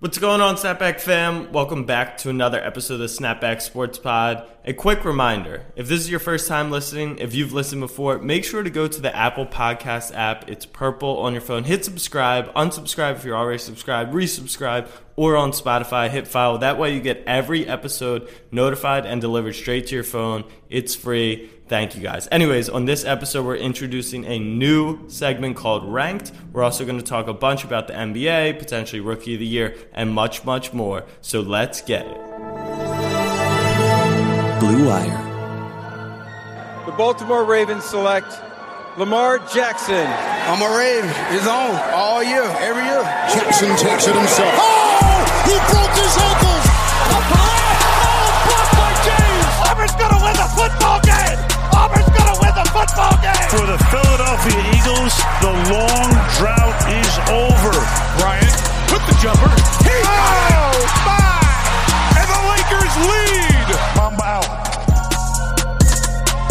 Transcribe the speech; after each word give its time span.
What's 0.00 0.16
going 0.16 0.40
on, 0.40 0.54
Snapback 0.54 1.00
fam? 1.00 1.50
Welcome 1.50 1.84
back 1.84 2.18
to 2.18 2.30
another 2.30 2.64
episode 2.64 2.94
of 2.94 3.00
the 3.00 3.06
Snapback 3.06 3.60
Sports 3.60 3.98
Pod. 3.98 4.48
A 4.64 4.72
quick 4.72 5.04
reminder 5.04 5.66
if 5.74 5.88
this 5.88 5.98
is 5.98 6.08
your 6.08 6.20
first 6.20 6.46
time 6.46 6.70
listening, 6.70 7.18
if 7.18 7.34
you've 7.34 7.52
listened 7.52 7.80
before, 7.80 8.20
make 8.20 8.44
sure 8.44 8.62
to 8.62 8.70
go 8.70 8.86
to 8.86 9.00
the 9.00 9.12
Apple 9.12 9.44
Podcast 9.44 10.14
app. 10.14 10.48
It's 10.48 10.66
purple 10.66 11.18
on 11.18 11.32
your 11.32 11.40
phone. 11.40 11.64
Hit 11.64 11.84
subscribe, 11.84 12.54
unsubscribe 12.54 13.16
if 13.16 13.24
you're 13.24 13.36
already 13.36 13.58
subscribed, 13.58 14.14
resubscribe, 14.14 14.86
or 15.18 15.36
on 15.36 15.50
Spotify, 15.50 16.08
hit 16.08 16.28
follow. 16.28 16.58
That 16.58 16.78
way 16.78 16.94
you 16.94 17.00
get 17.00 17.24
every 17.26 17.66
episode 17.66 18.28
notified 18.52 19.04
and 19.04 19.20
delivered 19.20 19.54
straight 19.54 19.88
to 19.88 19.96
your 19.96 20.04
phone. 20.04 20.44
It's 20.70 20.94
free. 20.94 21.50
Thank 21.66 21.96
you 21.96 22.02
guys. 22.02 22.28
Anyways, 22.30 22.68
on 22.68 22.84
this 22.84 23.04
episode, 23.04 23.44
we're 23.44 23.56
introducing 23.56 24.24
a 24.26 24.38
new 24.38 25.08
segment 25.08 25.56
called 25.56 25.92
Ranked. 25.92 26.30
We're 26.52 26.62
also 26.62 26.84
going 26.84 26.98
to 26.98 27.04
talk 27.04 27.26
a 27.26 27.34
bunch 27.34 27.64
about 27.64 27.88
the 27.88 27.94
NBA, 27.94 28.60
potentially 28.60 29.00
Rookie 29.00 29.34
of 29.34 29.40
the 29.40 29.46
Year, 29.46 29.74
and 29.92 30.14
much, 30.14 30.44
much 30.44 30.72
more. 30.72 31.04
So 31.20 31.40
let's 31.40 31.82
get 31.82 32.06
it. 32.06 32.16
Blue 34.60 34.86
Wire. 34.86 35.24
The 36.86 36.92
Baltimore 36.92 37.44
Ravens 37.44 37.82
select 37.82 38.40
Lamar 38.96 39.40
Jackson. 39.52 40.06
I'm 40.06 40.62
a 40.62 40.78
Raven. 40.78 41.10
He's 41.32 41.48
on 41.48 41.74
all 41.92 42.22
year, 42.22 42.44
every 42.60 42.84
year. 42.84 43.02
Jackson 43.34 43.70
takes 43.76 44.06
it 44.06 44.14
himself. 44.14 44.54
Oh! 44.56 44.97
He 45.48 45.56
broke 45.72 45.94
his 45.96 46.12
ankles! 46.20 46.64
A 47.08 47.20
play! 47.32 47.64
Oh, 48.04 48.28
blocked 48.44 48.74
by 48.76 48.92
James! 49.00 49.48
Auburn's 49.64 49.96
gonna 49.96 50.20
win 50.20 50.36
the 50.36 50.48
football 50.52 51.00
game! 51.00 51.40
Auburn's 51.72 52.12
gonna 52.12 52.36
win 52.36 52.52
the 52.52 52.68
football 52.68 53.16
game! 53.24 53.48
For 53.48 53.64
the 53.64 53.80
Philadelphia 53.88 54.60
Eagles, 54.76 55.16
the 55.40 55.52
long 55.72 56.08
drought 56.36 56.76
is 56.92 57.14
over. 57.32 57.72
Bryant 58.20 58.60
with 58.92 59.00
the 59.08 59.16
jumper. 59.24 59.48
He 59.88 59.96
oh, 60.04 60.84
my! 61.08 61.40
And 62.20 62.28
the 62.28 62.40
Lakers 62.52 62.94
lead! 63.08 63.68
Mamba 63.96 64.24
out. 64.28 64.77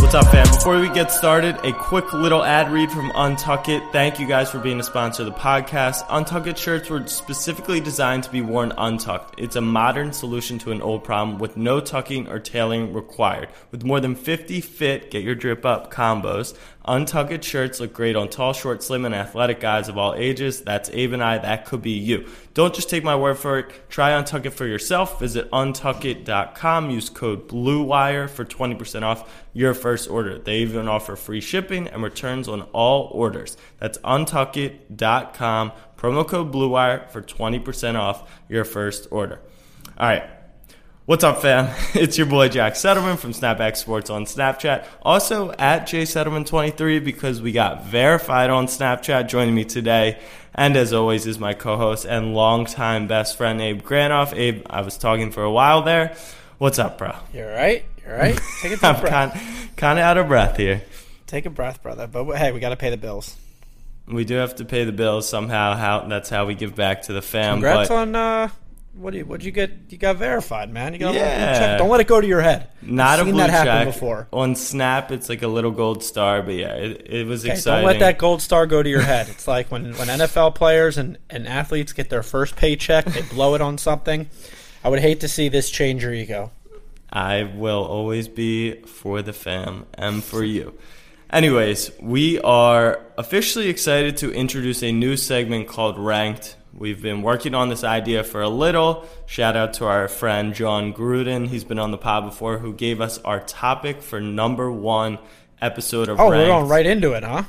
What's 0.07 0.25
up, 0.25 0.31
fam? 0.31 0.47
Before 0.47 0.79
we 0.79 0.87
get 0.87 1.11
started, 1.11 1.57
a 1.65 1.73
quick 1.73 2.13
little 2.13 2.41
ad 2.41 2.71
read 2.71 2.89
from 2.89 3.09
Untuck 3.11 3.67
It. 3.67 3.83
Thank 3.91 4.21
you 4.21 4.25
guys 4.25 4.49
for 4.49 4.57
being 4.57 4.79
a 4.79 4.83
sponsor 4.83 5.23
of 5.23 5.33
the 5.33 5.37
podcast. 5.37 6.07
Untuck 6.07 6.47
It 6.47 6.57
shirts 6.57 6.89
were 6.89 7.05
specifically 7.07 7.81
designed 7.81 8.23
to 8.23 8.31
be 8.31 8.39
worn 8.39 8.71
untucked. 8.77 9.37
It's 9.37 9.57
a 9.57 9.61
modern 9.61 10.13
solution 10.13 10.59
to 10.59 10.71
an 10.71 10.81
old 10.81 11.03
problem 11.03 11.39
with 11.39 11.57
no 11.57 11.81
tucking 11.81 12.29
or 12.29 12.39
tailoring 12.39 12.93
required. 12.93 13.49
With 13.69 13.83
more 13.83 13.99
than 13.99 14.15
50 14.15 14.61
fit, 14.61 15.11
get 15.11 15.23
your 15.23 15.35
drip 15.35 15.65
up 15.65 15.91
combos, 15.91 16.57
Untuck 16.87 17.31
It 17.31 17.43
shirts 17.43 17.81
look 17.81 17.93
great 17.93 18.15
on 18.15 18.29
tall, 18.29 18.53
short, 18.53 18.81
slim, 18.81 19.03
and 19.03 19.13
athletic 19.13 19.59
guys 19.59 19.89
of 19.89 19.97
all 19.97 20.13
ages. 20.15 20.61
That's 20.61 20.89
and 20.89 21.21
I. 21.21 21.37
That 21.37 21.65
could 21.65 21.81
be 21.81 21.91
you. 21.91 22.29
Don't 22.53 22.73
just 22.73 22.89
take 22.89 23.03
my 23.03 23.15
word 23.15 23.37
for 23.37 23.59
it. 23.59 23.89
Try 23.89 24.11
Untuck 24.11 24.45
It 24.45 24.51
for 24.51 24.65
yourself. 24.65 25.19
Visit 25.19 25.51
untuckit.com. 25.51 26.89
Use 26.89 27.09
code 27.09 27.49
BLUEWIRE 27.49 28.29
for 28.29 28.45
20% 28.45 29.03
off 29.03 29.45
your 29.53 29.73
first 29.73 30.09
order. 30.09 30.39
They 30.39 30.59
even 30.59 30.87
offer 30.87 31.17
free 31.17 31.41
shipping 31.41 31.87
and 31.87 32.01
returns 32.01 32.47
on 32.47 32.61
all 32.73 33.09
orders. 33.11 33.57
That's 33.79 33.97
untuckit.com. 33.99 35.71
Promo 35.97 36.27
code 36.27 36.53
BLUEWIRE 36.53 37.11
for 37.11 37.21
20% 37.21 37.95
off 37.99 38.29
your 38.47 38.63
first 38.63 39.07
order. 39.11 39.41
All 39.97 40.07
right. 40.07 40.36
What's 41.07 41.23
up, 41.23 41.41
fam? 41.41 41.73
It's 41.95 42.17
your 42.17 42.27
boy 42.27 42.49
Jack 42.49 42.73
Settleman 42.73 43.17
from 43.17 43.31
Snapback 43.31 43.77
Sports 43.77 44.09
on 44.09 44.25
Snapchat. 44.25 44.85
Also 45.01 45.53
at 45.53 45.83
jsettleman23 45.83 47.01
because 47.01 47.41
we 47.41 47.53
got 47.53 47.85
verified 47.85 48.49
on 48.49 48.67
Snapchat. 48.67 49.29
Joining 49.29 49.55
me 49.55 49.63
today, 49.63 50.19
and 50.53 50.75
as 50.75 50.91
always, 50.91 51.25
is 51.25 51.39
my 51.39 51.53
co-host 51.53 52.03
and 52.03 52.33
longtime 52.33 53.07
best 53.07 53.37
friend 53.37 53.61
Abe 53.61 53.81
Granoff. 53.81 54.35
Abe, 54.35 54.65
I 54.69 54.81
was 54.81 54.97
talking 54.97 55.31
for 55.31 55.43
a 55.43 55.49
while 55.49 55.81
there. 55.81 56.13
What's 56.57 56.77
up, 56.77 56.97
bro? 56.97 57.15
You're 57.33 57.53
right. 57.53 57.85
You're 58.05 58.17
right. 58.17 58.37
Take 58.61 58.73
a 58.73 58.75
deep 58.75 58.83
I'm 58.83 58.99
breath. 58.99 59.31
kind 59.31 59.77
kind 59.77 59.99
of 59.99 60.03
out 60.03 60.17
of 60.17 60.27
breath 60.27 60.57
here. 60.57 60.81
Take 61.25 61.45
a 61.45 61.49
breath, 61.49 61.81
brother. 61.81 62.07
But 62.07 62.25
hey, 62.35 62.51
we 62.51 62.59
got 62.59 62.71
to 62.71 62.75
pay 62.75 62.89
the 62.89 62.97
bills. 62.97 63.37
We 64.09 64.25
do 64.25 64.35
have 64.35 64.55
to 64.55 64.65
pay 64.65 64.83
the 64.83 64.91
bills 64.91 65.25
somehow. 65.29 65.75
How 65.75 66.01
that's 66.01 66.29
how 66.29 66.45
we 66.45 66.53
give 66.53 66.75
back 66.75 67.03
to 67.03 67.13
the 67.13 67.21
fam. 67.21 67.59
Congrats 67.59 67.87
but 67.87 67.95
on 67.95 68.13
uh, 68.13 68.49
what 68.97 69.11
do 69.11 69.19
you 69.19 69.25
what 69.25 69.43
you 69.43 69.51
get? 69.51 69.71
You 69.89 69.97
got 69.97 70.17
verified, 70.17 70.71
man. 70.71 70.93
You 70.93 70.99
got 70.99 71.13
a 71.15 71.17
Yeah. 71.17 71.59
check. 71.59 71.77
Don't 71.79 71.89
let 71.89 71.99
it 72.01 72.07
go 72.07 72.19
to 72.19 72.27
your 72.27 72.41
head. 72.41 72.67
not 72.81 73.19
I've 73.19 73.19
a 73.19 73.23
seen 73.25 73.33
blue 73.33 73.41
that 73.43 73.49
happen 73.49 73.73
check. 73.85 73.93
before. 73.93 74.27
On 74.33 74.55
Snap, 74.55 75.11
it's 75.11 75.29
like 75.29 75.41
a 75.43 75.47
little 75.47 75.71
gold 75.71 76.03
star, 76.03 76.41
but 76.41 76.55
yeah, 76.55 76.73
it, 76.73 77.07
it 77.09 77.27
was 77.27 77.43
Okay, 77.45 77.53
exciting. 77.53 77.83
don't 77.85 77.93
let 77.93 77.99
that 77.99 78.17
gold 78.17 78.41
star 78.41 78.65
go 78.65 78.81
to 78.83 78.89
your 78.89 79.01
head. 79.01 79.29
It's 79.29 79.47
like 79.47 79.71
when, 79.71 79.93
when 79.95 80.07
NFL 80.07 80.55
players 80.55 80.97
and, 80.97 81.17
and 81.29 81.47
athletes 81.47 81.93
get 81.93 82.09
their 82.09 82.23
first 82.23 82.55
paycheck, 82.55 83.05
they 83.05 83.21
blow 83.21 83.55
it 83.55 83.61
on 83.61 83.77
something. 83.77 84.29
I 84.83 84.89
would 84.89 84.99
hate 84.99 85.19
to 85.21 85.27
see 85.27 85.49
this 85.49 85.69
change 85.69 86.03
your 86.03 86.13
ego. 86.13 86.51
I 87.11 87.43
will 87.43 87.83
always 87.85 88.27
be 88.27 88.81
for 88.81 89.21
the 89.21 89.33
fam 89.33 89.85
and 89.93 90.23
for 90.23 90.43
you. 90.43 90.77
Anyways, 91.29 91.91
we 91.99 92.39
are 92.39 93.01
officially 93.17 93.67
excited 93.67 94.17
to 94.17 94.31
introduce 94.31 94.81
a 94.81 94.91
new 94.91 95.17
segment 95.17 95.67
called 95.67 95.99
Ranked. 95.99 96.55
We've 96.73 97.01
been 97.01 97.21
working 97.21 97.53
on 97.53 97.69
this 97.69 97.83
idea 97.83 98.23
for 98.23 98.41
a 98.41 98.49
little. 98.49 99.05
Shout 99.25 99.57
out 99.57 99.73
to 99.75 99.85
our 99.85 100.07
friend 100.07 100.53
John 100.53 100.93
Gruden. 100.93 101.47
He's 101.47 101.63
been 101.65 101.79
on 101.79 101.91
the 101.91 101.97
pod 101.97 102.25
before, 102.25 102.59
who 102.59 102.73
gave 102.73 103.01
us 103.01 103.17
our 103.19 103.39
topic 103.41 104.01
for 104.01 104.21
number 104.21 104.71
one 104.71 105.17
episode 105.59 106.07
of 106.07 106.19
Oh, 106.19 106.29
Ranked. 106.29 106.47
we're 106.47 106.53
going 106.53 106.69
right 106.69 106.85
into 106.85 107.11
it, 107.13 107.23
huh? 107.23 107.43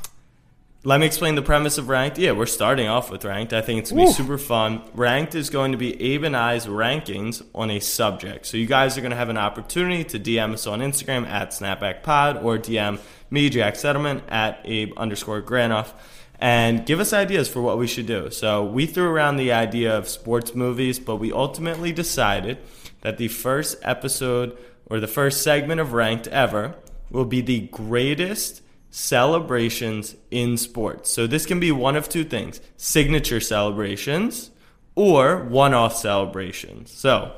Let 0.83 0.99
me 1.01 1.05
explain 1.05 1.35
the 1.35 1.41
premise 1.41 1.77
of 1.77 1.89
Ranked. 1.89 2.17
Yeah, 2.17 2.31
we're 2.31 2.45
starting 2.47 2.87
off 2.87 3.11
with 3.11 3.23
Ranked. 3.23 3.53
I 3.53 3.61
think 3.61 3.79
it's 3.79 3.91
going 3.91 4.05
to 4.07 4.11
be 4.11 4.13
super 4.13 4.37
fun. 4.37 4.81
Ranked 4.93 5.35
is 5.35 5.49
going 5.49 5.73
to 5.73 5.77
be 5.77 6.01
Abe 6.01 6.23
and 6.23 6.35
I's 6.35 6.67
rankings 6.67 7.43
on 7.53 7.69
a 7.69 7.79
subject. 7.81 8.45
So 8.45 8.55
you 8.57 8.65
guys 8.65 8.97
are 8.97 9.01
going 9.01 9.11
to 9.11 9.17
have 9.17 9.29
an 9.29 9.37
opportunity 9.37 10.03
to 10.05 10.19
DM 10.19 10.53
us 10.53 10.67
on 10.67 10.79
Instagram 10.79 11.27
at 11.27 11.51
SnapbackPod 11.51 12.43
or 12.43 12.57
DM 12.57 12.97
me, 13.29 13.49
Jack 13.49 13.75
Settleman, 13.75 14.21
at 14.29 14.61
Abe 14.65 14.93
underscore 14.97 15.41
Granoff, 15.41 15.93
and 16.39 16.85
give 16.85 16.99
us 16.99 17.13
ideas 17.13 17.49
for 17.49 17.61
what 17.61 17.77
we 17.77 17.87
should 17.87 18.05
do. 18.05 18.29
So 18.31 18.63
we 18.63 18.85
threw 18.85 19.09
around 19.09 19.37
the 19.37 19.51
idea 19.51 19.97
of 19.97 20.07
sports 20.07 20.55
movies, 20.55 20.99
but 20.99 21.17
we 21.17 21.31
ultimately 21.31 21.91
decided 21.91 22.57
that 23.01 23.17
the 23.17 23.27
first 23.27 23.77
episode 23.83 24.57
or 24.85 24.99
the 24.99 25.07
first 25.07 25.43
segment 25.43 25.79
of 25.79 25.93
Ranked 25.93 26.27
ever 26.27 26.75
will 27.09 27.25
be 27.25 27.41
the 27.41 27.61
greatest 27.67 28.61
celebrations 28.91 30.15
in 30.31 30.57
sports. 30.57 31.11
So 31.11 31.27
this 31.27 31.45
can 31.45 31.59
be 31.59 31.71
one 31.71 31.95
of 31.95 32.09
two 32.09 32.23
things 32.23 32.59
signature 32.77 33.39
celebrations 33.39 34.51
or 34.95 35.43
one 35.43 35.73
off 35.73 35.95
celebrations. 35.95 36.91
So 36.91 37.35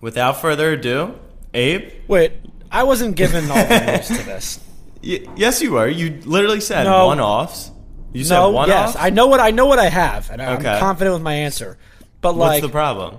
without 0.00 0.40
further 0.40 0.72
ado, 0.72 1.18
Abe, 1.52 1.90
Wait, 2.08 2.32
I 2.70 2.82
wasn't 2.82 3.16
given 3.16 3.50
all 3.50 3.66
the 3.66 3.86
news 3.86 4.08
to 4.08 4.24
this. 4.24 4.60
Y- 5.04 5.20
yes, 5.36 5.60
you 5.62 5.72
were. 5.72 5.86
You 5.88 6.20
literally 6.24 6.60
said 6.60 6.84
No. 6.84 7.06
one 7.06 7.20
offs. 7.20 7.70
You 8.12 8.24
said 8.24 8.36
No, 8.36 8.50
one 8.50 8.68
yes, 8.68 8.90
off? 8.96 9.02
I 9.02 9.10
know 9.10 9.26
what 9.26 9.40
I 9.40 9.50
know 9.50 9.66
what 9.66 9.78
I 9.78 9.88
have, 9.88 10.30
and 10.30 10.40
I'm 10.40 10.62
confident 10.62 11.14
with 11.14 11.22
my 11.22 11.34
answer. 11.34 11.78
But 12.20 12.36
What's 12.36 12.48
like, 12.54 12.62
the 12.62 12.68
problem? 12.68 13.18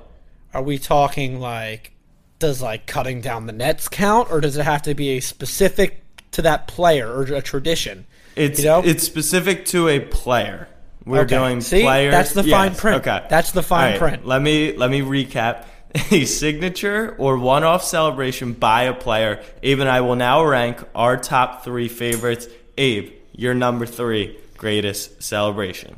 are 0.53 0.62
we 0.63 0.78
talking 0.79 1.40
like 1.40 1.91
does 2.40 2.62
like 2.62 2.85
cutting 2.88 3.22
down 3.22 3.46
the 3.46 3.53
nets 3.53 3.88
count, 3.88 4.31
or 4.31 4.41
does 4.41 4.57
it 4.57 4.63
have 4.63 4.81
to 4.84 4.94
be 4.94 5.09
a 5.18 5.19
specific 5.19 6.03
to 6.31 6.41
that 6.44 6.68
player 6.68 7.12
or 7.12 7.23
a 7.23 7.41
tradition? 7.41 8.06
It's 8.35 8.59
you 8.59 8.66
know? 8.66 8.81
it's 8.84 9.03
specific 9.03 9.66
to 9.67 9.88
a 9.90 10.00
player. 10.00 10.67
We're 11.06 11.19
Okay. 11.22 11.35
doing 11.38 11.62
See? 11.62 11.84
player. 11.84 12.09
That's 12.12 12.34
the 12.34 12.44
fine 12.44 12.73
print. 12.73 13.06
Okay, 13.07 13.25
That's 13.29 13.52
the 13.52 13.62
fine 13.63 13.94
All 13.94 14.00
print. 14.00 14.25
Let 14.25 14.41
me 14.41 14.75
let 14.75 14.90
me 14.90 15.02
recap. 15.02 15.66
A 16.12 16.26
signature 16.26 17.16
or 17.18 17.38
one-off 17.38 17.82
celebration 17.82 18.52
by 18.52 18.84
a 18.84 18.94
player. 18.94 19.42
Abe 19.64 19.80
and 19.80 19.90
I 19.90 20.02
will 20.02 20.18
now 20.18 20.44
rank 20.44 20.84
our 20.94 21.16
top 21.16 21.64
three 21.64 21.88
favorites. 21.88 22.50
Abe, 22.78 23.14
your 23.32 23.54
number 23.54 23.86
three 23.86 24.38
greatest 24.58 25.24
celebration. 25.24 25.96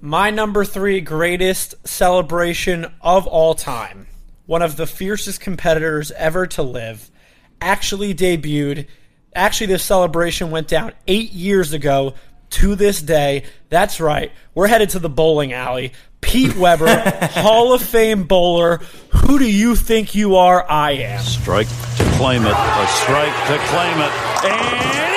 My 0.00 0.30
number 0.30 0.64
three 0.64 1.00
greatest 1.00 1.74
celebration 1.86 2.92
of 3.00 3.28
all 3.28 3.54
time. 3.54 4.08
One 4.46 4.62
of 4.62 4.76
the 4.76 4.88
fiercest 4.88 5.40
competitors 5.40 6.10
ever 6.12 6.48
to 6.48 6.62
live. 6.62 7.12
Actually 7.60 8.12
debuted. 8.12 8.88
Actually, 9.36 9.68
this 9.68 9.84
celebration 9.84 10.50
went 10.50 10.66
down 10.66 10.94
eight 11.06 11.32
years 11.32 11.72
ago 11.72 12.14
to 12.50 12.74
this 12.74 13.00
day. 13.00 13.44
That's 13.68 14.00
right. 14.00 14.32
We're 14.54 14.66
headed 14.66 14.90
to 14.90 14.98
the 14.98 15.08
bowling 15.08 15.52
alley. 15.52 15.92
Pete 16.20 16.54
Weber, 16.56 16.86
Hall 17.32 17.72
of 17.72 17.82
Fame 17.82 18.24
bowler. 18.24 18.78
Who 19.24 19.38
do 19.38 19.50
you 19.50 19.74
think 19.74 20.14
you 20.14 20.36
are? 20.36 20.68
I 20.70 20.92
am. 20.92 21.22
Strike 21.22 21.68
to 21.68 22.04
claim 22.16 22.44
it. 22.44 22.52
A 22.52 22.86
strike 22.88 23.34
to 23.48 23.58
claim 23.68 23.98
it. 23.98 24.12
And 24.44 25.09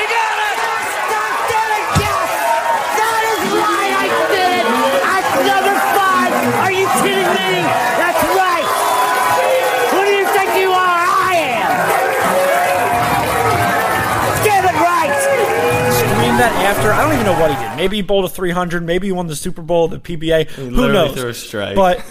That 16.38 16.52
after. 16.66 16.92
I 16.92 17.04
don't 17.04 17.14
even 17.14 17.26
know 17.26 17.40
what 17.40 17.52
he 17.52 17.64
did. 17.64 17.78
Maybe 17.78 17.98
he 17.98 18.02
bowled 18.02 18.26
a 18.26 18.30
300. 18.30 18.84
Maybe 18.84 19.08
he 19.08 19.12
won 19.12 19.28
the 19.28 19.36
Super 19.36 19.62
Bowl, 19.62 19.88
the 19.88 20.00
PBA. 20.00 20.50
Who 20.50 20.72
knows? 20.72 21.14
threw 21.16 21.30
a 21.30 21.34
strike. 21.34 21.76
But 21.76 22.04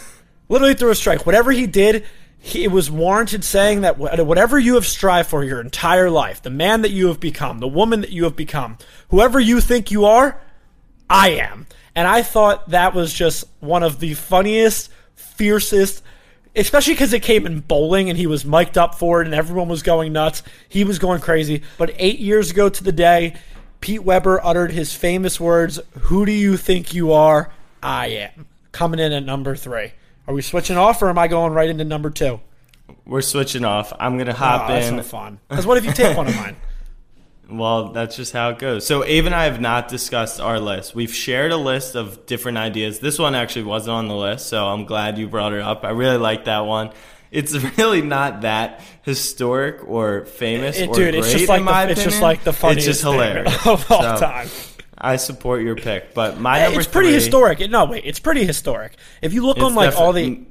literally 0.49 0.75
threw 0.75 0.91
a 0.91 0.95
strike. 0.95 1.27
Whatever 1.27 1.51
he 1.51 1.67
did, 1.67 2.05
he, 2.39 2.65
it 2.65 2.71
was 2.71 2.91
warranted 2.91 3.45
saying 3.45 3.81
that 3.81 3.99
whatever 3.99 4.59
you 4.59 4.75
have 4.75 4.87
strived 4.87 5.29
for 5.29 5.43
your 5.43 5.61
entire 5.61 6.11
life, 6.11 6.43
the 6.43 6.51
man 6.51 6.83
that 6.83 6.91
you 6.91 7.09
have 7.09 7.21
become, 7.21 7.59
the 7.59 7.69
woman 7.69 8.01
that 8.01 8.11
you 8.11 8.25
have 8.25 8.37
become, 8.37 8.79
whoever 9.09 9.41
you 9.41 9.61
think 9.61 9.91
you 9.91 10.05
are, 10.05 10.41
I 11.09 11.31
am. 11.31 11.67
And 11.95 12.09
I 12.09 12.23
thought 12.23 12.71
that 12.71 12.95
was 12.95 13.13
just 13.13 13.45
one 13.61 13.83
of 13.83 14.01
the 14.01 14.15
funniest, 14.15 14.91
fiercest, 15.15 16.03
especially 16.57 16.95
because 16.95 17.13
it 17.13 17.23
came 17.23 17.47
in 17.47 17.61
bowling 17.61 18.09
and 18.09 18.19
he 18.19 18.27
was 18.27 18.45
mic'd 18.45 18.79
up 18.79 18.95
for 18.95 19.21
it 19.21 19.27
and 19.27 19.35
everyone 19.35 19.69
was 19.69 19.83
going 19.83 20.13
nuts. 20.13 20.43
He 20.69 20.85
was 20.85 20.99
going 20.99 21.21
crazy. 21.21 21.63
But 21.79 21.95
eight 21.97 22.19
years 22.19 22.51
ago 22.51 22.69
to 22.69 22.85
the 22.85 22.93
day, 22.93 23.35
Pete 23.83 24.03
Weber 24.05 24.41
uttered 24.43 24.71
his 24.71 24.95
famous 24.95 25.39
words 25.39 25.79
Who 26.03 26.25
do 26.25 26.33
you 26.33 26.57
think 26.57 26.95
you 26.95 27.13
are? 27.13 27.53
I 27.83 28.07
am. 28.07 28.47
Coming 28.71 29.01
in 29.01 29.13
at 29.13 29.25
number 29.25 29.55
three. 29.57 29.93
Are 30.27 30.33
we 30.33 30.41
switching 30.41 30.77
off 30.79 31.03
or 31.03 31.11
am 31.11 31.19
I 31.19 31.29
going 31.29 31.53
right 31.53 31.69
into 31.69 31.85
number 31.85 32.09
two? 32.09 32.41
We're 33.05 33.23
switching 33.23 33.65
off. 33.65 33.93
I'm 33.99 34.17
gonna 34.17 34.33
hop 34.33 34.71
Oh, 34.71 34.73
that's 34.73 34.87
in. 34.87 34.97
no 34.97 35.03
fun. 35.03 35.41
Because 35.49 35.67
what 35.67 35.77
if 35.77 35.85
you 35.85 35.93
take 35.93 36.17
one 36.17 36.29
of 36.29 36.37
mine? 36.37 36.57
Well, 37.51 37.89
that's 37.93 38.17
just 38.17 38.33
how 38.33 38.49
it 38.51 38.59
goes. 38.59 38.87
So, 38.87 39.05
Abe 39.05 39.27
and 39.27 39.35
I 39.35 39.45
have 39.45 39.61
not 39.61 39.89
discussed 39.89 40.41
our 40.41 40.59
list. 40.59 40.95
We've 40.95 41.13
shared 41.15 41.53
a 41.53 41.57
list 41.59 41.95
of 41.97 42.25
different 42.25 42.57
ideas. 42.57 43.01
This 43.01 43.19
one 43.19 43.35
actually 43.35 43.65
wasn't 43.65 43.95
on 43.95 44.09
the 44.09 44.15
list, 44.17 44.47
so 44.47 44.69
I'm 44.69 44.87
glad 44.87 45.19
you 45.19 45.29
brought 45.29 45.53
it 45.53 45.61
up. 45.61 45.85
I 45.85 45.91
really 45.91 46.17
like 46.17 46.47
that 46.47 46.61
one. 46.61 46.93
It's 47.33 47.55
really 47.79 48.03
not 48.03 48.43
that 48.43 48.81
historic 49.03 49.89
or 49.89 50.27
famous 50.27 50.79
It- 50.79 50.91
or 50.91 50.95
dude, 50.95 51.15
great 51.15 51.25
it's 51.25 51.33
just 51.33 51.49
like 51.49 51.65
the, 51.65 51.71
it's 51.73 51.93
opinion. 52.01 52.11
just 52.11 52.23
like 52.23 52.45
the 52.45 52.53
funniest 52.53 52.89
It's 52.89 52.99
just 52.99 53.03
hilarious 53.03 53.55
of 53.67 53.91
all 53.91 54.03
So, 54.03 54.25
time. 54.25 54.49
I 54.97 55.17
support 55.17 55.63
your 55.63 55.75
pick, 55.75 56.15
but 56.15 56.39
my 56.39 56.61
eh, 56.61 56.65
number 56.67 56.79
It's 56.81 56.89
pretty 56.89 57.09
three- 57.09 57.15
historic. 57.15 57.71
No, 57.71 57.87
wait, 57.87 58.05
it's 58.05 58.21
pretty 58.21 58.45
historic. 58.45 58.95
If 59.23 59.33
you 59.33 59.45
look 59.45 59.59
on 59.59 59.75
like 59.75 59.97
all 59.97 60.13
the 60.13 60.43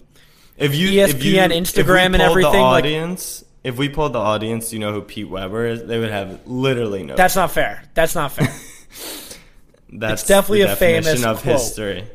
if 0.58 0.76
you 0.76 1.02
if 1.02 1.24
you, 1.24 1.36
ESPN, 1.36 1.46
if 1.46 1.54
we 1.54 1.84
Instagram, 1.84 2.06
and 2.08 2.22
everything, 2.22 2.52
The 2.52 2.58
like- 2.60 2.84
audience, 2.84 3.46
if 3.64 3.78
we 3.78 3.88
pulled 3.88 4.14
the 4.14 4.20
audience, 4.20 4.74
you 4.74 4.80
know 4.80 4.92
who 4.92 5.02
Pete 5.04 5.30
Weber 5.30 5.66
is. 5.68 5.86
They 5.86 6.00
would 6.00 6.10
have 6.12 6.42
literally 6.48 7.04
no. 7.04 7.16
That's 7.16 7.36
not 7.36 7.52
fair. 7.52 7.84
That's 7.94 8.16
not 8.16 8.32
fair. 8.34 8.48
That's 9.94 10.22
it's 10.22 10.28
definitely 10.28 10.62
a 10.62 10.76
famous 10.76 11.24
of 11.24 11.42
quote. 11.44 11.54
history. 11.60 12.08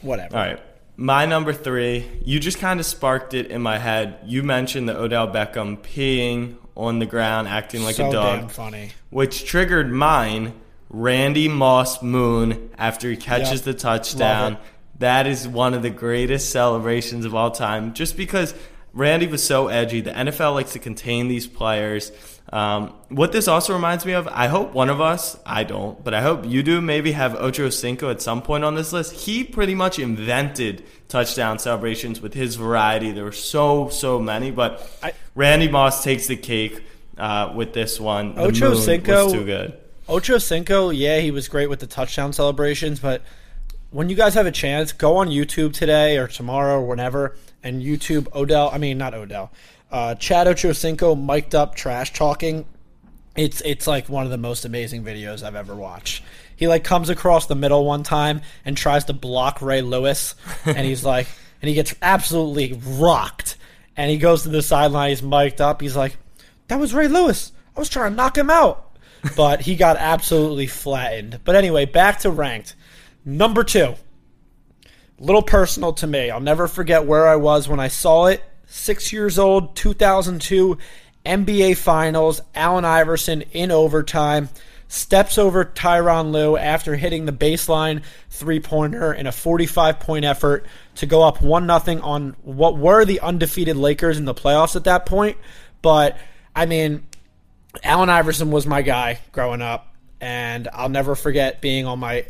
Whatever. 0.00 0.36
All 0.36 0.44
right. 0.44 0.60
My 1.02 1.26
number 1.26 1.52
three, 1.52 2.08
you 2.24 2.38
just 2.38 2.60
kind 2.60 2.78
of 2.78 2.86
sparked 2.86 3.34
it 3.34 3.48
in 3.50 3.60
my 3.60 3.76
head. 3.76 4.20
You 4.24 4.44
mentioned 4.44 4.88
the 4.88 4.96
Odell 4.96 5.26
Beckham 5.26 5.78
peeing 5.78 6.54
on 6.76 7.00
the 7.00 7.06
ground, 7.06 7.48
acting 7.48 7.82
like 7.82 7.96
so 7.96 8.08
a 8.08 8.12
dog, 8.12 8.38
damn 8.42 8.48
funny. 8.48 8.90
which 9.10 9.44
triggered 9.44 9.90
mine, 9.90 10.52
Randy 10.90 11.48
Moss 11.48 12.04
Moon, 12.04 12.70
after 12.78 13.10
he 13.10 13.16
catches 13.16 13.60
Yep. 13.60 13.64
the 13.64 13.74
touchdown. 13.74 14.58
That 15.00 15.26
is 15.26 15.48
one 15.48 15.74
of 15.74 15.82
the 15.82 15.90
greatest 15.90 16.50
celebrations 16.50 17.24
of 17.24 17.34
all 17.34 17.50
time, 17.50 17.94
just 17.94 18.16
because 18.16 18.54
Randy 18.92 19.26
was 19.26 19.42
so 19.42 19.66
edgy. 19.66 20.02
The 20.02 20.12
NFL 20.16 20.54
likes 20.54 20.74
to 20.74 20.78
contain 20.78 21.26
these 21.26 21.48
players. 21.48 22.12
Um, 22.52 22.92
what 23.08 23.32
this 23.32 23.48
also 23.48 23.72
reminds 23.72 24.04
me 24.04 24.12
of, 24.12 24.28
I 24.28 24.46
hope 24.48 24.74
one 24.74 24.90
of 24.90 25.00
us, 25.00 25.38
I 25.46 25.64
don't, 25.64 26.02
but 26.04 26.12
I 26.12 26.20
hope 26.20 26.44
you 26.46 26.62
do, 26.62 26.82
maybe 26.82 27.12
have 27.12 27.34
Ocho 27.34 27.70
Cinco 27.70 28.10
at 28.10 28.20
some 28.20 28.42
point 28.42 28.62
on 28.62 28.74
this 28.74 28.92
list. 28.92 29.12
He 29.14 29.42
pretty 29.42 29.74
much 29.74 29.98
invented 29.98 30.84
touchdown 31.08 31.58
celebrations 31.58 32.20
with 32.20 32.34
his 32.34 32.56
variety. 32.56 33.10
There 33.10 33.24
were 33.24 33.32
so, 33.32 33.88
so 33.88 34.18
many, 34.18 34.50
but 34.50 34.86
I- 35.02 35.14
Randy 35.34 35.68
Moss 35.68 36.04
takes 36.04 36.26
the 36.26 36.36
cake 36.36 36.84
uh, 37.16 37.52
with 37.56 37.72
this 37.72 37.98
one. 37.98 38.34
The 38.34 38.42
Ocho 38.42 38.74
Cinco- 38.74 39.24
was 39.24 39.32
too 39.32 39.44
good. 39.46 39.78
Ocho 40.08 40.36
Cinco, 40.36 40.90
yeah, 40.90 41.20
he 41.20 41.30
was 41.30 41.48
great 41.48 41.70
with 41.70 41.80
the 41.80 41.86
touchdown 41.86 42.34
celebrations, 42.34 43.00
but 43.00 43.22
when 43.90 44.10
you 44.10 44.16
guys 44.16 44.34
have 44.34 44.46
a 44.46 44.50
chance, 44.52 44.92
go 44.92 45.16
on 45.16 45.28
YouTube 45.28 45.72
today 45.72 46.18
or 46.18 46.26
tomorrow 46.26 46.80
or 46.80 46.86
whenever 46.86 47.34
and 47.62 47.82
YouTube 47.82 48.26
Odell, 48.34 48.68
I 48.72 48.78
mean 48.78 48.98
not 48.98 49.14
Odell, 49.14 49.52
uh, 49.92 50.14
Chad 50.14 50.46
Ochocinco 50.46 51.22
mic'd 51.22 51.54
up 51.54 51.74
trash 51.74 52.12
talking. 52.12 52.64
It's 53.36 53.60
it's 53.62 53.86
like 53.86 54.08
one 54.08 54.24
of 54.24 54.30
the 54.30 54.38
most 54.38 54.64
amazing 54.64 55.04
videos 55.04 55.42
I've 55.42 55.54
ever 55.54 55.74
watched. 55.74 56.24
He 56.56 56.66
like 56.66 56.84
comes 56.84 57.08
across 57.08 57.46
the 57.46 57.54
middle 57.54 57.84
one 57.84 58.02
time 58.02 58.40
and 58.64 58.76
tries 58.76 59.04
to 59.06 59.12
block 59.12 59.62
Ray 59.62 59.82
Lewis, 59.82 60.34
and 60.64 60.78
he's 60.78 61.04
like, 61.04 61.26
and 61.62 61.68
he 61.68 61.74
gets 61.74 61.94
absolutely 62.02 62.80
rocked. 62.98 63.56
And 63.96 64.10
he 64.10 64.16
goes 64.16 64.42
to 64.42 64.48
the 64.48 64.62
sideline. 64.62 65.10
He's 65.10 65.22
mic'd 65.22 65.60
up. 65.60 65.80
He's 65.80 65.96
like, 65.96 66.16
"That 66.68 66.80
was 66.80 66.94
Ray 66.94 67.08
Lewis. 67.08 67.52
I 67.76 67.80
was 67.80 67.88
trying 67.88 68.12
to 68.12 68.16
knock 68.16 68.36
him 68.36 68.50
out." 68.50 68.88
but 69.36 69.60
he 69.60 69.76
got 69.76 69.96
absolutely 69.96 70.66
flattened. 70.66 71.40
But 71.44 71.54
anyway, 71.54 71.84
back 71.84 72.20
to 72.20 72.30
ranked. 72.30 72.74
Number 73.24 73.62
two. 73.62 73.94
Little 75.18 75.42
personal 75.42 75.92
to 75.94 76.06
me. 76.06 76.30
I'll 76.30 76.40
never 76.40 76.66
forget 76.66 77.06
where 77.06 77.28
I 77.28 77.36
was 77.36 77.68
when 77.68 77.78
I 77.78 77.88
saw 77.88 78.26
it. 78.26 78.42
Six 78.74 79.12
years 79.12 79.38
old, 79.38 79.76
2002, 79.76 80.78
NBA 81.26 81.76
Finals. 81.76 82.40
Allen 82.54 82.86
Iverson 82.86 83.42
in 83.52 83.70
overtime 83.70 84.48
steps 84.88 85.36
over 85.36 85.66
Tyronn 85.66 86.32
Lue 86.32 86.56
after 86.56 86.96
hitting 86.96 87.26
the 87.26 87.34
baseline 87.34 88.02
three 88.30 88.60
pointer 88.60 89.12
in 89.12 89.26
a 89.26 89.32
45 89.32 90.00
point 90.00 90.24
effort 90.24 90.64
to 90.94 91.04
go 91.04 91.22
up 91.22 91.42
1 91.42 91.66
0 91.66 92.00
on 92.02 92.34
what 92.44 92.78
were 92.78 93.04
the 93.04 93.20
undefeated 93.20 93.76
Lakers 93.76 94.16
in 94.16 94.24
the 94.24 94.34
playoffs 94.34 94.74
at 94.74 94.84
that 94.84 95.04
point. 95.04 95.36
But, 95.82 96.16
I 96.56 96.64
mean, 96.64 97.06
Allen 97.84 98.08
Iverson 98.08 98.50
was 98.50 98.66
my 98.66 98.80
guy 98.80 99.18
growing 99.32 99.60
up, 99.60 99.94
and 100.18 100.66
I'll 100.72 100.88
never 100.88 101.14
forget 101.14 101.60
being 101.60 101.84
on 101.84 101.98
my 101.98 102.24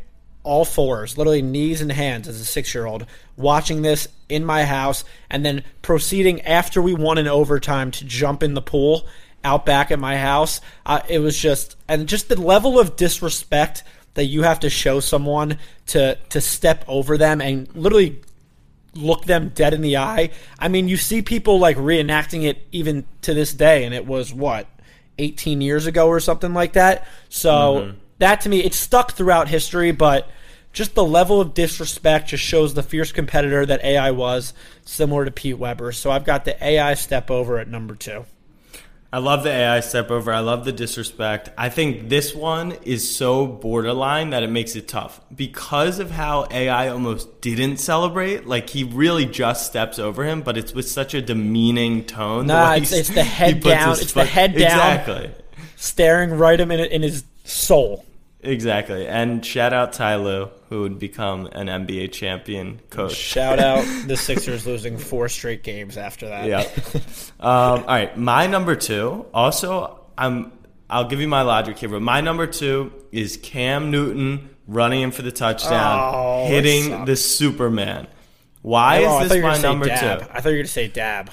all 0.44 0.64
fours, 0.64 1.16
literally 1.16 1.42
knees 1.42 1.80
and 1.80 1.92
hands 1.92 2.28
as 2.28 2.40
a 2.40 2.44
six 2.44 2.74
year 2.74 2.86
old, 2.86 3.06
watching 3.36 3.82
this 3.82 4.08
in 4.28 4.44
my 4.44 4.64
house, 4.64 5.04
and 5.30 5.44
then 5.44 5.62
proceeding 5.82 6.40
after 6.42 6.82
we 6.82 6.94
won 6.94 7.18
in 7.18 7.28
overtime 7.28 7.90
to 7.92 8.04
jump 8.04 8.42
in 8.42 8.54
the 8.54 8.62
pool 8.62 9.06
out 9.44 9.66
back 9.66 9.90
at 9.90 9.98
my 9.98 10.16
house. 10.16 10.60
Uh, 10.86 11.00
it 11.08 11.18
was 11.18 11.38
just, 11.38 11.76
and 11.88 12.08
just 12.08 12.28
the 12.28 12.40
level 12.40 12.78
of 12.78 12.96
disrespect 12.96 13.84
that 14.14 14.26
you 14.26 14.42
have 14.42 14.60
to 14.60 14.70
show 14.70 15.00
someone 15.00 15.58
to 15.86 16.18
to 16.28 16.40
step 16.40 16.84
over 16.86 17.16
them 17.16 17.40
and 17.40 17.74
literally 17.74 18.20
look 18.94 19.24
them 19.24 19.50
dead 19.54 19.72
in 19.74 19.80
the 19.80 19.96
eye. 19.96 20.30
I 20.58 20.68
mean, 20.68 20.88
you 20.88 20.96
see 20.96 21.22
people 21.22 21.58
like 21.58 21.76
reenacting 21.76 22.44
it 22.44 22.66
even 22.72 23.04
to 23.22 23.34
this 23.34 23.52
day, 23.54 23.84
and 23.84 23.94
it 23.94 24.06
was 24.06 24.32
what 24.32 24.66
18 25.18 25.60
years 25.60 25.86
ago 25.86 26.08
or 26.08 26.20
something 26.20 26.52
like 26.52 26.74
that. 26.74 27.06
So 27.28 27.94
that 28.22 28.40
to 28.42 28.48
me, 28.48 28.60
it's 28.64 28.76
stuck 28.78 29.12
throughout 29.12 29.48
history, 29.48 29.92
but 29.92 30.28
just 30.72 30.94
the 30.94 31.04
level 31.04 31.40
of 31.40 31.54
disrespect 31.54 32.28
just 32.28 32.42
shows 32.42 32.72
the 32.74 32.82
fierce 32.82 33.12
competitor 33.12 33.66
that 33.66 33.84
AI 33.84 34.10
was, 34.10 34.54
similar 34.84 35.24
to 35.24 35.30
Pete 35.30 35.58
Weber. 35.58 35.92
So 35.92 36.10
I've 36.10 36.24
got 36.24 36.44
the 36.44 36.62
AI 36.64 36.94
step 36.94 37.30
over 37.30 37.58
at 37.58 37.68
number 37.68 37.94
two. 37.94 38.24
I 39.14 39.18
love 39.18 39.42
the 39.42 39.50
AI 39.50 39.80
step 39.80 40.10
over. 40.10 40.32
I 40.32 40.38
love 40.38 40.64
the 40.64 40.72
disrespect. 40.72 41.50
I 41.58 41.68
think 41.68 42.08
this 42.08 42.34
one 42.34 42.72
is 42.84 43.14
so 43.14 43.46
borderline 43.46 44.30
that 44.30 44.42
it 44.42 44.48
makes 44.48 44.74
it 44.74 44.88
tough 44.88 45.20
because 45.36 45.98
of 45.98 46.10
how 46.10 46.46
AI 46.50 46.88
almost 46.88 47.42
didn't 47.42 47.76
celebrate. 47.76 48.46
Like 48.46 48.70
he 48.70 48.84
really 48.84 49.26
just 49.26 49.66
steps 49.66 49.98
over 49.98 50.24
him, 50.24 50.40
but 50.40 50.56
it's 50.56 50.72
with 50.72 50.88
such 50.88 51.12
a 51.12 51.20
demeaning 51.20 52.04
tone. 52.06 52.46
Nah, 52.46 52.72
it's- 52.76 52.92
it's 52.92 53.10
the 53.10 53.22
head 53.38 53.56
puts 53.60 53.74
down. 53.74 53.90
It's 53.98 54.12
the 54.14 54.24
head 54.24 54.52
down. 54.56 54.62
Exactly. 54.62 55.30
Staring 55.76 56.30
right 56.30 56.58
him 56.58 56.70
in, 56.70 56.80
in 56.80 57.02
his 57.02 57.24
soul. 57.44 58.06
Exactly. 58.42 59.06
And 59.06 59.44
shout 59.44 59.72
out 59.72 59.92
Ty 59.92 60.16
Lue, 60.16 60.50
who 60.68 60.82
would 60.82 60.98
become 60.98 61.46
an 61.52 61.68
NBA 61.68 62.12
champion 62.12 62.80
coach. 62.90 63.14
Shout 63.14 63.58
out 63.60 63.84
the 64.06 64.16
Sixers 64.16 64.66
losing 64.66 64.98
four 64.98 65.28
straight 65.28 65.62
games 65.62 65.96
after 65.96 66.28
that. 66.28 66.46
Yeah. 66.46 66.60
um, 67.40 67.80
all 67.80 67.84
right, 67.86 68.16
my 68.18 68.46
number 68.46 68.74
two. 68.76 69.26
Also, 69.32 70.00
I'm. 70.18 70.52
I'll 70.90 71.08
give 71.08 71.20
you 71.22 71.28
my 71.28 71.40
logic 71.40 71.78
here, 71.78 71.88
but 71.88 72.02
my 72.02 72.20
number 72.20 72.46
two 72.46 72.92
is 73.12 73.38
Cam 73.38 73.90
Newton 73.90 74.50
running 74.66 75.00
in 75.00 75.10
for 75.10 75.22
the 75.22 75.32
touchdown, 75.32 76.12
Oh, 76.14 76.46
hitting 76.48 77.06
the 77.06 77.16
Superman. 77.16 78.08
Why 78.60 79.02
Oh, 79.04 79.22
is 79.22 79.30
this 79.30 79.42
my 79.42 79.56
number 79.58 79.86
dab. 79.86 80.20
two? 80.20 80.26
I 80.30 80.40
thought 80.42 80.50
you 80.50 80.56
were 80.56 80.56
going 80.58 80.66
to 80.66 80.72
say 80.72 80.88
dab. 80.88 81.30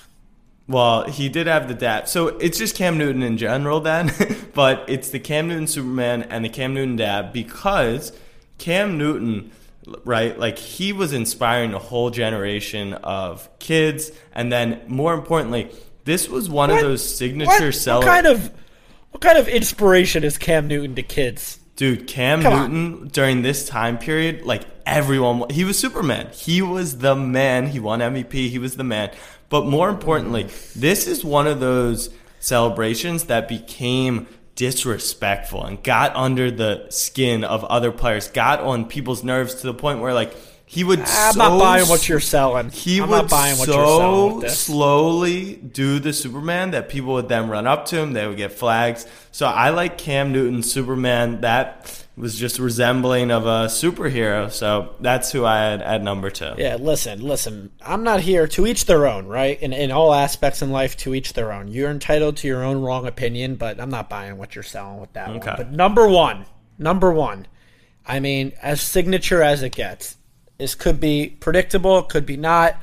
Well, 0.69 1.05
he 1.09 1.29
did 1.29 1.47
have 1.47 1.67
the 1.67 1.73
dab. 1.73 2.07
So 2.07 2.27
it's 2.27 2.59
just 2.59 2.75
Cam 2.75 2.99
Newton 2.99 3.23
in 3.23 3.37
general 3.37 3.79
then, 3.79 4.13
but 4.53 4.85
it's 4.87 5.09
the 5.09 5.19
Cam 5.19 5.47
Newton 5.47 5.65
Superman 5.65 6.23
and 6.23 6.45
the 6.45 6.49
Cam 6.49 6.75
Newton 6.75 6.95
dab 6.95 7.33
because 7.33 8.13
Cam 8.59 8.95
Newton, 8.99 9.51
right, 10.05 10.37
like 10.37 10.59
he 10.59 10.93
was 10.93 11.11
inspiring 11.11 11.73
a 11.73 11.79
whole 11.79 12.11
generation 12.11 12.93
of 12.93 13.49
kids. 13.57 14.11
And 14.31 14.51
then 14.51 14.79
more 14.87 15.15
importantly, 15.15 15.71
this 16.05 16.29
was 16.29 16.47
one 16.49 16.69
What? 16.69 16.77
of 16.77 16.85
those 16.85 17.03
signature 17.17 17.65
what, 17.65 17.73
sellers. 17.73 18.05
what 18.05 18.11
kind 18.13 18.27
of 18.27 18.51
what 19.09 19.21
kind 19.21 19.39
of 19.39 19.47
inspiration 19.47 20.23
is 20.23 20.37
Cam 20.37 20.67
Newton 20.67 20.93
to 20.95 21.01
kids? 21.01 21.59
Dude, 21.77 22.05
Cam 22.07 22.43
Come 22.43 22.53
on. 22.53 22.71
Newton 22.73 23.07
during 23.07 23.41
this 23.41 23.67
time 23.67 23.97
period, 23.97 24.45
like 24.45 24.63
everyone, 24.85 25.49
he 25.49 25.63
was 25.63 25.79
Superman. 25.79 26.29
He 26.31 26.61
was 26.61 26.99
the 26.99 27.15
man. 27.15 27.67
He 27.67 27.79
won 27.79 28.01
MVP. 28.01 28.49
He 28.49 28.59
was 28.59 28.75
the 28.75 28.83
man. 28.83 29.09
But 29.49 29.65
more 29.65 29.89
importantly, 29.89 30.47
this 30.75 31.07
is 31.07 31.25
one 31.25 31.47
of 31.47 31.59
those 31.59 32.09
celebrations 32.39 33.25
that 33.25 33.47
became 33.47 34.27
disrespectful 34.55 35.63
and 35.63 35.81
got 35.83 36.15
under 36.15 36.51
the 36.51 36.85
skin 36.89 37.43
of 37.43 37.63
other 37.65 37.91
players, 37.91 38.27
got 38.27 38.59
on 38.59 38.85
people's 38.85 39.23
nerves 39.23 39.55
to 39.55 39.67
the 39.67 39.73
point 39.73 39.99
where, 40.01 40.13
like, 40.13 40.35
He 40.69 40.83
would. 40.83 40.99
I'm 40.99 41.33
so 41.33 41.39
not 41.39 41.59
buying 41.59 41.87
what 41.87 42.07
you're 42.07 42.19
selling. 42.19 42.69
He 42.69 43.01
I'm 43.01 43.09
would 43.09 43.15
not 43.23 43.29
buying 43.31 43.57
what 43.57 43.67
you're 43.67 43.75
selling 43.75 44.41
so 44.41 44.47
slowly 44.49 45.55
do 45.55 45.97
the 45.97 46.13
Superman 46.13 46.71
that 46.71 46.89
people 46.89 47.13
would 47.13 47.27
then 47.27 47.49
run 47.49 47.65
up 47.65 47.87
to 47.87 47.97
him. 47.97 48.13
They 48.13 48.27
would 48.27 48.37
get 48.37 48.51
flags. 48.51 49.07
So 49.31 49.47
I 49.47 49.71
like 49.71 49.97
Cam 49.97 50.31
Newton 50.31 50.61
Superman. 50.61 51.41
That 51.41 52.05
was 52.19 52.35
just 52.37 52.59
resembling 52.59 53.31
of 53.31 53.45
a 53.45 53.65
superhero. 53.67 54.51
So 54.51 54.95
that's 54.99 55.31
who 55.31 55.45
I 55.45 55.59
had 55.61 55.81
at 55.81 56.03
number 56.03 56.29
two. 56.29 56.53
Yeah, 56.57 56.75
listen, 56.75 57.21
listen. 57.21 57.71
I'm 57.81 58.03
not 58.03 58.19
here 58.19 58.45
to 58.47 58.67
each 58.67 58.85
their 58.85 59.07
own, 59.07 59.25
right? 59.25 59.59
In 59.61 59.73
in 59.73 59.91
all 59.91 60.13
aspects 60.13 60.61
in 60.61 60.69
life, 60.71 60.97
to 60.97 61.15
each 61.15 61.33
their 61.33 61.51
own. 61.51 61.69
You're 61.69 61.89
entitled 61.89 62.37
to 62.37 62.47
your 62.47 62.63
own 62.63 62.81
wrong 62.81 63.07
opinion, 63.07 63.55
but 63.55 63.79
I'm 63.79 63.89
not 63.89 64.09
buying 64.09 64.37
what 64.37 64.53
you're 64.55 64.63
selling 64.63 64.99
with 64.99 65.13
that 65.13 65.29
Okay. 65.29 65.47
one. 65.47 65.57
But 65.57 65.71
number 65.71 66.07
one, 66.07 66.45
number 66.77 67.11
one. 67.11 67.47
I 68.05 68.19
mean, 68.19 68.53
as 68.61 68.81
signature 68.81 69.41
as 69.41 69.63
it 69.63 69.73
gets. 69.75 70.17
This 70.57 70.75
could 70.75 70.99
be 70.99 71.37
predictable, 71.39 72.03
could 72.03 72.25
be 72.25 72.35
not, 72.35 72.75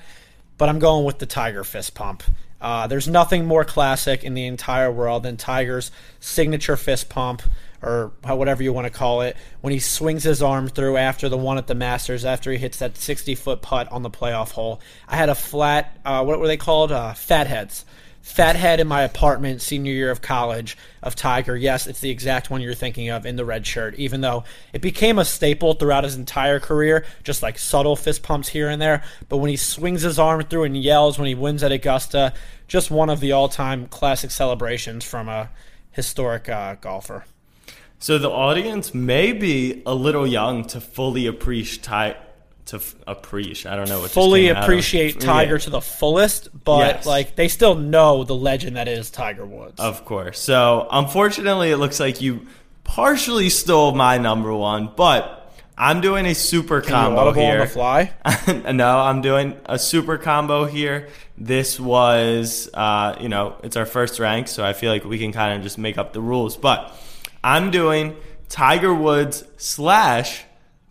but 0.57 0.69
I'm 0.71 0.79
going 0.79 1.05
with 1.05 1.19
the 1.19 1.27
Tiger 1.27 1.63
fist 1.63 1.95
pump. 1.95 2.23
Uh, 2.59 2.87
there's 2.87 3.07
nothing 3.07 3.45
more 3.45 3.65
classic 3.65 4.25
in 4.25 4.33
the 4.33 4.47
entire 4.47 4.91
world 4.91 5.25
than 5.25 5.37
Tiger's 5.37 5.91
signature 6.19 6.77
fist 6.79 7.11
pump, 7.11 7.43
or 7.83 8.13
whatever 8.23 8.63
you 8.63 8.73
want 8.73 8.87
to 8.87 8.93
call 8.93 9.21
it, 9.23 9.37
when 9.61 9.73
he 9.73 9.79
swings 9.79 10.23
his 10.23 10.43
arm 10.43 10.69
through 10.69 10.97
after 10.97 11.29
the 11.29 11.37
one 11.37 11.59
at 11.59 11.67
the 11.67 11.75
Masters, 11.75 12.25
after 12.25 12.51
he 12.53 12.59
hits 12.59 12.79
that 12.79 12.97
60 12.97 13.35
foot 13.35 13.63
putt 13.63 13.91
on 13.93 14.03
the 14.03 14.11
playoff 14.11 14.53
hole. 14.53 14.81
I 15.09 15.17
had 15.17 15.29
a 15.29 15.35
flat, 15.35 15.99
uh, 16.05 16.25
what 16.25 16.41
were 16.41 16.47
they 16.47 16.57
called? 16.57 16.93
Uh, 16.93 17.15
fatheads. 17.15 17.85
Fathead 18.27 18.81
in 18.81 18.89
my 18.89 19.03
apartment 19.03 19.63
senior 19.63 19.93
year 19.93 20.11
of 20.11 20.21
college 20.21 20.77
of 21.01 21.15
Tiger. 21.15 21.57
Yes, 21.57 21.87
it's 21.87 22.01
the 22.01 22.11
exact 22.11 22.51
one 22.51 22.61
you're 22.61 22.75
thinking 22.75 23.09
of 23.09 23.25
in 23.25 23.37
the 23.37 23.45
red 23.45 23.65
shirt, 23.65 23.95
even 23.95 24.21
though 24.21 24.43
it 24.73 24.83
became 24.83 25.21
a 25.21 25.25
staple 25.25 25.75
throughout 25.75 26.03
his 26.03 26.17
entire 26.17 26.59
career, 26.59 27.07
just 27.23 27.41
like 27.41 27.57
subtle 27.57 27.95
fist 27.95 28.25
pumps 28.25 28.49
here 28.49 28.69
and 28.69 28.83
there. 28.83 29.05
But 29.29 29.37
when 29.37 29.51
he 29.51 29.57
swings 29.57 30.03
his 30.03 30.19
arm 30.19 30.43
through 30.43 30.65
and 30.65 30.77
yells 30.77 31.21
when 31.21 31.29
he 31.29 31.37
wins 31.37 31.63
at 31.63 31.71
Augusta, 31.71 32.35
just 32.67 32.91
one 32.91 33.11
of 33.11 33.21
the 33.21 33.31
all 33.31 33.49
time 33.49 33.87
classic 33.87 34.33
celebrations 34.33 35.05
from 35.05 35.29
a 35.29 35.49
historic 35.93 36.49
uh, 36.49 36.75
golfer. 36.81 37.25
So 37.99 38.19
the 38.19 38.31
audience 38.31 38.95
may 38.95 39.33
be 39.33 39.83
a 39.87 39.95
little 39.95 40.27
young 40.27 40.65
to 40.69 40.81
fully 40.81 41.27
appreciate 41.27 42.17
to 42.67 42.77
f- 42.77 42.97
appreciate. 43.07 43.71
I 43.73 43.77
don't 43.77 43.89
know 43.89 44.01
what 44.01 44.11
Fully 44.11 44.47
came 44.49 44.51
out 44.57 44.59
of- 44.59 44.65
appreciate 44.65 45.21
Tiger 45.21 45.53
Yeah. 45.53 45.59
to 45.59 45.71
the 45.71 45.81
fullest, 45.81 46.49
but 46.65 46.97
Yes. 46.97 47.07
like 47.07 47.37
they 47.37 47.47
still 47.47 47.77
know 47.77 48.25
the 48.25 48.35
legend 48.35 48.77
that 48.77 48.89
is 48.89 49.09
Tiger 49.09 49.47
Woods. 49.47 49.79
Of 49.81 50.05
course. 50.05 50.41
So 50.41 50.89
unfortunately, 50.91 51.71
it 51.71 51.77
looks 51.77 52.01
like 52.01 52.21
you 52.21 52.47
partially 52.83 53.51
stole 53.51 53.93
my 53.95 54.19
number 54.19 54.53
one, 54.53 54.91
but 54.97 55.49
I'm 55.79 56.01
doing 56.01 56.27
a 56.27 56.35
super 56.35 56.81
Can 56.81 56.91
combo 56.93 57.33
here. 57.33 57.53
on 57.53 57.59
the 57.61 57.67
fly. 57.67 58.11
no, 58.73 58.99
I'm 58.99 59.21
doing 59.21 59.55
a 59.67 59.79
super 59.79 60.19
combo 60.19 60.65
here. 60.65 61.09
This 61.39 61.79
was, 61.79 62.69
uh, 62.75 63.15
you 63.21 63.29
know, 63.29 63.55
it's 63.63 63.77
our 63.77 63.87
first 63.87 64.19
rank, 64.19 64.49
so 64.49 64.65
I 64.65 64.73
feel 64.73 64.91
like 64.91 65.05
we 65.05 65.19
can 65.19 65.33
kind 65.33 65.57
of 65.57 65.63
just 65.63 65.79
make 65.79 65.99
up 65.99 66.13
the 66.15 66.21
rules. 66.21 66.57
But 66.57 66.93
I'm 67.47 67.71
doing 67.71 68.17
Tiger 68.49 68.93
Woods 68.93 69.45
slash 69.57 70.45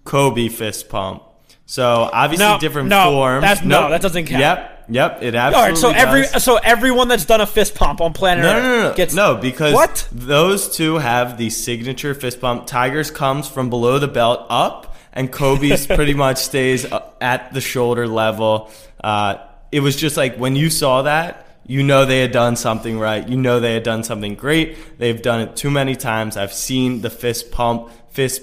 Kobe 0.06 0.48
fist 0.48 0.90
pump. 0.90 1.24
So 1.66 2.10
obviously 2.14 2.46
No, 2.46 2.58
different 2.60 2.90
no, 2.90 3.12
forms. 3.12 3.42
that's- 3.42 3.66
no, 3.66 3.90
that 3.90 4.02
doesn't 4.02 4.26
count. 4.28 4.40
Yep, 4.40 4.86
yep, 4.90 5.24
it 5.24 5.36
All 5.36 5.42
absolutely 5.42 5.70
right, 5.70 5.78
so 5.78 5.90
every 5.92 6.22
does. 6.22 6.44
so 6.44 6.58
everyone 6.58 7.08
that's 7.08 7.26
done 7.26 7.42
a 7.42 7.48
fist 7.48 7.74
pump 7.76 8.02
on 8.02 8.14
planet 8.14 8.44
No, 8.44 8.54
Earth 8.54 8.64
no, 8.64 8.70
no, 8.84 8.90
no. 8.90 8.94
gets 8.96 9.14
no, 9.16 9.36
because 9.36 9.74
what? 9.74 10.08
those 10.12 10.76
two 10.76 10.96
have 11.00 11.38
the 11.40 11.50
signature 11.50 12.14
fist 12.14 12.40
pump. 12.40 12.68
Tigers 12.68 13.10
comes 13.12 13.48
from 13.48 13.70
below 13.72 13.98
the 13.98 14.08
belt 14.08 14.46
up, 14.50 14.96
and 15.12 15.32
Kobe's 15.32 15.88
pretty 15.98 16.14
much 16.14 16.38
stays 16.38 16.86
uh, 16.86 17.02
at 17.20 17.52
the 17.54 17.62
shoulder 17.62 18.08
level. 18.08 18.70
Uh, 19.04 19.38
it 19.72 19.80
was 19.80 19.96
just 19.96 20.18
like 20.18 20.38
when 20.38 20.56
you 20.56 20.70
saw 20.70 21.02
that, 21.02 21.45
you 21.66 21.84
know 21.84 22.06
they 22.06 22.22
had 22.22 22.32
done 22.32 22.56
something 22.56 23.00
right. 23.00 23.28
You 23.28 23.38
know 23.38 23.60
they 23.60 23.74
had 23.74 23.84
done 23.84 24.04
something 24.04 24.36
great. 24.36 24.78
They've 24.98 25.22
done 25.22 25.42
it 25.42 25.56
too 25.56 25.72
many 25.72 25.96
times. 25.96 26.38
I've 26.38 26.54
seen 26.54 27.02
the 27.02 27.10
fist 27.10 27.52
pump, 27.52 27.90
fist. 28.10 28.42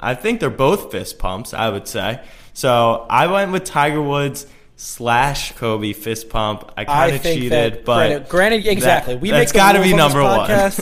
I 0.00 0.14
think 0.14 0.40
they're 0.40 0.50
both 0.50 0.90
fist 0.90 1.18
pumps. 1.18 1.52
I 1.54 1.68
would 1.68 1.86
say. 1.88 2.22
So 2.52 3.06
I 3.10 3.26
went 3.26 3.52
with 3.52 3.64
Tiger 3.64 4.00
Woods 4.00 4.46
slash 4.76 5.52
Kobe 5.52 5.92
fist 5.92 6.28
pump. 6.28 6.70
I 6.76 6.84
kind 6.84 7.16
of 7.16 7.22
cheated, 7.22 7.52
that 7.52 7.84
but 7.84 8.08
granted, 8.08 8.28
granted 8.28 8.66
exactly. 8.66 9.14
that- 9.14 9.20
we 9.20 9.30
that's 9.30 9.52
make 9.52 9.56
got 9.56 9.72
to 9.72 9.82
be 9.82 9.92
on 9.92 9.98
number 9.98 10.22
one. 10.22 10.72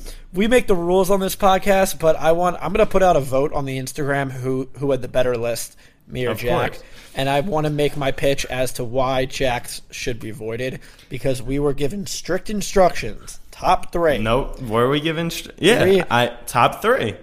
we 0.34 0.48
make 0.48 0.66
the 0.66 0.74
rules 0.74 1.10
on 1.10 1.20
this 1.20 1.36
podcast, 1.36 1.98
but 1.98 2.16
I 2.16 2.32
want 2.32 2.56
I'm 2.56 2.72
going 2.72 2.84
to 2.84 2.90
put 2.90 3.02
out 3.02 3.16
a 3.16 3.20
vote 3.20 3.52
on 3.52 3.64
the 3.64 3.78
Instagram 3.78 4.30
who 4.30 4.68
who 4.78 4.90
had 4.90 5.02
the 5.02 5.08
better 5.08 5.36
list, 5.36 5.76
me 6.06 6.26
or 6.26 6.30
Of 6.32 6.38
Jack. 6.38 6.72
course. 6.72 6.82
And 7.14 7.28
I 7.28 7.40
want 7.40 7.64
to 7.66 7.70
make 7.70 7.96
my 7.96 8.10
pitch 8.12 8.44
as 8.46 8.72
to 8.74 8.84
why 8.84 9.24
Jack's 9.24 9.82
should 9.90 10.18
be 10.20 10.30
voided 10.32 10.80
because 11.08 11.42
we 11.42 11.58
were 11.58 11.72
given 11.72 12.06
strict 12.06 12.50
instructions, 12.50 13.38
top 13.50 13.92
three, 13.92 14.18
Nope. 14.18 14.60
Were 14.62 14.88
we 14.88 15.00
given? 15.00 15.30
St- 15.30 15.54
yeah, 15.58 15.80
Three. 15.82 16.02
I 16.10 16.26
top 16.46 16.82
three. 16.82 17.14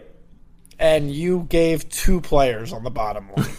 and 0.80 1.12
you 1.12 1.46
gave 1.50 1.90
two 1.90 2.22
players 2.22 2.72
on 2.74 2.84
the 2.84 2.90
bottom 2.92 3.30
one. 3.30 3.48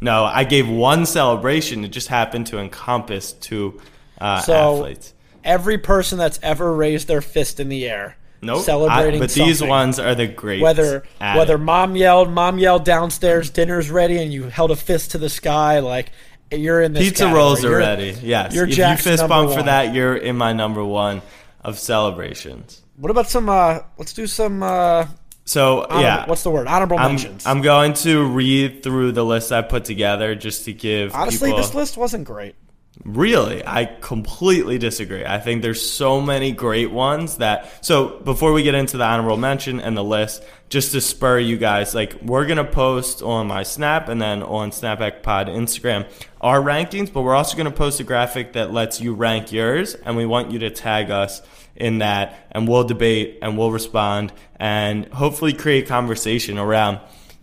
No, 0.00 0.24
I 0.24 0.44
gave 0.44 0.68
one 0.68 1.06
celebration. 1.06 1.82
It 1.82 1.88
just 1.88 2.08
happened 2.08 2.48
to 2.48 2.58
encompass 2.58 3.32
two 3.32 3.80
uh, 4.20 4.40
So 4.40 4.74
athletes. 4.76 5.14
every 5.42 5.78
person 5.78 6.18
that's 6.18 6.38
ever 6.42 6.74
raised 6.74 7.08
their 7.08 7.22
fist 7.22 7.58
in 7.58 7.70
the 7.70 7.88
air, 7.88 8.16
Nope. 8.44 8.62
celebrating, 8.64 9.20
I, 9.20 9.24
but 9.24 9.30
these 9.30 9.62
ones 9.62 9.98
are 9.98 10.14
the 10.14 10.26
great. 10.26 10.60
whether 10.62 11.04
whether 11.18 11.58
mom 11.58 11.96
yelled, 11.96 12.30
mom 12.30 12.58
yelled 12.58 12.84
downstairs, 12.84 13.50
dinner's 13.50 13.90
ready, 13.90 14.18
and 14.22 14.32
you 14.32 14.44
held 14.44 14.70
a 14.70 14.76
fist 14.76 15.12
to 15.12 15.18
the 15.18 15.28
sky, 15.28 15.80
like 15.80 16.10
you're 16.50 16.80
in 16.82 16.92
this 16.92 17.02
pizza 17.04 17.24
category. 17.24 17.38
rolls 17.42 17.64
are 17.64 17.70
You're- 17.70 17.80
ready. 17.82 18.16
Yes. 18.22 18.54
you're 18.54 18.68
if 18.68 18.74
Jack's 18.74 19.04
you 19.06 19.12
fist 19.12 19.26
bump 19.28 19.52
for 19.52 19.62
that, 19.64 19.94
you're 19.94 20.14
in 20.16 20.36
my 20.36 20.52
number 20.52 20.84
one 20.84 21.22
of 21.62 21.78
celebrations. 21.78 22.82
What 22.96 23.10
about 23.10 23.28
some? 23.28 23.48
uh 23.48 23.80
Let's 23.98 24.12
do 24.12 24.26
some. 24.26 24.62
uh 24.62 25.06
So 25.44 25.80
honorable- 25.82 26.00
yeah, 26.02 26.26
What's 26.26 26.42
the 26.42 26.50
word? 26.50 26.66
Honorable 26.68 26.98
I'm, 26.98 27.12
mentions. 27.12 27.44
I'm 27.46 27.60
going 27.62 27.94
to 27.94 28.24
read 28.26 28.82
through 28.82 29.12
the 29.12 29.24
list 29.24 29.50
I 29.52 29.62
put 29.62 29.84
together 29.84 30.34
just 30.34 30.64
to 30.66 30.72
give. 30.72 31.14
Honestly, 31.14 31.48
people, 31.50 31.62
this 31.62 31.74
list 31.74 31.96
wasn't 31.96 32.24
great. 32.24 32.54
Really, 33.04 33.62
I 33.66 33.84
completely 33.84 34.78
disagree. 34.78 35.26
I 35.26 35.38
think 35.38 35.60
there's 35.60 35.82
so 35.82 36.22
many 36.22 36.52
great 36.52 36.90
ones 36.90 37.36
that. 37.36 37.84
So 37.84 38.18
before 38.20 38.54
we 38.54 38.62
get 38.62 38.74
into 38.74 38.96
the 38.96 39.04
honorable 39.04 39.36
mention 39.36 39.78
and 39.78 39.94
the 39.94 40.02
list, 40.02 40.42
just 40.70 40.92
to 40.92 41.02
spur 41.02 41.38
you 41.38 41.58
guys, 41.58 41.94
like 41.94 42.16
we're 42.22 42.46
gonna 42.46 42.64
post 42.64 43.22
on 43.22 43.46
my 43.46 43.62
Snap 43.62 44.08
and 44.08 44.22
then 44.22 44.42
on 44.42 44.70
Snapback 44.70 45.22
Pod 45.22 45.48
Instagram 45.48 46.06
our 46.40 46.62
rankings, 46.62 47.12
but 47.12 47.22
we're 47.22 47.34
also 47.34 47.58
gonna 47.58 47.70
post 47.70 48.00
a 48.00 48.04
graphic 48.04 48.54
that 48.54 48.72
lets 48.72 49.02
you 49.02 49.12
rank 49.12 49.52
yours, 49.52 49.94
and 49.94 50.16
we 50.16 50.24
want 50.24 50.50
you 50.50 50.60
to 50.60 50.70
tag 50.70 51.10
us 51.10 51.42
in 51.76 51.98
that, 51.98 52.48
and 52.52 52.66
we'll 52.66 52.84
debate 52.84 53.38
and 53.42 53.58
we'll 53.58 53.70
respond, 53.70 54.32
and 54.56 55.12
hopefully 55.12 55.52
create 55.52 55.86
conversation 55.86 56.56
around 56.56 56.98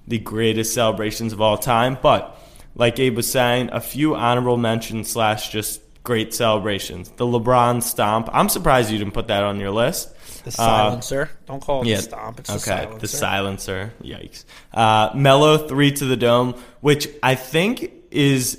the 0.07 0.17
greatest 0.17 0.73
celebrations 0.73 1.33
of 1.33 1.39
all 1.39 1.57
time, 1.57 1.99
but 2.01 2.35
like 2.75 2.99
Abe 2.99 3.15
was 3.15 3.29
saying, 3.31 3.69
a 3.71 3.81
few 3.81 4.15
honorable 4.15 4.57
mentions 4.57 5.09
slash 5.09 5.49
just 5.49 5.81
great 6.03 6.33
celebrations. 6.33 7.09
The 7.11 7.25
LeBron 7.25 7.83
stomp. 7.83 8.29
I'm 8.33 8.49
surprised 8.49 8.89
you 8.91 8.97
didn't 8.97 9.13
put 9.13 9.27
that 9.27 9.43
on 9.43 9.59
your 9.59 9.71
list. 9.71 10.09
The 10.43 10.49
Uh, 10.49 10.51
silencer. 10.51 11.29
Don't 11.45 11.61
call 11.61 11.83
it 11.83 11.87
yeah. 11.87 11.97
the 11.97 12.01
stomp. 12.01 12.39
It's 12.39 12.49
okay. 12.49 12.87
the 12.93 12.97
The 12.99 13.07
silencer. 13.07 13.91
silencer. 14.01 14.25
Yikes. 14.27 14.45
Uh, 14.73 15.11
Melo 15.15 15.57
three 15.67 15.91
to 15.91 16.05
the 16.05 16.17
dome, 16.17 16.55
which 16.79 17.07
I 17.21 17.35
think 17.35 17.91
is 18.09 18.57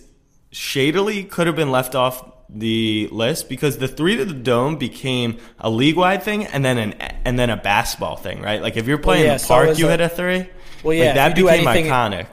shadily 0.50 1.24
could 1.24 1.46
have 1.46 1.56
been 1.56 1.70
left 1.72 1.94
off 1.94 2.24
the 2.54 3.08
list 3.10 3.48
because 3.48 3.78
the 3.78 3.88
three 3.88 4.16
to 4.16 4.24
the 4.26 4.34
dome 4.34 4.76
became 4.76 5.38
a 5.58 5.70
league 5.70 5.96
wide 5.96 6.22
thing 6.22 6.44
and 6.46 6.62
then 6.64 6.76
an 6.76 6.92
and 7.24 7.38
then 7.38 7.48
a 7.50 7.56
basketball 7.56 8.16
thing, 8.16 8.42
right? 8.42 8.60
Like 8.60 8.76
if 8.76 8.86
you're 8.86 8.98
playing 8.98 9.24
yeah, 9.24 9.32
in 9.32 9.38
the 9.38 9.46
park, 9.46 9.68
is 9.70 9.78
you 9.80 9.86
a- 9.86 9.90
hit 9.90 10.00
a 10.02 10.08
three. 10.08 10.48
Well, 10.82 10.94
yeah, 10.94 11.06
like 11.06 11.14
that 11.14 11.34
became 11.36 11.64
iconic. 11.64 12.26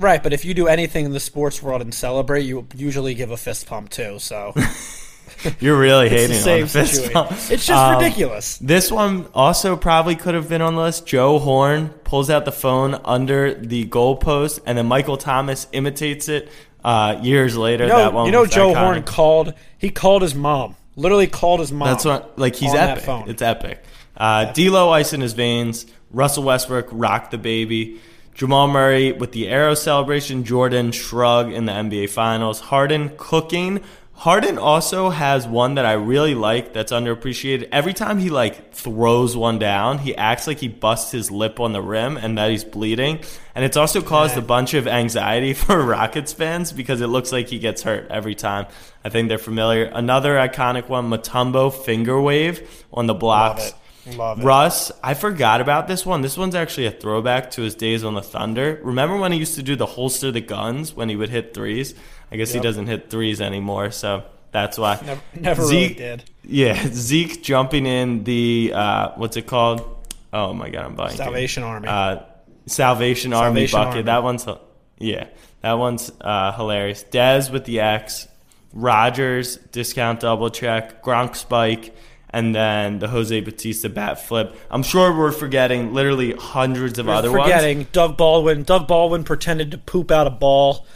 Right, 0.00 0.22
but 0.22 0.32
if 0.32 0.44
you 0.44 0.54
do 0.54 0.66
anything 0.66 1.04
in 1.04 1.12
the 1.12 1.20
sports 1.20 1.62
world 1.62 1.82
and 1.82 1.94
celebrate, 1.94 2.42
you 2.42 2.66
usually 2.74 3.14
give 3.14 3.30
a 3.30 3.36
fist 3.36 3.66
pump 3.66 3.90
too. 3.90 4.18
So 4.18 4.54
You're 5.60 5.78
really 5.78 6.08
hating 6.08 6.30
the 6.30 6.34
same 6.34 6.54
on 6.54 6.60
the 6.62 6.66
fist 6.68 6.94
situation. 6.94 7.12
bump. 7.12 7.30
It's 7.32 7.66
just 7.66 7.70
Um, 7.70 7.98
ridiculous. 7.98 8.58
This 8.58 8.90
one 8.90 9.26
also 9.34 9.76
probably 9.76 10.16
could 10.16 10.34
have 10.34 10.48
been 10.48 10.60
on 10.62 10.74
the 10.74 10.82
list. 10.82 11.06
Joe 11.06 11.38
Horn 11.38 11.90
pulls 12.04 12.30
out 12.30 12.44
the 12.44 12.52
phone 12.52 12.94
under 13.04 13.54
the 13.54 13.86
goalpost, 13.86 14.60
and 14.66 14.76
then 14.76 14.86
Michael 14.86 15.16
Thomas 15.16 15.66
imitates 15.72 16.28
it 16.28 16.50
uh, 16.84 17.18
years 17.22 17.56
later. 17.56 17.84
You 17.84 17.90
that 17.90 18.12
one 18.12 18.26
you 18.26 18.32
know, 18.32 18.46
Joe 18.46 18.72
iconic. 18.72 18.76
Horn 18.78 19.02
called. 19.04 19.54
He 19.78 19.90
called 19.90 20.22
his 20.22 20.34
mom. 20.34 20.76
Literally 20.96 21.26
called 21.26 21.60
his 21.60 21.72
mom. 21.72 21.88
That's 21.88 22.04
what 22.04 22.38
like 22.38 22.56
he's 22.56 22.74
epic. 22.74 23.04
phone. 23.04 23.28
It's 23.30 23.42
epic. 23.42 23.82
Uh, 24.16 24.52
D'Lo 24.52 24.90
ice 24.90 25.12
in 25.12 25.20
his 25.20 25.32
veins. 25.32 25.86
Russell 26.10 26.42
Westbrook 26.42 26.88
rock 26.90 27.30
the 27.30 27.38
baby. 27.38 28.00
Jamal 28.40 28.68
Murray 28.68 29.12
with 29.12 29.32
the 29.32 29.48
arrow 29.48 29.74
celebration. 29.74 30.44
Jordan 30.44 30.92
shrug 30.92 31.52
in 31.52 31.66
the 31.66 31.72
NBA 31.72 32.08
Finals. 32.08 32.58
Harden 32.58 33.12
cooking 33.18 33.82
Harden 34.20 34.58
also 34.58 35.08
has 35.08 35.48
one 35.48 35.76
that 35.76 35.86
I 35.86 35.92
really 35.92 36.34
like 36.34 36.74
that's 36.74 36.92
underappreciated. 36.92 37.70
Every 37.72 37.94
time 37.94 38.18
he 38.18 38.28
like 38.28 38.74
throws 38.74 39.34
one 39.34 39.58
down, 39.58 39.96
he 39.96 40.14
acts 40.14 40.46
like 40.46 40.58
he 40.58 40.68
busts 40.68 41.10
his 41.10 41.30
lip 41.30 41.58
on 41.58 41.72
the 41.72 41.80
rim 41.80 42.18
and 42.18 42.36
that 42.36 42.50
he's 42.50 42.62
bleeding. 42.62 43.20
And 43.54 43.64
it's 43.64 43.78
also 43.78 44.02
caused 44.02 44.36
a 44.36 44.42
bunch 44.42 44.74
of 44.74 44.86
anxiety 44.86 45.54
for 45.54 45.82
Rockets 45.82 46.34
fans 46.34 46.70
because 46.70 47.00
it 47.00 47.06
looks 47.06 47.32
like 47.32 47.48
he 47.48 47.58
gets 47.58 47.82
hurt 47.82 48.08
every 48.10 48.34
time. 48.34 48.66
I 49.02 49.08
think 49.08 49.30
they're 49.30 49.38
familiar. 49.38 49.84
Another 49.84 50.34
iconic 50.34 50.90
one, 50.90 51.08
Mutombo 51.08 51.72
finger 51.72 52.20
wave 52.20 52.84
on 52.92 53.06
the 53.06 53.14
blocks. 53.14 53.72
Love 54.06 54.40
it. 54.40 54.44
Russ, 54.44 54.90
I 55.02 55.14
forgot 55.14 55.60
about 55.60 55.88
this 55.88 56.06
one. 56.06 56.22
This 56.22 56.36
one's 56.36 56.54
actually 56.54 56.86
a 56.86 56.90
throwback 56.90 57.50
to 57.52 57.62
his 57.62 57.74
days 57.74 58.02
on 58.02 58.14
the 58.14 58.22
Thunder. 58.22 58.80
Remember 58.82 59.16
when 59.16 59.32
he 59.32 59.38
used 59.38 59.54
to 59.56 59.62
do 59.62 59.76
the 59.76 59.86
holster 59.86 60.30
the 60.30 60.40
guns 60.40 60.94
when 60.94 61.08
he 61.08 61.16
would 61.16 61.28
hit 61.28 61.54
threes? 61.54 61.94
I 62.32 62.36
guess 62.36 62.52
he 62.52 62.60
doesn't 62.60 62.86
hit 62.86 63.10
threes 63.10 63.40
anymore, 63.40 63.90
so 63.90 64.24
that's 64.52 64.78
why. 64.78 65.00
Never, 65.04 65.20
never 65.34 65.62
really 65.62 65.94
did. 65.94 66.24
Yeah, 66.44 66.80
Zeke 66.86 67.42
jumping 67.42 67.86
in 67.86 68.24
the 68.24 68.72
uh, 68.74 69.10
what's 69.16 69.36
it 69.36 69.46
called? 69.46 69.82
Oh 70.32 70.54
my 70.54 70.70
god, 70.70 70.84
I'm 70.84 70.96
blanking. 70.96 71.16
Salvation 71.16 71.62
Army. 71.62 71.88
Uh, 71.88 72.20
Salvation, 72.66 73.32
Army 73.32 73.66
bucket. 73.66 73.74
Army. 73.74 74.02
That 74.02 74.22
one's 74.22 74.46
yeah, 74.98 75.26
that 75.62 75.72
one's 75.74 76.10
uh, 76.20 76.52
hilarious. 76.52 77.04
Dez 77.04 77.50
with 77.50 77.64
the 77.64 77.80
X, 77.80 78.28
Rodgers 78.72 79.56
discount 79.56 80.20
double 80.20 80.50
check, 80.50 81.02
Gronk 81.02 81.34
spike, 81.34 81.94
and 82.32 82.54
then 82.54 82.98
the 82.98 83.08
Jose 83.08 83.40
Bautista 83.40 83.88
bat 83.88 84.24
flip. 84.24 84.56
I'm 84.70 84.82
sure 84.82 85.16
we're 85.16 85.32
forgetting 85.32 85.92
literally 85.92 86.32
hundreds 86.32 86.98
of 86.98 87.08
other 87.08 87.30
Forgetting 87.30 87.38
ones. 87.38 87.52
Forgetting 87.52 87.86
Doug 87.92 88.16
Baldwin. 88.16 88.62
Doug 88.62 88.86
Baldwin 88.86 89.24
pretended 89.24 89.72
to 89.72 89.78
poop 89.78 90.10
out 90.10 90.26
a 90.26 90.30
ball. 90.30 90.86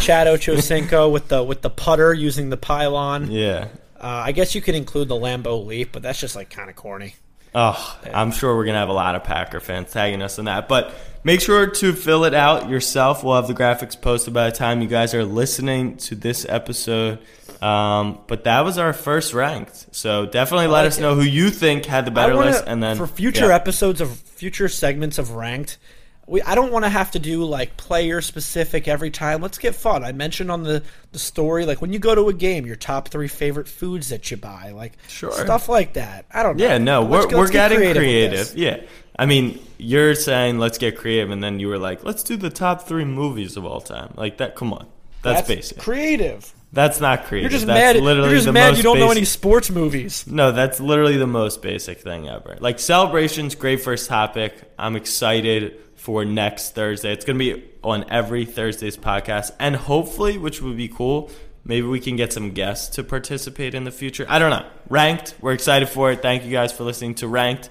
Chad 0.00 0.26
Ochocinco 0.28 1.10
with 1.10 1.28
the 1.28 1.42
with 1.42 1.62
the 1.62 1.70
putter 1.70 2.12
using 2.14 2.50
the 2.50 2.56
pylon. 2.56 3.30
Yeah. 3.30 3.68
Uh, 3.98 4.22
I 4.26 4.32
guess 4.32 4.54
you 4.54 4.60
could 4.60 4.74
include 4.74 5.08
the 5.08 5.14
Lambo 5.14 5.64
leap, 5.64 5.92
but 5.92 6.02
that's 6.02 6.18
just 6.20 6.34
like 6.34 6.50
kind 6.50 6.68
of 6.68 6.76
corny. 6.76 7.14
Oh, 7.54 7.98
I'm 8.12 8.32
sure 8.32 8.56
we're 8.56 8.64
gonna 8.64 8.78
have 8.78 8.88
a 8.88 8.94
lot 8.94 9.14
of 9.14 9.24
Packer 9.24 9.60
fans 9.60 9.92
tagging 9.92 10.22
us 10.22 10.38
in 10.38 10.46
that. 10.46 10.68
But 10.68 10.94
make 11.22 11.40
sure 11.40 11.66
to 11.66 11.92
fill 11.92 12.24
it 12.24 12.34
out 12.34 12.68
yourself. 12.70 13.22
We'll 13.22 13.36
have 13.36 13.46
the 13.46 13.54
graphics 13.54 14.00
posted 14.00 14.32
by 14.32 14.48
the 14.48 14.56
time 14.56 14.80
you 14.80 14.88
guys 14.88 15.14
are 15.14 15.24
listening 15.24 15.98
to 15.98 16.14
this 16.14 16.46
episode. 16.48 17.18
Um, 17.62 18.18
but 18.26 18.44
that 18.44 18.64
was 18.64 18.76
our 18.78 18.92
first 18.92 19.32
ranked. 19.34 19.94
So 19.94 20.26
definitely 20.26 20.66
let 20.66 20.80
like 20.82 20.86
us 20.88 20.98
it. 20.98 21.02
know 21.02 21.14
who 21.14 21.22
you 21.22 21.50
think 21.50 21.86
had 21.86 22.04
the 22.04 22.10
better 22.10 22.34
wanna- 22.34 22.50
list, 22.50 22.64
and 22.66 22.82
then 22.82 22.96
for 22.96 23.06
future 23.06 23.48
yeah. 23.48 23.54
episodes 23.54 24.00
of 24.00 24.10
future 24.16 24.68
segments 24.68 25.18
of 25.18 25.30
ranked, 25.30 25.78
we 26.26 26.42
I 26.42 26.54
don't 26.56 26.72
want 26.72 26.84
to 26.84 26.88
have 26.88 27.12
to 27.12 27.18
do 27.20 27.44
like 27.44 27.76
player 27.76 28.20
specific 28.20 28.88
every 28.88 29.10
time. 29.10 29.40
Let's 29.42 29.58
get 29.58 29.74
fun. 29.76 30.02
I 30.04 30.10
mentioned 30.12 30.50
on 30.50 30.64
the 30.64 30.82
the 31.12 31.18
story 31.20 31.64
like 31.66 31.80
when 31.80 31.92
you 31.92 31.98
go 32.00 32.14
to 32.14 32.28
a 32.28 32.32
game, 32.32 32.66
your 32.66 32.74
top 32.76 33.08
three 33.10 33.28
favorite 33.28 33.68
foods 33.68 34.08
that 34.08 34.28
you 34.30 34.36
buy, 34.36 34.70
like 34.74 34.94
Sure. 35.08 35.30
stuff 35.32 35.68
like 35.68 35.92
that. 35.94 36.24
I 36.32 36.42
don't 36.42 36.56
know. 36.56 36.64
Yeah, 36.64 36.78
no, 36.78 37.02
Let's 37.02 37.26
we're 37.26 37.30
go- 37.30 37.38
we're 37.38 37.46
get 37.46 37.68
getting 37.70 37.78
creative 37.78 38.00
creative. 38.02 38.56
Yeah, 38.56 38.80
I 39.16 39.26
mean, 39.26 39.60
you're 39.78 40.14
saying 40.16 40.58
let's 40.58 40.78
get 40.78 40.96
creative, 40.96 41.30
and 41.30 41.42
then 41.44 41.60
you 41.60 41.68
were 41.68 41.78
like, 41.78 42.02
let's 42.04 42.22
do 42.24 42.36
the 42.36 42.50
top 42.50 42.88
three 42.88 43.04
movies 43.04 43.56
of 43.56 43.64
all 43.64 43.80
time. 43.80 44.14
Like 44.16 44.38
that. 44.38 44.56
Come 44.56 44.72
on, 44.72 44.86
that's, 45.22 45.46
basic. 45.46 45.78
creative. 45.78 46.52
That's 46.72 47.00
not 47.00 47.24
creative. 47.24 47.50
You're 47.50 47.58
just 47.58 47.66
that's 47.66 47.96
mad. 47.96 48.02
Literally 48.02 48.30
You're 48.30 48.38
just 48.38 48.52
mad 48.52 48.76
you 48.78 48.82
don't 48.82 48.98
know 48.98 49.10
any 49.10 49.26
sports 49.26 49.70
movies. 49.70 50.26
No, 50.26 50.52
that's 50.52 50.80
literally 50.80 51.18
the 51.18 51.26
most 51.26 51.60
basic 51.60 52.00
thing 52.00 52.28
ever. 52.28 52.56
Like 52.60 52.78
celebrations, 52.78 53.54
great 53.54 53.82
first 53.82 54.08
topic. 54.08 54.54
I'm 54.78 54.96
excited 54.96 55.78
for 55.96 56.24
next 56.24 56.74
Thursday. 56.74 57.12
It's 57.12 57.26
going 57.26 57.38
to 57.38 57.56
be 57.56 57.70
on 57.84 58.10
every 58.10 58.46
Thursday's 58.46 58.96
podcast, 58.96 59.52
and 59.58 59.76
hopefully, 59.76 60.38
which 60.38 60.62
would 60.62 60.76
be 60.76 60.88
cool, 60.88 61.30
maybe 61.64 61.86
we 61.86 62.00
can 62.00 62.16
get 62.16 62.32
some 62.32 62.52
guests 62.52 62.96
to 62.96 63.04
participate 63.04 63.74
in 63.74 63.84
the 63.84 63.90
future. 63.90 64.24
I 64.28 64.38
don't 64.38 64.50
know. 64.50 64.66
Ranked, 64.88 65.34
we're 65.40 65.52
excited 65.52 65.88
for 65.88 66.10
it. 66.10 66.22
Thank 66.22 66.44
you 66.44 66.50
guys 66.50 66.72
for 66.72 66.84
listening 66.84 67.14
to 67.16 67.28
Ranked. 67.28 67.68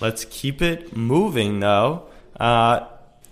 Let's 0.00 0.26
keep 0.26 0.60
it 0.60 0.96
moving, 0.96 1.60
though. 1.60 2.08
Uh, 2.38 2.86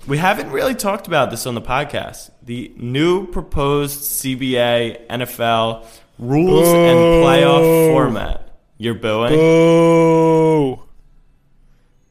we 0.06 0.18
haven't 0.18 0.50
really 0.50 0.74
talked 0.74 1.06
about 1.06 1.30
this 1.30 1.46
on 1.46 1.54
the 1.54 1.62
podcast. 1.62 2.30
The 2.46 2.72
new 2.76 3.26
proposed 3.26 4.00
CBA 4.02 5.06
NFL 5.08 5.84
rules 6.18 6.68
and 6.68 7.24
playoff 7.24 7.92
format. 7.92 8.56
You're 8.78 8.94
booing? 8.94 9.30
Boo. 9.32 10.82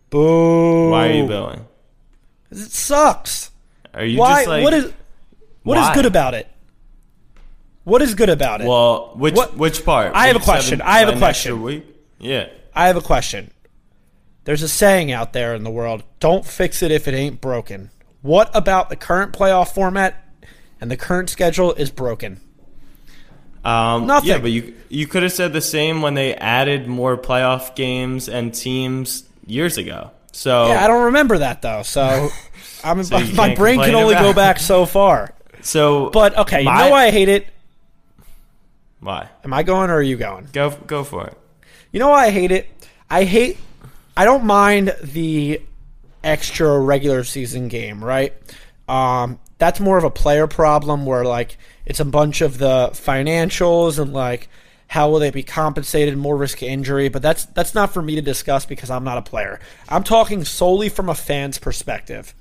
Boo. 0.09 0.89
Why 0.91 1.07
are 1.07 1.11
you 1.13 1.25
booing? 1.27 1.65
Cause 2.49 2.61
It 2.61 2.71
sucks. 2.71 3.51
Are 3.93 4.03
you 4.03 4.19
Why? 4.19 4.35
just 4.41 4.47
like 4.49 4.63
what 4.63 4.73
is 4.73 4.93
what 5.63 5.77
is 5.77 5.89
good 5.95 6.05
about 6.05 6.33
it? 6.33 6.47
What 7.85 8.01
is 8.01 8.13
good 8.15 8.29
about 8.29 8.61
it? 8.61 8.67
Well, 8.67 9.13
which 9.15 9.35
What- 9.35 9.55
which 9.57 9.85
part? 9.85 10.11
I 10.15 10.27
have 10.27 10.35
a 10.35 10.39
question. 10.39 10.79
seven, 10.79 10.85
I 10.85 10.99
have 10.99 11.09
a 11.09 11.17
question. 11.17 11.83
Yeah. 12.19 12.47
I 12.75 12.87
have 12.87 12.97
a 12.97 13.01
question. 13.01 13.51
There's 14.43 14.61
a 14.61 14.67
saying 14.67 15.11
out 15.11 15.33
there 15.33 15.55
in 15.55 15.63
the 15.63 15.69
world: 15.71 16.03
"Don't 16.19 16.45
fix 16.45 16.83
it 16.83 16.91
if 16.91 17.07
it 17.07 17.13
ain't 17.13 17.39
broken." 17.41 17.89
What 18.21 18.49
about 18.53 18.89
the 18.89 18.95
current 18.95 19.31
playoff 19.33 19.73
format 19.73 20.24
and 20.85 20.91
the 20.91 20.97
current 20.97 21.31
schedule 21.31 21.73
is 21.73 21.89
broken? 21.89 22.39
Um, 23.63 24.05
Nothing. 24.05 24.29
Yeah, 24.29 24.37
but 24.37 24.51
you 24.51 24.75
you 24.87 25.07
could 25.07 25.23
have 25.23 25.31
said 25.31 25.51
the 25.51 25.61
same 25.61 26.03
when 26.03 26.13
they 26.13 26.35
added 26.35 26.85
more 26.85 27.17
playoff 27.17 27.75
games 27.75 28.29
and 28.29 28.53
teams 28.53 29.27
years 29.47 29.79
ago. 29.79 30.11
So 30.31 30.67
Yeah, 30.67 30.83
I 30.83 30.87
don't 30.87 31.05
remember 31.05 31.39
that 31.39 31.63
though. 31.63 31.81
So, 31.81 32.29
I'm, 32.83 33.03
So 33.03 33.19
my 33.33 33.55
brain 33.55 33.79
can 33.79 33.95
only 33.95 34.13
go 34.13 34.31
back 34.31 34.59
so 34.59 34.85
far. 34.85 35.33
so 35.61 36.11
But 36.11 36.37
okay, 36.37 36.59
you 36.59 36.65
know 36.65 36.91
why 36.91 37.05
I 37.05 37.09
hate 37.09 37.29
it? 37.29 37.47
why? 38.99 39.29
Am 39.43 39.53
I 39.53 39.63
going 39.63 39.89
or 39.89 39.95
are 39.95 40.03
you 40.03 40.17
going? 40.17 40.47
Go 40.53 40.69
go 40.69 41.03
for 41.03 41.25
it. 41.25 41.37
You 41.91 41.99
know 41.99 42.09
why 42.09 42.25
I 42.25 42.29
hate 42.29 42.51
it? 42.51 42.69
I 43.09 43.23
hate. 43.23 43.57
I 44.15 44.23
don't 44.23 44.43
mind 44.43 44.95
the 45.01 45.61
extra 46.23 46.79
regular 46.79 47.23
season 47.23 47.69
game, 47.69 48.03
right? 48.03 48.35
Um, 48.87 49.39
that's 49.65 49.79
more 49.79 49.97
of 49.97 50.03
a 50.03 50.11
player 50.11 50.45
problem 50.45 51.07
where 51.07 51.25
like 51.25 51.57
it's 51.87 51.99
a 51.99 52.05
bunch 52.05 52.41
of 52.41 52.59
the 52.59 52.89
financials 52.93 53.97
and 53.97 54.13
like 54.13 54.47
how 54.85 55.09
will 55.09 55.17
they 55.17 55.31
be 55.31 55.41
compensated, 55.41 56.15
more 56.15 56.37
risk 56.37 56.61
injury. 56.61 57.09
But 57.09 57.23
that's 57.23 57.45
that's 57.45 57.73
not 57.73 57.91
for 57.91 58.03
me 58.03 58.13
to 58.13 58.21
discuss 58.21 58.67
because 58.67 58.91
I'm 58.91 59.03
not 59.03 59.17
a 59.17 59.23
player. 59.23 59.59
I'm 59.89 60.03
talking 60.03 60.45
solely 60.45 60.87
from 60.87 61.09
a 61.09 61.15
fan's 61.15 61.57
perspective. 61.57 62.35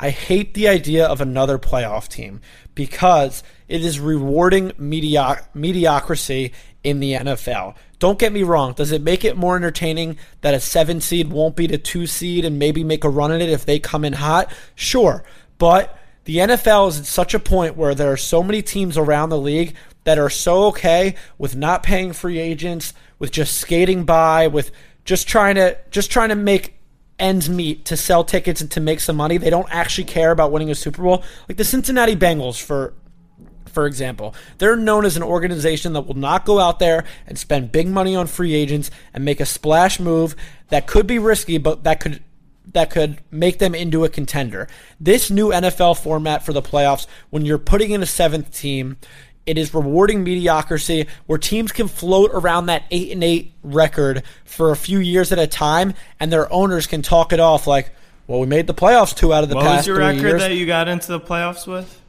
I 0.00 0.10
hate 0.10 0.54
the 0.54 0.66
idea 0.66 1.06
of 1.06 1.20
another 1.20 1.60
playoff 1.60 2.08
team 2.08 2.40
because 2.74 3.44
it 3.68 3.84
is 3.84 4.00
rewarding 4.00 4.70
medioc- 4.72 5.46
mediocrity 5.54 6.52
in 6.82 6.98
the 6.98 7.12
NFL. 7.12 7.76
Don't 8.00 8.18
get 8.18 8.32
me 8.32 8.42
wrong. 8.42 8.72
Does 8.72 8.90
it 8.90 9.00
make 9.00 9.24
it 9.24 9.36
more 9.36 9.54
entertaining 9.54 10.18
that 10.40 10.54
a 10.54 10.58
seven 10.58 11.00
seed 11.00 11.30
won't 11.30 11.54
beat 11.54 11.70
a 11.70 11.78
two 11.78 12.08
seed 12.08 12.44
and 12.44 12.58
maybe 12.58 12.82
make 12.82 13.04
a 13.04 13.08
run 13.08 13.30
at 13.30 13.40
it 13.40 13.48
if 13.48 13.64
they 13.64 13.78
come 13.78 14.04
in 14.04 14.14
hot? 14.14 14.52
Sure. 14.74 15.22
But 15.56 15.96
the 16.24 16.38
NFL 16.38 16.88
is 16.88 17.00
at 17.00 17.06
such 17.06 17.34
a 17.34 17.38
point 17.38 17.76
where 17.76 17.94
there 17.94 18.10
are 18.10 18.16
so 18.16 18.42
many 18.42 18.62
teams 18.62 18.96
around 18.96 19.28
the 19.28 19.38
league 19.38 19.74
that 20.04 20.18
are 20.18 20.30
so 20.30 20.64
okay 20.66 21.14
with 21.38 21.56
not 21.56 21.82
paying 21.82 22.12
free 22.12 22.38
agents, 22.38 22.94
with 23.18 23.30
just 23.30 23.56
skating 23.56 24.04
by, 24.04 24.46
with 24.46 24.70
just 25.04 25.28
trying 25.28 25.54
to 25.56 25.76
just 25.90 26.10
trying 26.10 26.30
to 26.30 26.34
make 26.34 26.74
ends 27.18 27.48
meet 27.48 27.84
to 27.84 27.96
sell 27.96 28.24
tickets 28.24 28.60
and 28.60 28.70
to 28.70 28.80
make 28.80 29.00
some 29.00 29.16
money. 29.16 29.36
They 29.36 29.50
don't 29.50 29.68
actually 29.70 30.04
care 30.04 30.30
about 30.30 30.50
winning 30.50 30.70
a 30.70 30.74
Super 30.74 31.02
Bowl. 31.02 31.22
Like 31.48 31.58
the 31.58 31.64
Cincinnati 31.64 32.16
Bengals 32.16 32.60
for 32.60 32.94
for 33.66 33.86
example. 33.86 34.34
They're 34.58 34.76
known 34.76 35.04
as 35.04 35.16
an 35.16 35.24
organization 35.24 35.94
that 35.94 36.02
will 36.02 36.14
not 36.14 36.44
go 36.44 36.60
out 36.60 36.78
there 36.78 37.04
and 37.26 37.36
spend 37.36 37.72
big 37.72 37.88
money 37.88 38.14
on 38.14 38.28
free 38.28 38.54
agents 38.54 38.88
and 39.12 39.24
make 39.24 39.40
a 39.40 39.46
splash 39.46 39.98
move 39.98 40.36
that 40.68 40.86
could 40.86 41.06
be 41.06 41.18
risky 41.18 41.58
but 41.58 41.82
that 41.84 42.00
could 42.00 42.22
that 42.72 42.90
could 42.90 43.18
make 43.30 43.58
them 43.58 43.74
into 43.74 44.04
a 44.04 44.08
contender. 44.08 44.68
This 44.98 45.30
new 45.30 45.50
NFL 45.50 45.98
format 46.02 46.44
for 46.44 46.52
the 46.52 46.62
playoffs 46.62 47.06
when 47.30 47.44
you're 47.44 47.58
putting 47.58 47.90
in 47.90 48.02
a 48.02 48.06
seventh 48.06 48.52
team 48.52 48.96
it 49.46 49.58
is 49.58 49.74
rewarding 49.74 50.24
mediocrity 50.24 51.06
where 51.26 51.38
teams 51.38 51.72
can 51.72 51.88
float 51.88 52.30
around 52.32 52.66
that 52.66 52.84
8 52.90 53.12
and 53.12 53.22
8 53.22 53.52
record 53.62 54.22
for 54.44 54.70
a 54.70 54.76
few 54.76 54.98
years 54.98 55.32
at 55.32 55.38
a 55.38 55.46
time 55.46 55.94
and 56.18 56.32
their 56.32 56.50
owners 56.52 56.86
can 56.86 57.02
talk 57.02 57.32
it 57.32 57.40
off 57.40 57.66
like, 57.66 57.90
well, 58.26 58.40
we 58.40 58.46
made 58.46 58.66
the 58.66 58.74
playoffs 58.74 59.14
two 59.14 59.34
out 59.34 59.42
of 59.42 59.50
the 59.50 59.56
What 59.56 59.64
past 59.64 59.72
What 59.72 59.78
was 59.78 59.86
your 59.86 59.98
record 59.98 60.22
years. 60.22 60.40
that 60.40 60.54
you 60.54 60.66
got 60.66 60.88
into 60.88 61.08
the 61.08 61.20
playoffs 61.20 61.66
with? 61.66 62.00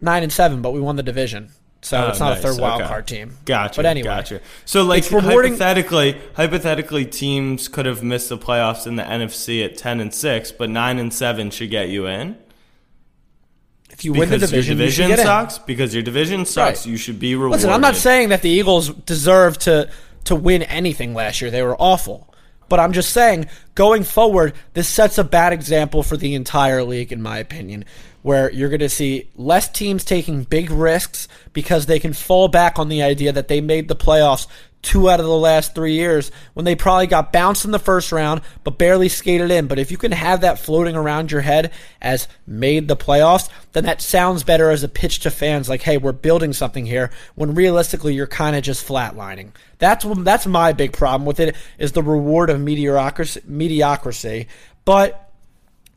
9 0.00 0.22
and 0.22 0.32
7, 0.32 0.62
but 0.62 0.72
we 0.72 0.80
won 0.80 0.96
the 0.96 1.02
division. 1.02 1.50
So 1.84 1.98
Oh, 1.98 2.08
it's 2.10 2.20
not 2.20 2.30
nice. 2.30 2.38
a 2.38 2.42
third 2.42 2.60
wild 2.60 2.80
Okay. 2.80 2.88
card 2.88 3.06
team. 3.08 3.36
Gotcha. 3.44 3.78
But 3.78 3.86
anyway, 3.86 4.04
gotcha. 4.06 4.40
So 4.64 4.84
like 4.84 5.04
hypothetically, 5.04 6.16
hypothetically, 6.34 7.04
teams 7.06 7.66
could 7.66 7.86
have 7.86 8.02
missed 8.04 8.28
the 8.28 8.38
playoffs 8.38 8.86
in 8.86 8.94
the 8.96 9.02
NFC 9.02 9.64
at 9.64 9.76
ten 9.76 9.98
and 10.00 10.14
six, 10.14 10.52
but 10.52 10.70
nine 10.70 10.98
and 10.98 11.12
seven 11.12 11.50
should 11.50 11.70
get 11.70 11.88
you 11.88 12.06
in. 12.06 12.36
if 13.90 14.04
you 14.06 14.12
win 14.12 14.30
the 14.30 14.36
because 14.36 14.50
division, 14.50 14.78
your 14.78 14.86
division 14.86 15.16
sucks. 15.18 15.58
Because 15.58 15.92
your 15.92 16.02
division 16.02 16.46
sucks, 16.46 16.86
Right. 16.86 16.92
you 16.92 16.96
should 16.96 17.18
be 17.20 17.34
rewarded. 17.34 17.58
Listen, 17.58 17.70
I'm 17.70 17.80
not 17.82 17.94
saying 17.96 18.30
that 18.30 18.40
the 18.42 18.48
Eagles 18.48 18.88
deserve 18.90 19.58
to 19.58 19.88
to 20.24 20.34
win 20.36 20.62
anything 20.62 21.14
last 21.14 21.40
year. 21.42 21.50
They 21.50 21.62
were 21.62 21.76
awful. 21.80 22.32
But 22.68 22.78
I'm 22.80 22.92
just 22.92 23.10
saying, 23.10 23.46
going 23.74 24.02
forward, 24.04 24.54
this 24.72 24.88
sets 24.88 25.18
a 25.18 25.24
bad 25.24 25.52
example 25.52 26.02
for 26.02 26.16
the 26.16 26.34
entire 26.34 26.82
league, 26.84 27.12
in 27.12 27.20
my 27.20 27.36
opinion. 27.38 27.84
Where 28.22 28.50
you're 28.52 28.68
going 28.68 28.80
to 28.80 28.88
see 28.88 29.28
less 29.36 29.68
teams 29.68 30.04
taking 30.04 30.44
big 30.44 30.70
risks 30.70 31.28
because 31.52 31.86
they 31.86 31.98
can 31.98 32.12
fall 32.12 32.48
back 32.48 32.78
on 32.78 32.88
the 32.88 33.02
idea 33.02 33.32
that 33.32 33.48
they 33.48 33.60
made 33.60 33.88
the 33.88 33.96
playoffs 33.96 34.46
two 34.82 35.08
out 35.08 35.20
of 35.20 35.26
the 35.26 35.36
last 35.36 35.74
three 35.74 35.94
years 35.94 36.32
when 36.54 36.64
they 36.64 36.74
probably 36.74 37.06
got 37.06 37.32
bounced 37.32 37.64
in 37.64 37.70
the 37.70 37.78
first 37.78 38.10
round 38.10 38.40
but 38.64 38.78
barely 38.78 39.08
skated 39.08 39.50
in. 39.50 39.68
But 39.68 39.78
if 39.78 39.90
you 39.90 39.96
can 39.96 40.12
have 40.12 40.40
that 40.40 40.58
floating 40.58 40.96
around 40.96 41.30
your 41.30 41.40
head 41.40 41.72
as 42.00 42.28
made 42.46 42.88
the 42.88 42.96
playoffs, 42.96 43.48
then 43.72 43.84
that 43.84 44.02
sounds 44.02 44.42
better 44.42 44.70
as 44.70 44.82
a 44.82 44.88
pitch 44.88 45.20
to 45.20 45.30
fans 45.30 45.68
like, 45.68 45.82
hey, 45.82 45.96
we're 45.96 46.12
building 46.12 46.52
something 46.52 46.84
here, 46.84 47.10
when 47.36 47.54
realistically 47.54 48.14
you're 48.14 48.26
kind 48.26 48.56
of 48.56 48.62
just 48.62 48.86
flatlining. 48.86 49.50
That's, 49.78 50.04
that's 50.18 50.46
my 50.46 50.72
big 50.72 50.92
problem 50.92 51.26
with 51.26 51.40
it 51.40 51.56
is 51.78 51.92
the 51.92 52.02
reward 52.02 52.50
of 52.50 52.60
mediocrity. 52.60 53.40
mediocrity. 53.46 54.48
But 54.84 55.31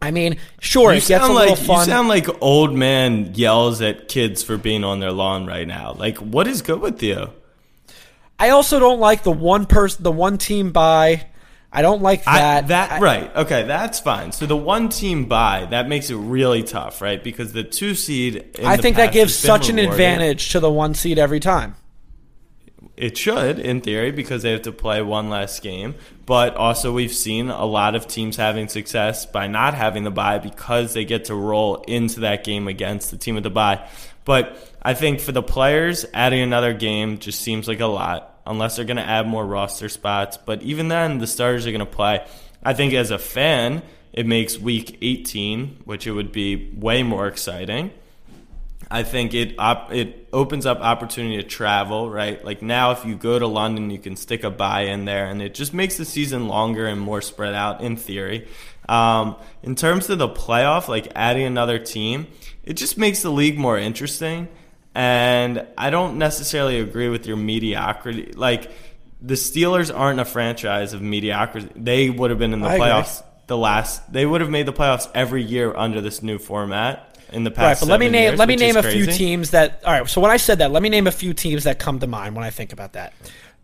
I 0.02 0.12
mean, 0.12 0.38
sure, 0.60 0.92
You 0.92 0.98
it 0.98 1.08
gets 1.08 1.10
a 1.10 1.18
sound 1.20 1.34
little 1.34 1.56
like 1.56 1.64
fun. 1.66 1.80
you 1.80 1.86
sound 1.86 2.08
like 2.08 2.28
old 2.42 2.74
man 2.76 3.34
yells 3.34 3.82
at 3.82 4.08
kids 4.08 4.44
for 4.44 4.58
being 4.58 4.84
on 4.84 5.00
their 5.00 5.12
lawn 5.12 5.46
right 5.48 5.68
now. 5.68 5.94
Like, 5.98 6.18
what 6.20 6.48
is 6.48 6.62
good 6.62 6.80
with 6.82 7.02
you? 7.02 7.30
I 8.38 8.50
also 8.50 8.80
don't 8.80 9.00
like 9.00 9.24
the 9.24 9.32
one 9.32 9.66
person, 9.66 10.04
the 10.04 10.12
one 10.12 10.38
team 10.38 10.72
buy. 10.72 11.26
I 11.72 11.82
don't 11.82 12.02
like 12.02 12.24
I- 12.28 12.40
that. 12.40 12.68
that 12.68 12.92
I- 12.94 13.00
right? 13.00 13.36
Okay, 13.36 13.64
that's 13.64 14.00
fine. 14.00 14.32
So 14.32 14.46
the 14.46 14.56
one 14.58 14.90
team 14.90 15.26
buy 15.26 15.68
that 15.72 15.88
makes 15.90 16.10
it 16.10 16.16
really 16.16 16.62
tough, 16.64 17.02
right? 17.02 17.22
Because 17.24 17.54
the 17.54 17.64
two 17.64 17.96
seed. 17.96 18.46
In 18.60 18.66
I 18.66 18.78
think 18.78 18.98
that 18.98 19.12
gives 19.12 19.36
such 19.36 19.70
an 19.70 19.80
advantage 19.80 20.50
to 20.52 20.60
the 20.60 20.72
one 20.72 20.94
seed 20.94 21.18
every 21.18 21.40
time. 21.40 21.76
It 22.98 23.18
should, 23.18 23.60
in 23.60 23.82
theory, 23.82 24.12
because 24.12 24.44
they 24.44 24.52
have 24.52 24.62
to 24.64 24.72
play 24.72 25.02
one 25.02 25.30
less 25.30 25.60
game. 25.60 25.96
But 26.26 26.56
also, 26.56 26.94
we've 26.94 27.14
seen 27.14 27.50
a 27.50 27.66
lot 27.66 27.94
of 27.94 28.08
teams 28.08 28.38
having 28.38 28.70
success 28.70 29.26
by 29.26 29.48
not 29.48 29.74
having 29.74 30.06
the 30.06 30.12
bye 30.12 30.40
because 30.40 30.94
they 30.94 31.04
get 31.04 31.26
to 31.26 31.36
roll 31.36 31.84
into 31.88 32.22
that 32.22 32.46
game 32.46 32.68
against 32.68 33.12
the 33.12 33.18
team 33.18 33.36
with 33.36 33.44
the 33.44 33.50
bye. 33.50 33.88
But 34.24 34.58
I 34.82 34.94
think 34.94 35.20
for 35.20 35.34
the 35.34 35.44
players, 35.44 36.06
adding 36.14 36.42
another 36.42 36.74
game 36.74 37.20
just 37.20 37.42
seems 37.42 37.68
like 37.68 37.82
a 37.82 37.86
lot, 37.86 38.40
unless 38.46 38.78
they're 38.78 38.86
going 38.86 38.98
to 38.98 39.04
add 39.04 39.28
more 39.28 39.46
roster 39.46 39.90
spots. 39.90 40.38
But 40.38 40.64
even 40.64 40.88
then, 40.88 41.18
the 41.18 41.28
starters 41.28 41.68
are 41.68 41.72
going 41.72 41.80
to 41.80 41.86
play. 41.86 42.26
I 42.64 42.74
think 42.74 42.94
as 42.94 43.12
a 43.12 43.20
fan, 43.20 43.84
it 44.14 44.26
makes 44.26 44.58
week 44.58 44.98
18, 45.02 45.82
which 45.84 46.08
it 46.08 46.14
would 46.14 46.32
be 46.32 46.72
way 46.76 47.04
more 47.04 47.28
exciting. 47.28 47.92
I 48.90 49.04
think 49.04 49.34
it 49.34 49.56
op- 49.58 49.92
it 49.92 50.30
opens 50.32 50.66
up 50.66 50.80
opportunity 50.80 51.38
to 51.38 51.44
travel, 51.44 52.10
right? 52.10 52.44
Like 52.44 52.62
now, 52.62 52.92
if 52.92 53.06
you 53.06 53.16
go 53.16 53.40
to 53.40 53.48
London, 53.48 53.90
you 53.90 54.00
can 54.00 54.16
stick 54.16 54.44
a 54.44 54.52
buy 54.52 54.82
in 54.82 55.06
there, 55.06 55.26
and 55.26 55.42
it 55.42 55.54
just 55.54 55.74
makes 55.74 55.98
the 55.98 56.06
season 56.06 56.48
longer 56.48 56.86
and 56.86 57.00
more 57.02 57.22
spread 57.22 57.54
out 57.56 57.82
in 57.82 57.98
theory. 57.98 58.48
Um, 58.88 59.38
in 59.64 59.76
terms 59.76 60.10
of 60.10 60.20
the 60.20 60.30
playoff, 60.30 60.88
like 60.88 61.12
adding 61.16 61.46
another 61.46 61.80
team, 61.80 62.28
it 62.64 62.74
just 62.74 62.98
makes 62.98 63.22
the 63.22 63.32
league 63.32 63.58
more 63.58 63.78
interesting. 63.78 64.48
And 64.94 65.68
I 65.78 65.90
don't 65.90 66.18
necessarily 66.18 66.80
agree 66.80 67.10
with 67.10 67.26
your 67.26 67.36
mediocrity. 67.36 68.32
Like 68.34 68.72
the 69.22 69.34
Steelers 69.34 69.94
aren't 69.94 70.20
a 70.20 70.26
franchise 70.26 70.94
of 70.94 71.02
mediocrity. 71.02 71.70
They 71.76 72.10
would 72.10 72.30
have 72.30 72.40
been 72.40 72.54
in 72.54 72.62
the 72.62 72.68
I 72.68 72.76
agree. 72.76 72.88
playoffs 72.88 73.24
the 73.48 73.58
last. 73.58 74.14
They 74.14 74.26
would 74.26 74.42
have 74.42 74.50
made 74.50 74.68
the 74.68 74.74
playoffs 74.74 75.10
every 75.14 75.44
year 75.44 75.76
under 75.76 76.00
this 76.00 76.22
new 76.22 76.38
format 76.38 77.15
in 77.32 77.44
the 77.44 77.50
Right, 77.52 77.56
past. 77.56 77.82
but 77.82 77.90
let 77.90 78.00
me 78.00 78.10
name 78.10 78.24
years, 78.30 78.40
let 78.40 78.48
me 78.48 78.56
name 78.56 78.76
a 78.76 78.80
is 78.80 78.94
few 78.94 79.06
teams 79.08 79.52
that. 79.52 79.82
All 79.86 79.94
right, 79.94 80.10
so 80.10 80.22
when 80.22 80.32
I 80.32 80.38
said 80.38 80.60
that, 80.60 80.72
let 80.72 80.82
me 80.84 80.90
name 80.90 81.08
a 81.08 81.12
few 81.12 81.34
teams 81.34 81.64
that 81.66 81.80
come 81.80 82.00
to 82.00 82.08
mind 82.08 82.36
when 82.36 82.44
I 82.46 82.50
think 82.50 82.72
about 82.74 82.94
that: 82.94 83.14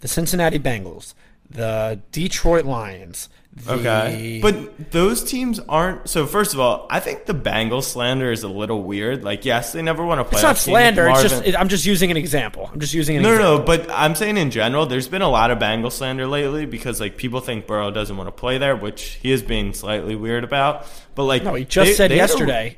the 0.02 0.08
Cincinnati 0.08 0.60
Bengals, 0.60 1.14
the 1.50 2.00
Detroit 2.12 2.66
Lions. 2.66 3.30
The, 3.54 3.74
Okay, 3.74 4.40
but 4.42 4.92
those 4.92 5.26
teams 5.26 5.60
aren't. 5.68 6.08
So 6.08 6.26
first 6.26 6.54
of 6.54 6.62
all, 6.62 6.88
I 6.90 7.02
think 7.02 7.26
the 7.26 7.34
Bengals 7.34 7.84
slander 7.84 8.32
is 8.32 8.44
a 8.44 8.48
little 8.48 8.82
weird. 8.82 9.26
Like, 9.26 9.44
yes, 9.44 9.74
they 9.74 9.82
never 9.82 10.06
won 10.06 10.20
a 10.20 10.24
playoff. 10.24 10.32
it's 10.36 10.42
not 10.44 10.58
slander. 10.58 11.10
It's 11.10 11.22
just 11.22 11.44
it, 11.46 11.60
I'm 11.60 11.68
just 11.68 11.86
using 11.86 12.12
an 12.12 12.16
example. 12.16 12.70
I'm 12.72 12.80
just 12.80 12.94
using 12.94 13.18
an 13.18 13.24
No, 13.24 13.32
example. 13.34 13.52
no, 13.54 13.58
no, 13.58 13.66
but 13.66 13.92
I'm 13.92 14.16
saying 14.16 14.38
in 14.38 14.52
general, 14.52 14.86
there's 14.86 15.10
been 15.10 15.22
a 15.22 15.28
lot 15.28 15.52
of 15.52 15.60
Bengal 15.60 15.90
slander 15.92 16.28
lately 16.28 16.66
because 16.66 17.02
like 17.02 17.18
people 17.18 17.42
think 17.42 17.68
Burrow 17.68 17.92
doesn't 17.92 18.16
want 18.16 18.28
to 18.28 18.32
play 18.32 18.58
there, 18.58 18.74
which 18.78 19.20
he 19.22 19.34
is 19.34 19.44
being 19.44 19.74
slightly 19.74 20.16
weird 20.16 20.46
about. 20.46 20.88
But 21.14 21.26
like, 21.26 21.44
No, 21.44 21.54
he 21.56 21.66
just 21.66 21.90
they- 21.90 21.94
said 21.94 22.10
they 22.12 22.16
a- 22.16 22.20
yesterday. 22.20 22.78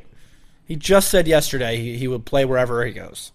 He 0.73 0.77
just 0.77 1.09
said 1.11 1.27
yesterday 1.27 1.77
he, 1.77 1.97
he 1.99 2.07
would 2.07 2.25
play 2.25 2.45
wherever 2.45 2.83
he 2.83 2.93
goes. 2.93 3.31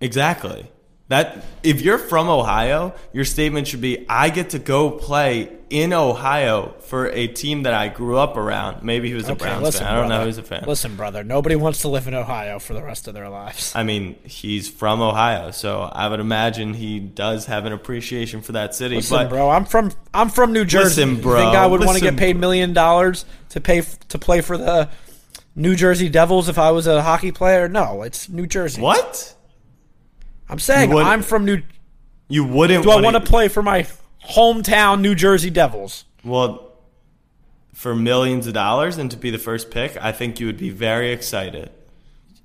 exactly. 0.00 0.70
That 1.08 1.44
if 1.64 1.80
you're 1.82 1.98
from 1.98 2.28
Ohio, 2.28 2.92
your 3.12 3.24
statement 3.24 3.66
should 3.68 3.80
be, 3.80 4.06
"I 4.08 4.28
get 4.28 4.50
to 4.50 4.58
go 4.60 4.90
play 4.90 5.50
in 5.70 5.92
Ohio 5.92 6.74
for 6.80 7.06
a 7.06 7.28
team 7.28 7.62
that 7.62 7.74
I 7.74 7.86
grew 7.88 8.16
up 8.18 8.36
around." 8.36 8.82
Maybe 8.82 9.06
he 9.08 9.14
was 9.14 9.28
a 9.28 9.32
Okay, 9.32 9.44
Browns 9.44 9.62
listen, 9.62 9.84
fan. 9.84 9.94
I 9.94 10.00
don't 10.00 10.08
know. 10.08 10.26
He's 10.26 10.38
a 10.38 10.42
fan. 10.42 10.64
Listen, 10.66 10.96
brother. 10.96 11.22
Nobody 11.22 11.54
wants 11.54 11.82
to 11.82 11.88
live 11.88 12.08
in 12.08 12.14
Ohio 12.14 12.58
for 12.58 12.74
the 12.74 12.82
rest 12.82 13.06
of 13.06 13.14
their 13.14 13.28
lives. 13.28 13.72
I 13.76 13.84
mean, 13.84 14.16
he's 14.24 14.68
from 14.68 15.00
Ohio, 15.00 15.52
so 15.52 15.82
I 15.82 16.08
would 16.08 16.18
imagine 16.20 16.74
he 16.74 16.98
does 16.98 17.46
have 17.46 17.66
an 17.66 17.72
appreciation 17.72 18.42
for 18.42 18.52
that 18.52 18.74
city. 18.74 18.96
Listen, 18.96 19.16
but 19.18 19.28
bro, 19.28 19.48
I'm 19.48 19.64
from 19.64 19.92
I'm 20.12 20.28
from 20.28 20.52
New 20.52 20.64
Jersey. 20.64 21.04
Listen, 21.04 21.20
bro, 21.22 21.38
You 21.38 21.44
think 21.44 21.56
I 21.56 21.66
would 21.66 21.84
want 21.84 21.98
to 21.98 22.02
get 22.04 22.16
paid 22.16 22.36
million 22.36 22.72
dollars 22.72 23.24
to 23.50 23.60
pay 23.60 23.82
to 24.08 24.18
play 24.18 24.40
for 24.40 24.58
the 24.58 24.88
New 25.56 25.74
Jersey 25.74 26.08
Devils 26.10 26.48
if 26.50 26.58
I 26.58 26.70
was 26.70 26.86
a 26.86 27.02
hockey 27.02 27.32
player? 27.32 27.68
No, 27.68 28.02
it's 28.02 28.28
New 28.28 28.46
Jersey. 28.46 28.80
what? 28.80 29.34
I'm 30.48 30.58
saying 30.60 30.92
I'm 30.94 31.22
from 31.22 31.44
New. 31.44 31.62
You 32.28 32.44
wouldn't? 32.44 32.84
Do 32.84 32.90
I 32.90 33.00
wanna- 33.00 33.20
play 33.20 33.48
for 33.48 33.62
my 33.62 33.86
hometown 34.30 35.00
New 35.00 35.14
Jersey 35.14 35.50
Devils? 35.50 36.04
Well, 36.24 36.72
for 37.72 37.94
millions 37.94 38.46
of 38.46 38.52
dollars 38.54 38.96
and 38.98 39.10
to 39.10 39.16
be 39.16 39.30
the 39.30 39.38
first 39.38 39.70
pick, 39.70 39.96
I 40.00 40.12
think 40.12 40.38
you 40.40 40.46
would 40.46 40.56
be 40.58 40.70
very 40.70 41.10
excited. 41.12 41.70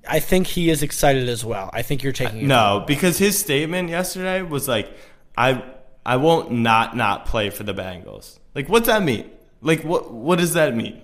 I 0.08 0.19
think 0.19 0.47
he 0.47 0.69
is 0.69 0.82
excited 0.82 1.30
as 1.30 1.45
well. 1.45 1.69
I 1.74 1.84
think 1.84 2.02
you're 2.02 2.12
taking 2.13 2.39
it 2.41 2.45
No, 2.47 2.84
because 2.88 3.17
his 3.19 3.38
statement 3.38 3.89
yesterday 3.89 4.41
was 4.41 4.67
like, 4.67 4.89
"I 5.38 5.62
I 6.06 6.15
won't 6.17 6.52
not 6.52 6.95
not 6.97 7.26
play 7.26 7.50
for 7.52 7.63
the 7.63 7.74
Bengals." 7.74 8.39
Like, 8.56 8.67
what's 8.67 8.88
that 8.88 9.04
mean? 9.04 9.30
Like, 9.62 9.84
what 9.84 10.12
what 10.12 10.39
does 10.39 10.54
that 10.54 10.76
mean? 10.76 11.02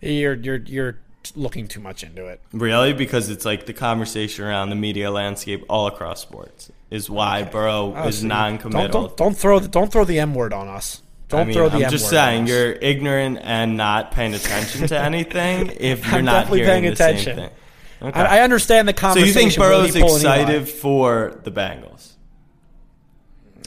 You're 0.00 0.34
you're 0.34 0.56
you're 0.56 0.98
looking 1.36 1.68
too 1.68 1.80
much 1.80 2.02
into 2.02 2.26
it. 2.26 2.40
Really? 2.52 2.92
Because 2.92 3.30
it's 3.30 3.44
like 3.44 3.66
the 3.66 3.72
conversation 3.72 4.44
around 4.44 4.70
the 4.70 4.76
media 4.76 5.10
landscape 5.10 5.64
all 5.68 5.86
across 5.86 6.20
sports 6.20 6.70
is 6.90 7.08
why 7.08 7.42
Burrow 7.42 7.94
Oh, 7.96 8.08
is 8.08 8.20
so 8.20 8.26
non-committal. 8.26 8.88
Don't, 8.88 8.92
don't 9.08 9.16
don't 9.16 9.36
throw 9.36 9.58
the 9.58 9.68
don't 9.68 9.90
throw 9.92 10.04
the 10.04 10.18
M 10.18 10.34
word 10.34 10.52
on 10.52 10.68
us. 10.68 11.02
Don't 11.28 11.40
I 11.40 11.44
mean, 11.44 11.54
throw 11.54 11.68
the 11.68 11.76
I'm 11.76 11.84
M 11.84 11.90
just 11.90 12.10
saying 12.10 12.46
you're 12.46 12.72
ignorant 12.72 13.38
and 13.42 13.76
not 13.76 14.10
paying 14.12 14.34
attention 14.34 14.86
to 14.88 14.98
anything 14.98 15.70
if 15.80 16.04
you're 16.06 16.16
I'm 16.16 16.24
not 16.24 16.42
definitely 16.42 16.60
paying 16.66 16.86
attention. 16.86 17.38
Okay. 17.38 18.20
I, 18.20 18.38
I 18.38 18.40
understand 18.40 18.88
the 18.88 18.92
conversation. 18.92 19.32
so 19.32 19.40
you 19.40 19.50
think 19.50 19.58
Burrow's 19.58 19.96
excited 19.96 20.68
for 20.68 21.40
the 21.44 21.52
Bengals? 21.52 22.12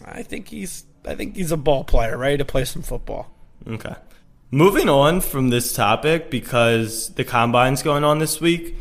I 0.04 0.24
think 0.24 0.50
he's 0.50 0.86
I 1.06 1.16
think 1.16 1.36
he's 1.36 1.52
a 1.52 1.58
ball 1.58 1.84
player, 1.84 2.18
ready 2.18 2.38
to 2.38 2.46
play 2.46 2.66
some 2.66 2.82
football. 2.82 3.32
Okay. 3.68 3.96
Moving 4.56 4.88
on 4.88 5.20
from 5.20 5.50
this 5.50 5.74
topic 5.74 6.30
because 6.30 7.10
the 7.16 7.26
combine's 7.26 7.84
going 7.84 8.06
on 8.06 8.20
this 8.20 8.40
week, 8.40 8.78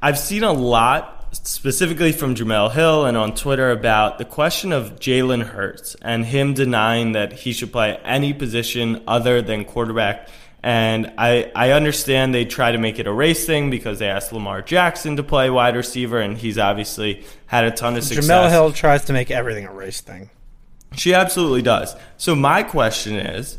I've 0.00 0.16
seen 0.16 0.44
a 0.44 0.52
lot 0.52 1.30
specifically 1.32 2.12
from 2.12 2.36
Jemele 2.36 2.70
Hill 2.70 3.04
and 3.06 3.16
on 3.16 3.34
Twitter 3.34 3.72
about 3.72 4.18
the 4.18 4.24
question 4.24 4.70
of 4.70 5.00
Jalen 5.00 5.46
Hurts 5.46 5.96
and 6.00 6.26
him 6.26 6.54
denying 6.54 7.10
that 7.10 7.32
he 7.32 7.52
should 7.52 7.72
play 7.72 7.98
any 8.04 8.32
position 8.32 9.02
other 9.08 9.42
than 9.42 9.64
quarterback. 9.64 10.28
And 10.62 11.12
I, 11.18 11.50
I 11.56 11.72
understand 11.72 12.32
they 12.32 12.44
try 12.44 12.70
to 12.70 12.78
make 12.78 13.00
it 13.00 13.08
a 13.08 13.12
race 13.12 13.44
thing 13.44 13.68
because 13.68 13.98
they 13.98 14.08
asked 14.08 14.32
Lamar 14.32 14.62
Jackson 14.62 15.16
to 15.16 15.24
play 15.24 15.50
wide 15.50 15.74
receiver, 15.74 16.20
and 16.20 16.38
he's 16.38 16.56
obviously 16.56 17.24
had 17.46 17.64
a 17.64 17.72
ton 17.72 17.96
of 17.96 18.04
success. 18.04 18.28
Jemele 18.28 18.48
Hill 18.48 18.72
tries 18.72 19.06
to 19.06 19.12
make 19.12 19.32
everything 19.32 19.66
a 19.66 19.72
race 19.72 20.02
thing. 20.02 20.30
She 20.94 21.14
absolutely 21.14 21.62
does. 21.62 21.96
So 22.16 22.36
my 22.36 22.62
question 22.62 23.16
is, 23.16 23.58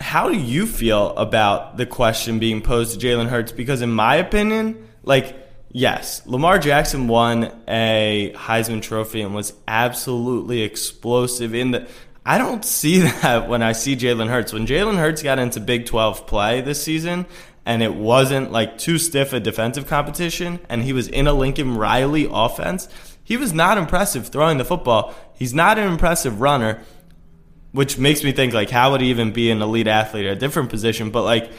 how 0.00 0.28
do 0.28 0.36
you 0.36 0.66
feel 0.66 1.10
about 1.16 1.76
the 1.76 1.86
question 1.86 2.38
being 2.38 2.62
posed 2.62 2.98
to 2.98 3.06
Jalen 3.06 3.28
Hurts? 3.28 3.52
Because 3.52 3.82
in 3.82 3.90
my 3.90 4.16
opinion, 4.16 4.88
like, 5.02 5.36
yes, 5.70 6.26
Lamar 6.26 6.58
Jackson 6.58 7.06
won 7.06 7.52
a 7.68 8.32
Heisman 8.34 8.82
Trophy 8.82 9.20
and 9.20 9.34
was 9.34 9.52
absolutely 9.68 10.62
explosive 10.62 11.54
in 11.54 11.72
the. 11.72 11.86
I 12.24 12.38
don't 12.38 12.64
see 12.64 12.98
that 13.22 13.48
when 13.48 13.62
I 13.62 13.72
see 13.72 13.94
Jalen 13.94 14.28
Hurts. 14.28 14.52
When 14.52 14.66
Jalen 14.66 14.96
Hurts 14.96 15.22
got 15.22 15.38
into 15.38 15.60
Big 15.60 15.86
12 15.86 16.26
play 16.26 16.60
this 16.60 16.82
season, 16.82 17.26
and 17.66 17.82
it 17.82 17.94
wasn't 17.94 18.52
like 18.52 18.78
too 18.78 18.98
stiff 18.98 19.32
a 19.34 19.40
defensive 19.40 19.86
competition, 19.86 20.60
and 20.68 20.82
he 20.82 20.94
was 20.94 21.08
in 21.08 21.26
a 21.26 21.32
Lincoln 21.34 21.76
Riley 21.76 22.26
offense, 22.30 22.88
he 23.22 23.36
was 23.36 23.52
not 23.52 23.78
impressive 23.78 24.28
throwing 24.28 24.58
the 24.58 24.64
football. 24.64 25.14
He's 25.34 25.54
not 25.54 25.78
an 25.78 25.86
impressive 25.86 26.40
runner, 26.40 26.82
which 27.72 27.98
makes 27.98 28.24
me 28.24 28.32
think 28.32 28.52
like 28.52 28.70
how 28.70 28.92
would 28.92 29.00
he 29.00 29.10
even 29.10 29.32
be 29.32 29.50
an 29.50 29.62
elite 29.62 29.86
athlete 29.86 30.26
at 30.26 30.36
a 30.36 30.40
different 30.40 30.70
position? 30.70 31.10
But 31.10 31.22
like 31.22 31.52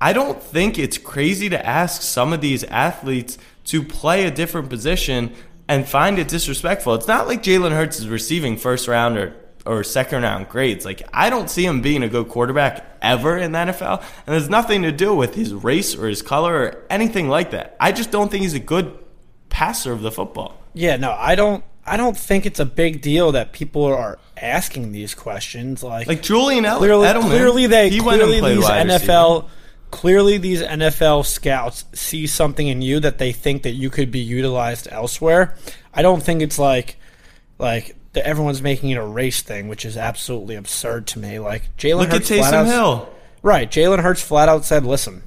I 0.00 0.12
don't 0.12 0.42
think 0.42 0.78
it's 0.78 0.98
crazy 0.98 1.48
to 1.48 1.66
ask 1.66 2.02
some 2.02 2.32
of 2.32 2.40
these 2.40 2.64
athletes 2.64 3.36
to 3.66 3.82
play 3.82 4.26
a 4.26 4.30
different 4.30 4.70
position 4.70 5.34
and 5.68 5.86
find 5.86 6.18
it 6.18 6.28
disrespectful. 6.28 6.94
It's 6.94 7.08
not 7.08 7.26
like 7.26 7.42
Jalen 7.42 7.72
Hurts 7.72 7.98
is 7.98 8.08
receiving 8.08 8.56
first 8.56 8.88
round 8.88 9.18
or, 9.18 9.36
or 9.66 9.84
second 9.84 10.22
round 10.22 10.48
grades. 10.48 10.84
Like 10.84 11.02
I 11.12 11.30
don't 11.30 11.50
see 11.50 11.66
him 11.66 11.82
being 11.82 12.02
a 12.02 12.08
good 12.08 12.28
quarterback 12.28 12.98
ever 13.02 13.36
in 13.36 13.52
the 13.52 13.58
NFL, 13.58 14.00
and 14.00 14.34
there's 14.34 14.48
nothing 14.48 14.82
to 14.82 14.92
do 14.92 15.14
with 15.14 15.34
his 15.34 15.52
race 15.52 15.94
or 15.96 16.08
his 16.08 16.22
color 16.22 16.54
or 16.54 16.84
anything 16.88 17.28
like 17.28 17.50
that. 17.50 17.76
I 17.78 17.92
just 17.92 18.10
don't 18.10 18.30
think 18.30 18.42
he's 18.42 18.54
a 18.54 18.60
good 18.60 18.98
passer 19.48 19.92
of 19.92 20.02
the 20.02 20.10
football. 20.10 20.54
Yeah, 20.74 20.96
no, 20.96 21.12
I 21.12 21.34
don't. 21.34 21.64
I 21.88 21.96
don't 21.96 22.16
think 22.16 22.46
it's 22.46 22.60
a 22.60 22.64
big 22.64 23.00
deal 23.00 23.32
that 23.32 23.52
people 23.52 23.84
are 23.84 24.18
asking 24.36 24.92
these 24.92 25.14
questions. 25.14 25.82
Like, 25.82 26.06
Like 26.06 26.22
Julian 26.22 26.64
clearly, 26.64 27.06
Edelman, 27.06 27.22
clearly 27.28 27.66
they 27.66 27.90
he 27.90 28.00
clearly 28.00 28.40
these 28.40 28.64
NFL 28.64 29.48
clearly 29.90 30.38
these 30.38 30.62
NFL 30.62 31.24
scouts 31.24 31.84
see 31.94 32.26
something 32.26 32.66
in 32.66 32.82
you 32.82 33.00
that 33.00 33.18
they 33.18 33.32
think 33.32 33.62
that 33.62 33.72
you 33.72 33.90
could 33.90 34.10
be 34.10 34.20
utilized 34.20 34.88
elsewhere. 34.90 35.54
I 35.94 36.02
don't 36.02 36.22
think 36.22 36.42
it's 36.42 36.58
like 36.58 36.96
like 37.58 37.96
that 38.12 38.26
everyone's 38.26 38.62
making 38.62 38.90
it 38.90 38.96
a 38.98 39.04
race 39.04 39.42
thing, 39.42 39.68
which 39.68 39.84
is 39.84 39.96
absolutely 39.96 40.56
absurd 40.56 41.06
to 41.08 41.18
me. 41.18 41.38
Like 41.38 41.76
Jalen 41.76 41.98
Look 41.98 42.08
at 42.08 42.14
Hurts 42.14 42.28
flat 42.28 42.54
Taysom 42.54 42.66
Hill. 42.66 43.14
Right, 43.42 43.70
Jalen 43.70 44.00
Hurts 44.00 44.22
flat 44.22 44.48
out 44.48 44.64
said, 44.64 44.84
"Listen, 44.84 45.22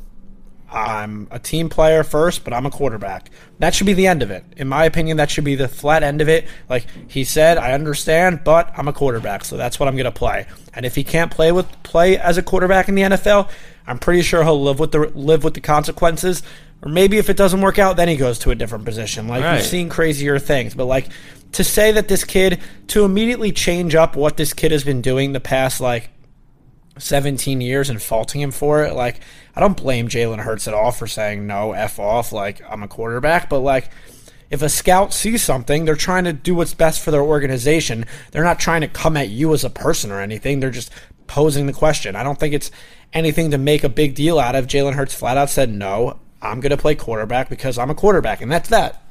I'm 0.72 1.28
a 1.32 1.38
team 1.40 1.68
player 1.70 2.04
first, 2.04 2.44
but 2.44 2.54
I'm 2.54 2.66
a 2.66 2.72
quarterback. 2.72 3.30
That 3.60 3.76
should 3.76 3.88
be 3.88 3.94
the 3.94 4.08
end 4.08 4.24
of 4.24 4.32
it. 4.32 4.46
In 4.56 4.68
my 4.68 4.86
opinion, 4.86 5.18
that 5.18 5.30
should 5.30 5.44
be 5.44 5.56
the 5.56 5.68
flat 5.68 6.02
end 6.02 6.22
of 6.22 6.30
it. 6.30 6.48
Like 6.70 6.86
he 7.08 7.24
said, 7.26 7.58
I 7.58 7.74
understand, 7.74 8.44
but 8.46 8.72
I'm 8.78 8.88
a 8.88 8.94
quarterback, 8.94 9.44
so 9.44 9.58
that's 9.58 9.80
what 9.80 9.90
I'm 9.90 9.96
going 9.96 10.06
to 10.06 10.12
play. 10.12 10.46
And 10.74 10.86
if 10.86 10.96
he 10.96 11.04
can't 11.04 11.30
play 11.30 11.52
with 11.52 11.68
play 11.84 12.18
as 12.18 12.38
a 12.38 12.42
quarterback 12.44 12.88
in 12.88 12.96
the 12.96 13.02
NFL, 13.02 13.50
I'm 13.86 14.00
pretty 14.00 14.22
sure 14.22 14.44
he'll 14.44 14.64
live 14.64 14.80
with 14.80 14.92
the 14.94 15.12
live 15.14 15.44
with 15.44 15.54
the 15.56 15.62
consequences. 15.62 16.42
Or 16.84 16.90
maybe 16.90 17.18
if 17.18 17.30
it 17.30 17.38
doesn't 17.38 17.62
work 17.62 17.78
out, 17.78 17.98
then 17.98 18.08
he 18.08 18.16
goes 18.16 18.40
to 18.40 18.52
a 18.52 18.56
different 18.56 18.86
position. 18.86 19.28
Like 19.28 19.44
Right. 19.44 19.56
we've 19.58 19.66
seen 19.66 19.90
crazier 19.90 20.40
things, 20.40 20.74
but 20.74 20.86
like 20.86 21.08
to 21.52 21.64
say 21.66 21.92
that 21.92 22.08
this 22.08 22.24
kid 22.24 22.60
to 22.88 23.04
immediately 23.04 23.52
change 23.52 23.94
up 23.94 24.16
what 24.16 24.38
this 24.38 24.54
kid 24.54 24.72
has 24.72 24.84
been 24.86 25.02
doing 25.02 25.34
the 25.34 25.40
past 25.42 25.82
like 25.82 26.10
17 27.02 27.62
years 27.62 27.90
and 27.90 28.02
faulting 28.02 28.42
him 28.42 28.52
for 28.52 28.84
it. 28.84 28.94
Like, 28.94 29.20
I 29.56 29.60
don't 29.60 29.78
blame 29.78 30.08
Jalen 30.08 30.40
Hurts 30.40 30.68
at 30.68 30.74
all 30.74 30.92
for 30.92 31.08
saying 31.08 31.46
no, 31.48 31.74
F 31.74 32.00
off, 32.00 32.32
like, 32.32 32.62
I'm 32.70 32.84
a 32.84 32.88
quarterback. 32.88 33.50
But, 33.50 33.60
like, 33.60 33.90
if 34.50 34.62
a 34.62 34.70
scout 34.70 35.14
sees 35.14 35.44
something, 35.44 35.86
they're 35.86 35.96
trying 35.96 36.26
to 36.26 36.34
do 36.34 36.56
what's 36.56 36.74
best 36.74 37.02
for 37.02 37.12
their 37.12 37.22
organization. 37.22 38.06
They're 38.32 38.44
not 38.44 38.60
trying 38.60 38.82
to 38.82 38.88
come 38.88 39.16
at 39.18 39.30
you 39.30 39.54
as 39.54 39.64
a 39.64 39.70
person 39.70 40.12
or 40.12 40.20
anything. 40.20 40.60
They're 40.60 40.72
just 40.72 40.92
posing 41.28 41.68
the 41.68 41.74
question. 41.74 42.16
I 42.16 42.24
don't 42.24 42.40
think 42.40 42.54
it's 42.54 42.72
anything 43.14 43.52
to 43.52 43.58
make 43.58 43.84
a 43.84 43.90
big 43.90 44.16
deal 44.16 44.40
out 44.40 44.56
of. 44.56 44.68
Jalen 44.68 44.94
Hurts 44.94 45.16
flat 45.16 45.38
out 45.38 45.50
said, 45.50 45.70
no, 45.70 46.20
I'm 46.42 46.60
going 46.60 46.72
to 46.72 46.78
play 46.78 46.96
quarterback 46.96 47.50
because 47.50 47.78
I'm 47.78 47.90
a 47.90 47.96
quarterback. 47.96 48.42
And 48.42 48.52
that's 48.52 48.70
that. 48.70 49.02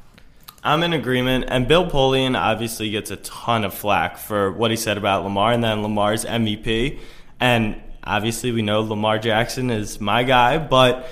I'm 0.63 0.83
in 0.83 0.93
agreement. 0.93 1.45
And 1.47 1.67
Bill 1.67 1.89
Polian 1.89 2.37
obviously 2.37 2.91
gets 2.91 3.09
a 3.09 3.15
ton 3.17 3.63
of 3.63 3.73
flack 3.73 4.17
for 4.17 4.51
what 4.51 4.69
he 4.69 4.77
said 4.77 4.97
about 4.97 5.23
Lamar 5.23 5.53
and 5.53 5.63
then 5.63 5.81
Lamar's 5.81 6.23
MVP. 6.23 6.99
And 7.41 7.81
obviously, 8.03 8.51
we 8.51 8.61
know 8.61 8.81
Lamar 8.81 9.19
Jackson 9.19 9.71
is 9.71 9.99
my 9.99 10.23
guy, 10.23 10.59
but 10.59 11.09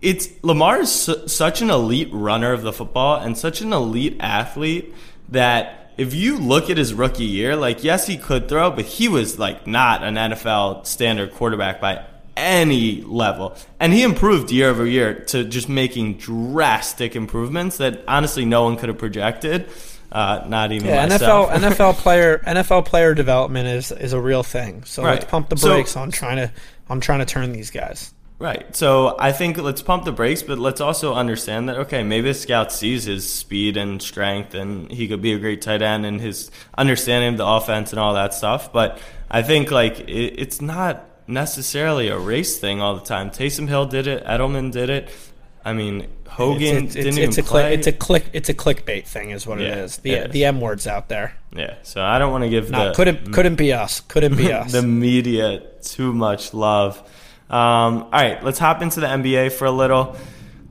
it's 0.00 0.28
Lamar 0.42 0.80
is 0.80 0.92
su- 0.92 1.26
such 1.28 1.60
an 1.60 1.68
elite 1.68 2.08
runner 2.12 2.52
of 2.52 2.62
the 2.62 2.72
football 2.72 3.16
and 3.20 3.36
such 3.36 3.60
an 3.60 3.72
elite 3.72 4.16
athlete 4.20 4.94
that 5.28 5.92
if 5.98 6.14
you 6.14 6.38
look 6.38 6.70
at 6.70 6.78
his 6.78 6.94
rookie 6.94 7.24
year, 7.24 7.56
like 7.56 7.82
yes, 7.82 8.06
he 8.06 8.16
could 8.16 8.48
throw, 8.48 8.70
but 8.70 8.84
he 8.84 9.08
was 9.08 9.38
like 9.38 9.66
not 9.66 10.04
an 10.04 10.14
NFL 10.14 10.86
standard 10.86 11.34
quarterback 11.34 11.80
by 11.80 12.06
any 12.36 13.02
level. 13.02 13.56
And 13.80 13.92
he 13.92 14.04
improved 14.04 14.52
year 14.52 14.70
over 14.70 14.86
year 14.86 15.14
to 15.26 15.44
just 15.44 15.68
making 15.68 16.18
drastic 16.18 17.16
improvements 17.16 17.78
that 17.78 18.04
honestly 18.06 18.44
no 18.44 18.62
one 18.62 18.76
could 18.76 18.88
have 18.88 18.98
projected. 18.98 19.68
Uh, 20.10 20.42
not 20.46 20.72
even 20.72 20.88
Yeah, 20.88 21.06
myself. 21.06 21.50
NFL 21.50 21.70
NFL 21.72 21.94
player 21.96 22.38
NFL 22.46 22.84
player 22.86 23.14
development 23.14 23.68
is 23.68 23.92
is 23.92 24.12
a 24.12 24.20
real 24.20 24.42
thing. 24.42 24.82
So 24.84 25.02
let's 25.02 25.24
pump 25.26 25.48
the 25.50 25.56
So- 25.56 25.68
brakes 25.68 25.96
on 25.96 26.10
trying 26.10 26.36
to 26.36 26.50
on 26.88 27.00
trying 27.00 27.18
to 27.18 27.26
turn 27.26 27.52
these 27.52 27.70
guys. 27.70 28.14
Right. 28.40 28.74
So 28.76 29.16
I 29.18 29.32
think 29.32 29.58
let's 29.58 29.82
pump 29.82 30.04
the 30.04 30.12
brakes, 30.12 30.42
but 30.44 30.60
let's 30.60 30.80
also 30.80 31.12
understand 31.12 31.68
that 31.68 31.76
okay, 31.76 32.02
maybe 32.04 32.30
a 32.30 32.34
scout 32.34 32.70
sees 32.72 33.04
his 33.04 33.28
speed 33.30 33.76
and 33.76 34.00
strength, 34.00 34.54
and 34.54 34.90
he 34.92 35.08
could 35.08 35.20
be 35.20 35.32
a 35.32 35.38
great 35.38 35.60
tight 35.60 35.82
end, 35.82 36.06
and 36.06 36.20
his 36.20 36.50
understanding 36.78 37.30
of 37.32 37.38
the 37.38 37.46
offense 37.46 37.90
and 37.92 37.98
all 37.98 38.14
that 38.14 38.32
stuff. 38.32 38.72
But 38.72 39.00
I 39.30 39.42
think 39.42 39.70
like 39.72 40.00
it, 40.00 40.34
it's 40.38 40.60
not 40.62 41.04
necessarily 41.26 42.08
a 42.08 42.16
race 42.18 42.58
thing 42.58 42.80
all 42.80 42.94
the 42.94 43.04
time. 43.04 43.30
Taysom 43.30 43.68
Hill 43.68 43.86
did 43.86 44.06
it. 44.06 44.24
Edelman 44.24 44.72
did 44.72 44.88
it. 44.88 45.10
I 45.68 45.72
mean, 45.74 46.06
Hogan 46.28 46.84
it's, 46.86 46.94
it's, 46.96 47.04
didn't 47.04 47.18
it's, 47.18 47.38
even 47.38 47.44
a 47.44 47.48
play. 47.48 47.74
it's 47.74 47.86
a 47.86 47.92
click 47.92 48.24
it's 48.32 48.48
a 48.48 48.54
clickbait 48.54 49.06
thing 49.06 49.30
is 49.30 49.46
what 49.46 49.58
Yeah, 49.60 49.68
it 49.68 49.78
is. 49.78 49.96
The 49.98 50.10
it 50.12 50.26
is. 50.28 50.32
the 50.32 50.44
M 50.46 50.60
words 50.60 50.86
out 50.86 51.08
there. 51.08 51.36
yeah. 51.54 51.74
So 51.82 52.02
I 52.02 52.18
don't 52.18 52.32
want 52.32 52.44
to 52.44 52.50
give 52.50 52.70
No, 52.70 52.88
the 52.88 52.94
couldn't 52.94 53.32
couldn't 53.32 53.56
be 53.56 53.72
us. 53.72 54.00
Couldn't 54.00 54.36
be 54.36 54.52
us. 54.60 54.72
the 54.72 54.82
media 54.82 55.60
too 55.82 56.12
much 56.12 56.54
love. 56.54 56.98
Um, 57.50 58.02
all 58.04 58.10
right, 58.10 58.42
let's 58.44 58.58
hop 58.58 58.82
into 58.82 59.00
the 59.00 59.06
NBA 59.06 59.52
for 59.52 59.64
a 59.64 59.70
little. 59.70 60.16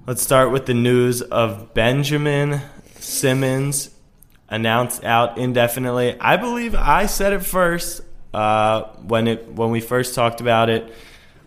Let's 0.06 0.22
start 0.22 0.52
with 0.52 0.66
the 0.68 0.74
news 0.76 1.22
of 1.22 1.74
Benjamin 1.74 2.62
Simmons 3.00 3.90
announced 4.50 5.04
out 5.04 5.38
indefinitely. 5.38 6.16
I 6.20 6.38
believe 6.38 6.76
I 6.76 7.08
said 7.08 7.34
it 7.34 7.44
first 7.44 8.02
uh, 8.34 8.84
when 9.06 9.28
it 9.28 9.48
when 9.52 9.72
we 9.72 9.82
first 9.82 10.16
talked 10.16 10.40
about 10.40 10.70
it 10.70 10.94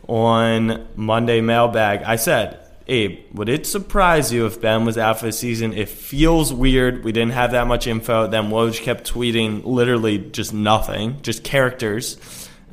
on 0.08 0.88
Monday 0.96 1.40
mailbag. 1.40 2.02
I 2.02 2.16
said, 2.16 2.59
Abe, 2.90 3.20
would 3.32 3.48
it 3.48 3.66
surprise 3.66 4.32
you 4.32 4.46
if 4.46 4.60
Ben 4.60 4.84
was 4.84 4.98
out 4.98 5.20
for 5.20 5.26
the 5.26 5.32
season? 5.32 5.72
It 5.72 5.88
feels 5.88 6.52
weird. 6.52 7.04
We 7.04 7.12
didn't 7.12 7.34
have 7.34 7.52
that 7.52 7.68
much 7.68 7.86
info. 7.86 8.26
Then 8.26 8.50
Woj 8.50 8.82
kept 8.82 9.08
tweeting 9.08 9.64
literally 9.64 10.18
just 10.18 10.52
nothing, 10.52 11.22
just 11.22 11.44
characters. 11.44 12.18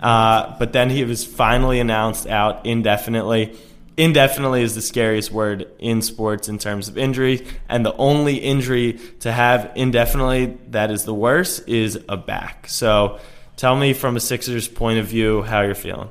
Uh, 0.02 0.56
but 0.58 0.74
then 0.74 0.90
he 0.90 1.04
was 1.04 1.24
finally 1.24 1.80
announced 1.80 2.26
out 2.26 2.66
indefinitely. 2.66 3.56
Indefinitely 3.96 4.64
is 4.64 4.74
the 4.74 4.82
scariest 4.82 5.32
word 5.32 5.68
in 5.78 6.02
sports 6.02 6.50
in 6.50 6.58
terms 6.58 6.88
of 6.88 6.98
injury, 6.98 7.46
and 7.70 7.86
the 7.86 7.96
only 7.98 8.38
injury 8.38 8.94
to 9.20 9.32
have 9.32 9.72
indefinitely 9.76 10.58
that 10.70 10.90
is 10.90 11.04
the 11.04 11.14
worst 11.14 11.68
is 11.70 12.00
a 12.10 12.18
back. 12.18 12.68
So, 12.70 13.20
tell 13.56 13.76
me 13.76 13.94
from 13.94 14.16
a 14.16 14.20
Sixers 14.20 14.68
point 14.68 15.00
of 15.00 15.06
view 15.06 15.44
how 15.44 15.62
you're 15.62 15.76
feeling. 15.76 16.10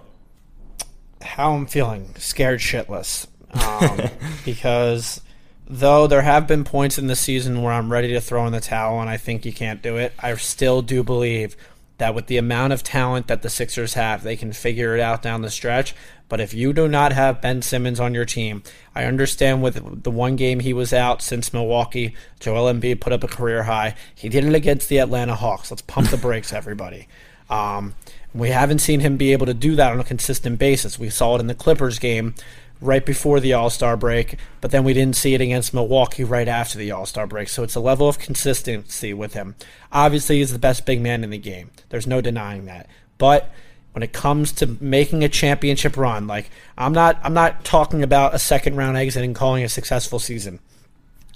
how 1.22 1.54
I'm 1.54 1.66
feeling, 1.66 2.14
scared 2.18 2.60
shitless. 2.60 3.26
Um, 3.52 4.00
because 4.44 5.20
though 5.66 6.06
there 6.06 6.22
have 6.22 6.46
been 6.46 6.64
points 6.64 6.98
in 6.98 7.06
the 7.06 7.16
season 7.16 7.62
where 7.62 7.72
I'm 7.72 7.90
ready 7.90 8.08
to 8.08 8.20
throw 8.20 8.46
in 8.46 8.52
the 8.52 8.60
towel 8.60 9.00
and 9.00 9.10
I 9.10 9.16
think 9.16 9.44
you 9.44 9.52
can't 9.52 9.82
do 9.82 9.96
it, 9.96 10.12
I 10.18 10.34
still 10.36 10.82
do 10.82 11.02
believe 11.02 11.56
that 11.98 12.14
with 12.14 12.26
the 12.26 12.36
amount 12.36 12.72
of 12.72 12.82
talent 12.82 13.26
that 13.28 13.42
the 13.42 13.48
Sixers 13.48 13.94
have, 13.94 14.22
they 14.22 14.36
can 14.36 14.52
figure 14.52 14.94
it 14.94 15.00
out 15.00 15.22
down 15.22 15.42
the 15.42 15.50
stretch. 15.50 15.94
But 16.28 16.40
if 16.40 16.52
you 16.52 16.72
do 16.72 16.88
not 16.88 17.12
have 17.12 17.40
Ben 17.40 17.62
Simmons 17.62 18.00
on 18.00 18.12
your 18.12 18.24
team, 18.24 18.62
I 18.94 19.04
understand 19.04 19.62
with 19.62 20.02
the 20.02 20.10
one 20.10 20.36
game 20.36 20.60
he 20.60 20.72
was 20.72 20.92
out 20.92 21.22
since 21.22 21.52
Milwaukee, 21.52 22.14
Joel 22.40 22.72
Embiid 22.72 23.00
put 23.00 23.12
up 23.12 23.24
a 23.24 23.28
career 23.28 23.62
high. 23.62 23.94
He 24.14 24.28
did 24.28 24.44
it 24.44 24.54
against 24.54 24.88
the 24.88 24.98
Atlanta 24.98 25.34
Hawks. 25.34 25.70
Let's 25.70 25.82
pump 25.82 26.10
the 26.10 26.16
brakes, 26.16 26.52
everybody. 26.52 27.08
Um, 27.48 27.94
we 28.34 28.50
haven't 28.50 28.80
seen 28.80 29.00
him 29.00 29.16
be 29.16 29.32
able 29.32 29.46
to 29.46 29.54
do 29.54 29.76
that 29.76 29.92
on 29.92 30.00
a 30.00 30.04
consistent 30.04 30.58
basis. 30.58 30.98
We 30.98 31.08
saw 31.08 31.36
it 31.36 31.40
in 31.40 31.46
the 31.46 31.54
Clippers 31.54 31.98
game 31.98 32.34
right 32.80 33.04
before 33.04 33.40
the 33.40 33.52
All 33.52 33.70
Star 33.70 33.96
break, 33.96 34.38
but 34.60 34.70
then 34.70 34.84
we 34.84 34.92
didn't 34.92 35.16
see 35.16 35.34
it 35.34 35.40
against 35.40 35.74
Milwaukee 35.74 36.24
right 36.24 36.48
after 36.48 36.78
the 36.78 36.90
All 36.90 37.06
Star 37.06 37.26
break. 37.26 37.48
So 37.48 37.62
it's 37.62 37.74
a 37.74 37.80
level 37.80 38.08
of 38.08 38.18
consistency 38.18 39.14
with 39.14 39.34
him. 39.34 39.54
Obviously, 39.92 40.38
he's 40.38 40.52
the 40.52 40.58
best 40.58 40.86
big 40.86 41.00
man 41.00 41.24
in 41.24 41.30
the 41.30 41.38
game. 41.38 41.70
There's 41.88 42.06
no 42.06 42.20
denying 42.20 42.66
that. 42.66 42.88
But 43.18 43.50
when 43.92 44.02
it 44.02 44.12
comes 44.12 44.52
to 44.52 44.76
making 44.80 45.24
a 45.24 45.28
championship 45.28 45.96
run, 45.96 46.26
like 46.26 46.50
I'm 46.76 46.92
not 46.92 47.18
I'm 47.22 47.34
not 47.34 47.64
talking 47.64 48.02
about 48.02 48.34
a 48.34 48.38
second 48.38 48.76
round 48.76 48.96
exit 48.96 49.24
and 49.24 49.34
calling 49.34 49.64
a 49.64 49.68
successful 49.68 50.18
season. 50.18 50.58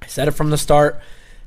I 0.03 0.07
said 0.07 0.29
it 0.29 0.33
from 0.33 0.51
the 0.51 0.59
start, 0.59 1.01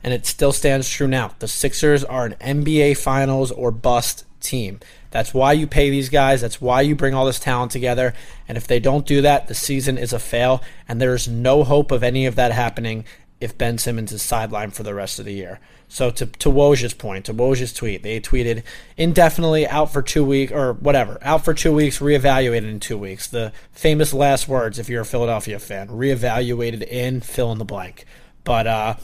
and 0.03 0.13
it 0.13 0.25
still 0.25 0.51
stands 0.51 0.89
true 0.89 1.07
now. 1.07 1.33
The 1.39 1.47
Sixers 1.47 2.03
are 2.03 2.25
an 2.25 2.35
NBA 2.41 2.97
Finals 2.97 3.51
or 3.51 3.71
bust 3.71 4.25
team. 4.39 4.79
That's 5.13 5.31
why 5.31 5.53
you 5.53 5.67
pay 5.67 5.91
these 5.91 6.09
guys. 6.09 6.41
That's 6.41 6.59
why 6.59 6.81
you 6.81 6.95
bring 6.95 7.13
all 7.13 7.27
this 7.27 7.39
talent 7.39 7.71
together. 7.71 8.15
And 8.47 8.57
if 8.57 8.65
they 8.65 8.79
don't 8.79 9.05
do 9.05 9.21
that, 9.21 9.47
the 9.47 9.53
season 9.53 9.99
is 9.99 10.11
a 10.11 10.17
fail. 10.17 10.63
And 10.87 10.99
there's 10.99 11.27
no 11.27 11.63
hope 11.63 11.91
of 11.91 12.03
any 12.03 12.25
of 12.25 12.33
that 12.35 12.51
happening 12.51 13.05
if 13.39 13.55
Ben 13.55 13.77
Simmons 13.77 14.11
is 14.11 14.23
sidelined 14.23 14.73
for 14.73 14.81
the 14.81 14.95
rest 14.95 15.19
of 15.19 15.25
the 15.25 15.33
year. 15.33 15.59
So 15.87 16.09
to 16.09 16.25
to 16.25 16.49
Woj's 16.49 16.95
point, 16.95 17.25
to 17.25 17.33
Woj's 17.35 17.73
tweet, 17.73 18.01
they 18.01 18.19
tweeted 18.19 18.63
indefinitely 18.97 19.67
out 19.67 19.93
for 19.93 20.01
two 20.01 20.25
weeks 20.25 20.51
or 20.51 20.73
whatever, 20.73 21.19
out 21.21 21.45
for 21.45 21.53
two 21.53 21.73
weeks, 21.73 21.99
reevaluated 21.99 22.67
in 22.67 22.79
two 22.79 22.97
weeks. 22.97 23.27
The 23.27 23.53
famous 23.71 24.15
last 24.15 24.47
words, 24.47 24.79
if 24.79 24.89
you're 24.89 25.03
a 25.03 25.05
Philadelphia 25.05 25.59
fan, 25.59 25.89
reevaluated 25.89 26.81
in 26.87 27.21
fill 27.21 27.51
in 27.51 27.59
the 27.59 27.65
blank. 27.65 28.05
But 28.43 28.65
uh, 28.65 28.95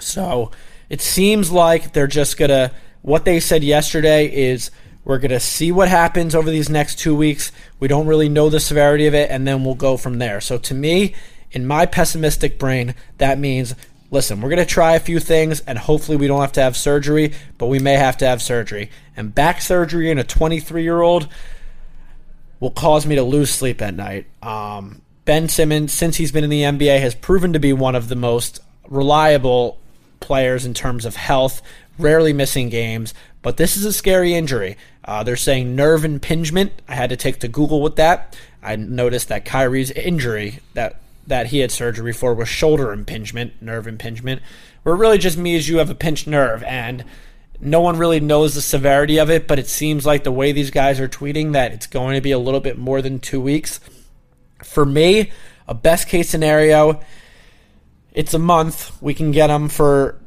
so 0.00 0.50
it 0.88 1.00
seems 1.00 1.52
like 1.52 1.92
they're 1.92 2.08
just 2.08 2.36
gonna. 2.36 2.72
What 3.02 3.24
they 3.24 3.38
said 3.38 3.62
yesterday 3.62 4.26
is 4.26 4.72
we're 5.04 5.18
gonna 5.18 5.40
see 5.40 5.72
what 5.72 5.88
happens 5.88 6.34
over 6.34 6.50
these 6.50 6.68
next 6.68 6.98
two 6.98 7.14
weeks. 7.14 7.52
We 7.80 7.88
don't 7.88 8.06
really 8.06 8.28
know 8.28 8.48
the 8.48 8.60
severity 8.60 9.06
of 9.06 9.14
it, 9.14 9.30
and 9.30 9.46
then 9.46 9.64
we'll 9.64 9.74
go 9.74 9.96
from 9.96 10.18
there. 10.18 10.40
So 10.40 10.58
to 10.58 10.74
me, 10.74 11.14
in 11.50 11.66
my 11.66 11.86
pessimistic 11.86 12.58
brain, 12.58 12.94
that 13.18 13.38
means 13.38 13.74
listen, 14.12 14.40
we're 14.40 14.50
going 14.50 14.58
to 14.58 14.66
try 14.66 14.92
a 14.94 15.00
few 15.00 15.18
things 15.18 15.60
and 15.60 15.78
hopefully 15.78 16.16
we 16.18 16.28
don't 16.28 16.42
have 16.42 16.52
to 16.52 16.62
have 16.62 16.76
surgery, 16.76 17.32
but 17.58 17.66
we 17.66 17.80
may 17.80 17.94
have 17.94 18.18
to 18.18 18.26
have 18.26 18.40
surgery. 18.40 18.90
And 19.16 19.34
back 19.34 19.60
surgery 19.60 20.10
in 20.10 20.18
a 20.18 20.24
23 20.24 20.82
year 20.82 21.00
old 21.00 21.26
will 22.60 22.70
cause 22.70 23.06
me 23.06 23.16
to 23.16 23.22
lose 23.22 23.50
sleep 23.50 23.82
at 23.82 23.94
night. 23.94 24.26
Um, 24.42 25.00
ben 25.24 25.48
Simmons, 25.48 25.92
since 25.92 26.16
he's 26.16 26.30
been 26.30 26.44
in 26.44 26.50
the 26.50 26.62
NBA, 26.62 27.00
has 27.00 27.14
proven 27.14 27.54
to 27.54 27.58
be 27.58 27.72
one 27.72 27.96
of 27.96 28.08
the 28.08 28.14
most 28.14 28.60
reliable 28.86 29.80
players 30.20 30.66
in 30.66 30.74
terms 30.74 31.04
of 31.04 31.16
health, 31.16 31.62
rarely 31.98 32.32
missing 32.32 32.68
games. 32.68 33.14
But 33.42 33.56
this 33.56 33.76
is 33.76 33.84
a 33.84 33.92
scary 33.92 34.34
injury. 34.34 34.76
Uh, 35.04 35.22
they're 35.22 35.36
saying 35.36 35.74
nerve 35.74 36.04
impingement. 36.04 36.72
I 36.88 36.94
had 36.94 37.10
to 37.10 37.16
take 37.16 37.40
to 37.40 37.48
Google 37.48 37.82
with 37.82 37.96
that. 37.96 38.36
I 38.62 38.76
noticed 38.76 39.28
that 39.28 39.44
Kyrie's 39.44 39.90
injury 39.90 40.60
that 40.74 41.00
that 41.26 41.48
he 41.48 41.58
had 41.60 41.70
surgery 41.70 42.12
for 42.12 42.34
was 42.34 42.48
shoulder 42.48 42.92
impingement, 42.92 43.60
nerve 43.60 43.86
impingement, 43.86 44.42
where 44.82 44.94
it 44.94 44.98
really 44.98 45.18
just 45.18 45.38
means 45.38 45.68
you 45.68 45.78
have 45.78 45.90
a 45.90 45.94
pinched 45.94 46.26
nerve 46.26 46.62
and 46.64 47.04
no 47.60 47.80
one 47.80 47.96
really 47.96 48.18
knows 48.18 48.54
the 48.54 48.60
severity 48.60 49.18
of 49.18 49.30
it, 49.30 49.46
but 49.46 49.58
it 49.58 49.68
seems 49.68 50.04
like 50.04 50.24
the 50.24 50.32
way 50.32 50.50
these 50.50 50.72
guys 50.72 50.98
are 50.98 51.08
tweeting 51.08 51.52
that 51.52 51.72
it's 51.72 51.86
going 51.86 52.16
to 52.16 52.20
be 52.20 52.32
a 52.32 52.38
little 52.38 52.58
bit 52.58 52.76
more 52.76 53.00
than 53.00 53.20
two 53.20 53.40
weeks. 53.40 53.78
For 54.64 54.84
me, 54.84 55.30
a 55.68 55.74
best 55.74 56.08
case 56.08 56.28
scenario, 56.28 57.00
it's 58.12 58.34
a 58.34 58.38
month. 58.38 59.00
We 59.00 59.14
can 59.14 59.30
get 59.30 59.48
him 59.48 59.68
for, 59.68 60.18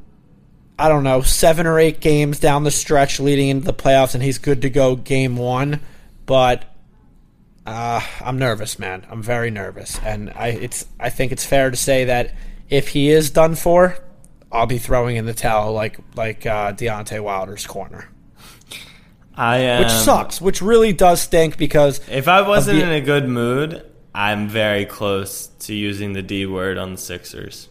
I 0.78 0.90
don't 0.90 1.04
know, 1.04 1.22
seven 1.22 1.68
or 1.68 1.80
eight 1.80 2.02
games 2.02 2.40
down 2.40 2.64
the 2.66 2.72
stretch 2.72 3.20
leading 3.20 3.48
into 3.50 3.66
the 3.66 3.74
playoffs, 3.74 4.14
and 4.14 4.22
he's 4.24 4.38
good 4.38 4.62
to 4.64 4.70
go 4.70 4.96
game 4.96 5.38
one. 5.38 5.80
But 6.26 6.66
uh, 7.66 8.02
I'm 8.22 8.38
nervous, 8.38 8.78
man. 8.78 9.06
I'm 9.10 9.24
very 9.24 9.52
nervous, 9.52 9.98
and 10.04 10.32
I 10.36 10.48
it's 10.50 10.86
I 11.00 11.10
think 11.10 11.32
it's 11.32 11.46
fair 11.46 11.70
to 11.72 11.78
say 11.78 12.06
that 12.06 12.36
if 12.70 12.90
he 12.90 13.10
is 13.10 13.30
done 13.32 13.56
for, 13.56 13.98
I'll 14.52 14.66
be 14.66 14.78
throwing 14.78 15.16
in 15.16 15.26
the 15.26 15.34
towel 15.34 15.72
like 15.74 15.98
like 16.16 16.46
uh, 16.46 16.74
Deontay 16.74 17.22
Wilder's 17.22 17.66
corner, 17.66 18.10
I 19.36 19.58
am, 19.60 19.82
which 19.84 19.92
sucks, 19.92 20.42
which 20.42 20.62
really 20.62 20.94
does 20.94 21.22
stink 21.22 21.58
because 21.58 22.02
If 22.10 22.28
I 22.28 22.42
wasn't 22.42 22.80
the- 22.80 22.84
in 22.86 22.92
a 22.92 23.02
good 23.02 23.28
mood, 23.30 23.84
I'm 24.14 24.48
very 24.48 24.86
close 24.86 25.48
to 25.62 25.74
using 25.74 26.14
the 26.14 26.22
D 26.22 26.46
word 26.46 26.78
on 26.78 26.92
the 26.94 26.98
Sixers. 26.98 27.70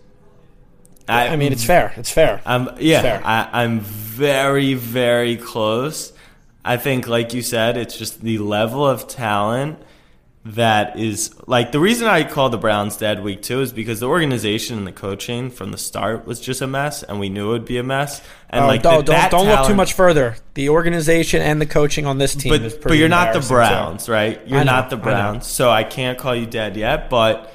I 1.09 1.37
mean 1.37 1.53
it's 1.53 1.65
fair, 1.65 1.93
it's 1.97 2.11
fair. 2.11 2.41
I'm 2.47 2.69
yeah, 2.79 3.03
fair. 3.03 3.23
I, 3.25 3.63
I'm 3.63 3.81
very 3.81 4.75
very 4.75 5.37
close. 5.37 6.13
I 6.65 6.79
think, 6.79 7.07
like 7.07 7.35
you 7.35 7.43
said, 7.43 7.77
it's 7.77 7.99
just 7.99 8.23
the 8.23 8.39
level 8.39 8.87
of 8.87 9.07
talent 9.07 9.79
that 10.47 10.99
is 10.99 11.35
like 11.47 11.73
the 11.73 11.81
reason 11.81 12.07
I 12.07 12.23
call 12.25 12.51
the 12.51 12.59
Browns 12.59 12.99
dead 12.99 13.23
week 13.23 13.41
two 13.41 13.63
is 13.63 13.73
because 13.73 14.01
the 14.01 14.07
organization 14.07 14.77
and 14.77 14.87
the 14.87 14.93
coaching 14.93 15.51
from 15.51 15.73
the 15.73 15.79
start 15.79 16.27
was 16.27 16.39
just 16.41 16.61
a 16.61 16.67
mess, 16.67 17.03
and 17.03 17.19
we 17.19 17.29
knew 17.29 17.49
it 17.49 17.53
would 17.53 17.65
be 17.65 17.79
a 17.79 17.83
mess. 17.83 18.21
And 18.51 18.65
Oh, 18.65 18.69
like 18.69 18.83
don't 18.83 19.05
the- 19.05 19.13
don't, 19.13 19.31
don't 19.31 19.47
look 19.47 19.67
too 19.67 19.75
much 19.75 19.95
further. 19.95 20.37
The 20.55 20.69
organization 20.69 21.41
and 21.43 21.61
the 21.61 21.67
coaching 21.67 22.07
on 22.07 22.19
this 22.19 22.35
team 22.35 22.53
is 22.53 22.75
but 22.75 22.89
but 22.89 22.99
you're 22.99 23.09
not 23.09 23.33
the. 23.33 23.41
Browns, 23.41 24.09
right? 24.09 24.41
You're 24.47 24.61
know, 24.61 24.65
not 24.65 24.91
the 24.91 24.97
I. 24.97 25.01
Browns, 25.01 25.47
so 25.47 25.71
I 25.71 25.85
can't 25.85 26.19
call 26.19 26.35
you 26.35 26.47
dead 26.47 26.77
yet. 26.77 27.11
But 27.11 27.53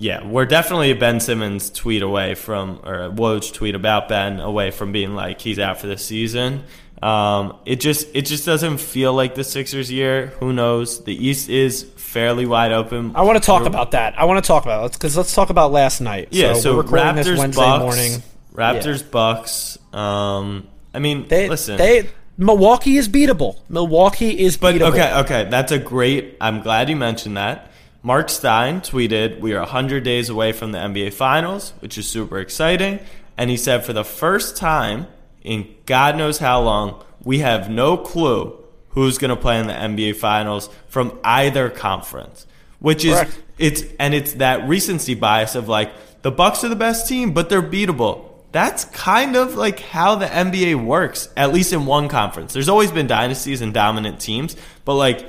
yeah, 0.00 0.26
we're 0.26 0.46
definitely 0.46 0.90
a 0.90 0.96
Ben 0.96 1.20
Simmons 1.20 1.70
tweet 1.70 2.02
away 2.02 2.34
from, 2.34 2.80
or 2.84 3.04
a 3.04 3.10
Woj 3.10 3.52
tweet 3.52 3.74
about 3.74 4.08
Ben 4.08 4.40
away 4.40 4.70
from 4.72 4.90
being 4.92 5.14
like 5.14 5.40
he's 5.40 5.58
out 5.60 5.78
for 5.80 5.86
the 5.86 5.98
season. 5.98 6.64
Um, 7.02 7.56
it 7.66 7.80
just 7.80 8.08
it 8.14 8.22
just 8.26 8.44
doesn't 8.44 8.78
feel 8.78 9.12
like 9.14 9.34
the 9.34 9.44
Sixers 9.44 9.90
year. 9.92 10.28
Who 10.40 10.52
knows? 10.52 11.04
The 11.04 11.14
East 11.14 11.48
is 11.48 11.84
fairly 11.96 12.44
wide 12.46 12.72
open. 12.72 13.12
I 13.14 13.22
want 13.22 13.36
to 13.40 13.44
talk 13.46 13.60
We're- 13.60 13.68
about 13.70 13.92
that. 13.92 14.18
I 14.18 14.24
want 14.24 14.42
to 14.42 14.46
talk 14.48 14.64
about 14.64 14.86
it 14.86 14.92
because 14.94 15.16
let's 15.16 15.34
talk 15.34 15.50
about 15.50 15.70
last 15.70 16.00
night. 16.00 16.28
yeah. 16.32 16.54
So, 16.54 16.74
we're 16.76 16.82
recording 16.82 17.06
Raptors 17.06 17.24
this 17.24 17.38
Wednesday 17.38 17.62
Bucks, 17.62 17.82
morning. 17.82 18.22
Raptors 18.54 19.10
Bucks. 19.10 19.78
Um, 19.94 20.66
I 20.92 20.98
mean, 20.98 21.28
They 21.28 21.48
listen. 21.48 21.76
they 21.76 22.10
Milwaukee 22.36 22.96
is 22.96 23.08
beatable. 23.08 23.58
Milwaukee 23.68 24.38
is 24.38 24.56
But 24.56 24.74
beatable. 24.76 24.90
okay, 24.92 25.14
okay, 25.20 25.48
that's 25.50 25.72
a 25.72 25.78
great. 25.78 26.36
I'm 26.40 26.62
glad 26.62 26.88
you 26.88 26.96
mentioned 26.96 27.36
that. 27.36 27.69
Mark 28.02 28.28
Stein 28.30 28.80
tweeted, 28.80 29.40
"We 29.40 29.52
are 29.52 29.60
100 29.60 30.04
days 30.04 30.28
away 30.28 30.52
from 30.52 30.72
the 30.72 30.78
NBA 30.78 31.10
Finals, 31.10 31.72
which 31.80 31.98
is 31.98 32.08
super 32.08 32.38
exciting." 32.38 33.00
And 33.36 33.50
he 33.50 33.56
said, 33.56 33.84
"For 33.84 33.92
the 33.92 34.04
first 34.04 34.56
time 34.56 35.06
in 35.42 35.66
God 35.86 36.16
knows 36.16 36.38
how 36.38 36.60
long, 36.60 37.02
we 37.22 37.40
have 37.40 37.68
no 37.68 37.96
clue 37.96 38.54
who's 38.90 39.18
going 39.18 39.30
to 39.30 39.36
play 39.36 39.58
in 39.60 39.66
the 39.66 39.74
NBA 39.74 40.12
Finals 40.14 40.70
from 40.88 41.18
either 41.24 41.68
conference." 41.68 42.46
Which 42.78 43.04
is 43.04 43.14
Correct. 43.14 43.38
it's 43.58 43.82
and 43.98 44.14
it's 44.14 44.32
that 44.34 44.66
recency 44.66 45.14
bias 45.14 45.54
of 45.54 45.68
like 45.68 45.92
the 46.22 46.30
Bucks 46.30 46.64
are 46.64 46.68
the 46.68 46.76
best 46.76 47.06
team, 47.06 47.32
but 47.32 47.48
they're 47.50 47.62
beatable. 47.62 48.24
That's 48.52 48.84
kind 48.86 49.36
of 49.36 49.54
like 49.54 49.80
how 49.80 50.16
the 50.16 50.26
NBA 50.26 50.74
works, 50.74 51.28
at 51.36 51.52
least 51.52 51.72
in 51.72 51.86
one 51.86 52.08
conference. 52.08 52.52
There's 52.52 52.68
always 52.68 52.90
been 52.90 53.06
dynasties 53.06 53.60
and 53.60 53.72
dominant 53.72 54.18
teams, 54.20 54.56
but 54.84 54.94
like 54.94 55.28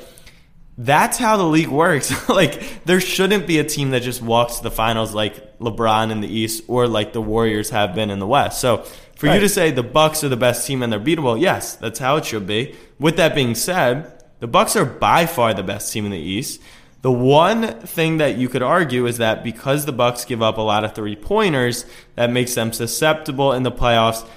that's 0.78 1.18
how 1.18 1.38
the 1.38 1.46
league 1.46 1.70
works. 1.70 2.30
like 2.30 2.84
there 2.86 3.00
shouldn't 3.00 3.48
be 3.48 3.60
a 3.60 3.64
team 3.64 3.92
that 3.92 4.02
just 4.02 4.22
walks 4.22 4.58
to 4.58 4.64
the 4.64 4.72
finals 4.72 5.14
like 5.14 5.60
LeBron 5.60 6.12
in 6.12 6.22
the 6.22 6.28
East 6.28 6.64
or 6.68 6.88
like 6.88 7.14
the 7.14 7.22
Warriors 7.22 7.70
have 7.70 7.94
been 7.94 8.10
in 8.10 8.20
the 8.20 8.28
West. 8.28 8.60
So 8.60 8.86
for 9.16 9.28
you 9.28 9.40
to 9.40 9.50
say 9.50 9.70
the 9.70 9.84
Bucks 9.84 10.24
are 10.24 10.30
the 10.30 10.38
best 10.38 10.66
team 10.66 10.82
and 10.82 10.92
they're 10.92 11.00
beatable, 11.00 11.40
yes, 11.40 11.76
that's 11.76 12.00
how 12.00 12.16
it 12.18 12.26
should 12.26 12.48
be. 12.48 12.76
With 13.00 13.18
that 13.18 13.36
being 13.36 13.54
said, 13.54 14.24
the 14.40 14.48
Bucks 14.48 14.76
are 14.76 14.86
by 14.86 15.28
far 15.28 15.54
the 15.54 15.62
best 15.62 15.94
team 15.94 16.06
in 16.06 16.12
the 16.12 16.18
East. 16.18 16.60
The 17.04 17.12
one 17.12 17.80
thing 17.82 18.18
that 18.18 18.38
you 18.38 18.50
could 18.50 18.62
argue 18.62 19.06
is 19.08 19.18
that 19.18 19.44
because 19.44 19.86
the 19.86 19.92
Bucks 19.92 20.26
give 20.26 20.42
up 20.42 20.58
a 20.58 20.62
lot 20.62 20.84
of 20.84 20.94
three 20.94 21.16
pointers, 21.16 21.86
that 22.16 22.32
makes 22.32 22.56
them 22.56 22.74
susceptible 22.74 23.54
in 23.54 23.64
the 23.64 23.72
playoffs. 23.72 24.28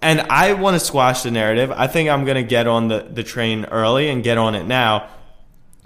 And 0.00 0.20
I 0.22 0.54
want 0.54 0.74
to 0.74 0.80
squash 0.84 1.22
the 1.22 1.30
narrative. 1.30 1.70
I 1.70 1.86
think 1.86 2.08
I'm 2.08 2.24
going 2.24 2.36
to 2.36 2.48
get 2.48 2.66
on 2.66 2.88
the, 2.88 3.06
the 3.08 3.22
train 3.22 3.64
early 3.66 4.08
and 4.08 4.24
get 4.24 4.38
on 4.38 4.56
it 4.56 4.64
now. 4.64 5.08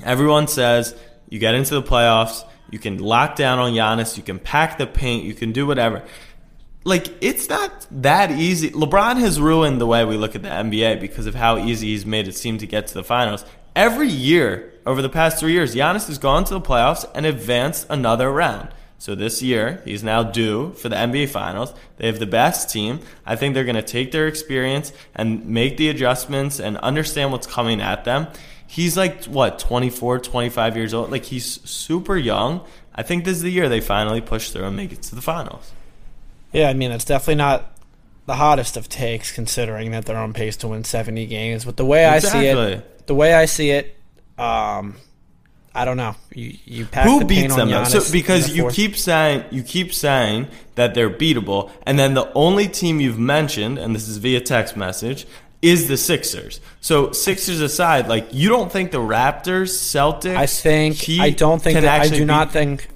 Everyone 0.02 0.48
says 0.48 0.94
you 1.28 1.38
get 1.38 1.54
into 1.54 1.74
the 1.74 1.82
playoffs, 1.82 2.44
you 2.70 2.78
can 2.78 2.98
lock 2.98 3.36
down 3.36 3.58
on 3.58 3.72
Giannis, 3.72 4.16
you 4.16 4.22
can 4.22 4.38
pack 4.38 4.78
the 4.78 4.86
paint, 4.86 5.24
you 5.24 5.34
can 5.34 5.52
do 5.52 5.66
whatever. 5.66 6.02
Like 6.84 7.12
it's 7.20 7.48
not 7.48 7.86
that 7.90 8.30
easy. 8.30 8.70
LeBron 8.70 9.18
has 9.18 9.40
ruined 9.40 9.80
the 9.80 9.86
way 9.86 10.04
we 10.04 10.16
look 10.16 10.36
at 10.36 10.42
the 10.42 10.48
NBA 10.48 11.00
because 11.00 11.26
of 11.26 11.34
how 11.34 11.58
easy 11.58 11.88
he's 11.88 12.06
made 12.06 12.28
it 12.28 12.36
seem 12.36 12.58
to 12.58 12.66
get 12.66 12.86
to 12.88 12.94
the 12.94 13.04
finals. 13.04 13.44
Every 13.74 14.08
year 14.08 14.72
over 14.86 15.02
the 15.02 15.08
past 15.08 15.38
three 15.38 15.52
years, 15.52 15.74
Giannis 15.74 16.06
has 16.06 16.18
gone 16.18 16.44
to 16.44 16.54
the 16.54 16.60
playoffs 16.60 17.04
and 17.14 17.26
advanced 17.26 17.86
another 17.90 18.30
round. 18.30 18.68
So 18.98 19.14
this 19.14 19.42
year, 19.42 19.82
he's 19.84 20.02
now 20.02 20.22
due 20.22 20.72
for 20.72 20.88
the 20.88 20.96
NBA 20.96 21.28
Finals. 21.28 21.74
They 21.98 22.06
have 22.06 22.18
the 22.18 22.26
best 22.26 22.70
team. 22.70 23.00
I 23.26 23.36
think 23.36 23.54
they're 23.54 23.64
going 23.64 23.76
to 23.76 23.82
take 23.82 24.12
their 24.12 24.26
experience 24.26 24.92
and 25.14 25.44
make 25.46 25.76
the 25.76 25.90
adjustments 25.90 26.58
and 26.58 26.78
understand 26.78 27.32
what's 27.32 27.46
coming 27.46 27.80
at 27.82 28.04
them. 28.04 28.28
He's 28.66 28.96
like, 28.96 29.24
what, 29.24 29.58
24, 29.58 30.18
25 30.18 30.76
years 30.76 30.92
old? 30.92 31.10
Like, 31.10 31.24
he's 31.24 31.60
super 31.68 32.16
young. 32.16 32.62
I 32.94 33.02
think 33.02 33.24
this 33.24 33.36
is 33.36 33.42
the 33.42 33.50
year 33.50 33.68
they 33.68 33.80
finally 33.80 34.20
push 34.20 34.50
through 34.50 34.64
and 34.64 34.76
make 34.76 34.92
it 34.92 35.02
to 35.02 35.14
the 35.14 35.22
finals. 35.22 35.72
Yeah, 36.52 36.70
I 36.70 36.74
mean 36.74 36.90
it's 36.90 37.04
definitely 37.04 37.36
not 37.36 37.76
the 38.24 38.34
hottest 38.34 38.76
of 38.76 38.88
takes 38.88 39.30
considering 39.30 39.90
that 39.92 40.06
they're 40.06 40.16
on 40.16 40.32
pace 40.32 40.56
to 40.58 40.68
win 40.68 40.84
70 40.84 41.26
games. 41.26 41.64
But 41.64 41.76
the 41.76 41.84
way 41.84 42.06
I 42.06 42.18
see 42.18 42.46
it, 42.46 43.06
the 43.06 43.14
way 43.14 43.34
I 43.34 43.44
see 43.44 43.70
it, 43.70 43.96
um, 44.38 44.96
I 45.74 45.84
don't 45.84 45.98
know. 45.98 46.16
You 46.34 46.56
you 46.64 46.84
Who 46.86 47.20
the 47.20 47.24
beats 47.26 47.54
them? 47.54 47.84
So 47.84 48.00
because 48.10 48.48
the 48.48 48.54
you 48.54 48.70
keep 48.70 48.96
saying 48.96 49.44
you 49.50 49.62
keep 49.62 49.92
saying 49.92 50.48
that 50.74 50.94
they're 50.94 51.10
beatable, 51.10 51.70
and 51.84 51.98
then 51.98 52.14
the 52.14 52.32
only 52.32 52.68
team 52.68 53.00
you've 53.00 53.18
mentioned, 53.18 53.78
and 53.78 53.94
this 53.94 54.08
is 54.08 54.16
via 54.16 54.40
text 54.40 54.76
message, 54.76 55.26
is 55.62 55.88
the 55.88 55.96
Sixers. 55.96 56.60
So 56.80 57.12
Sixers 57.12 57.60
aside, 57.60 58.08
like 58.08 58.28
you 58.32 58.48
don't 58.48 58.70
think 58.70 58.90
the 58.92 58.98
Raptors, 58.98 59.70
Celtics, 59.70 60.36
I 60.36 60.46
think 60.46 60.96
Heat 60.96 61.20
I 61.20 61.30
don't 61.30 61.60
think 61.62 61.80
that 61.80 62.00
I 62.00 62.08
do 62.08 62.24
not 62.24 62.52
think 62.52 62.88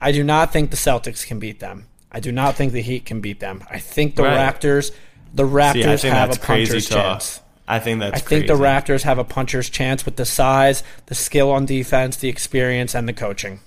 I 0.00 0.12
do 0.12 0.22
not 0.24 0.52
think 0.52 0.70
the 0.70 0.76
Celtics 0.76 1.26
can 1.26 1.38
beat 1.38 1.60
them. 1.60 1.86
I 2.10 2.20
do 2.20 2.32
not 2.32 2.54
think 2.56 2.72
the 2.72 2.82
Heat 2.82 3.04
can 3.04 3.20
beat 3.20 3.40
them. 3.40 3.62
I 3.70 3.78
think 3.78 4.16
the 4.16 4.22
Right. 4.24 4.36
Raptors 4.54 4.92
the 5.34 5.44
Raptors 5.44 6.02
think 6.02 6.14
have 6.14 6.34
a 6.34 6.38
crazy 6.38 6.72
puncher's 6.72 6.88
chance. 6.88 7.40
I 7.66 7.78
think 7.80 8.00
that's 8.00 8.16
I 8.16 8.24
think 8.24 8.46
the. 8.46 8.54
Raptors 8.54 9.02
have 9.02 9.18
a 9.18 9.24
puncher's 9.24 9.68
chance 9.68 10.06
with 10.06 10.16
the 10.16 10.24
size, 10.24 10.82
the 11.06 11.14
skill 11.14 11.50
on 11.50 11.66
defense, 11.66 12.16
the 12.16 12.30
experience, 12.30 12.94
and 12.94 13.06
the 13.06 13.12
coaching. 13.12 13.60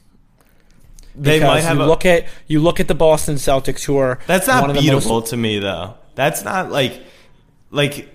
They 1.14 1.38
Because 1.40 1.48
might 1.48 1.62
have 1.62 1.78
you 1.78 1.84
a, 1.84 1.86
look 1.86 2.06
at 2.06 2.26
you 2.48 2.60
look 2.62 2.80
at 2.80 2.88
the 2.88 2.96
Boston 2.96 3.36
Celtics, 3.36 3.84
who 3.84 3.98
are 3.98 4.18
That's 4.28 4.48
not 4.48 4.68
one 4.68 4.76
the 4.76 4.92
most- 4.92 5.30
to 5.30 5.38
me 5.38 5.60
though. 5.60 5.96
That's 6.16 6.44
not 6.44 6.72
like 6.72 7.02
like 7.70 8.10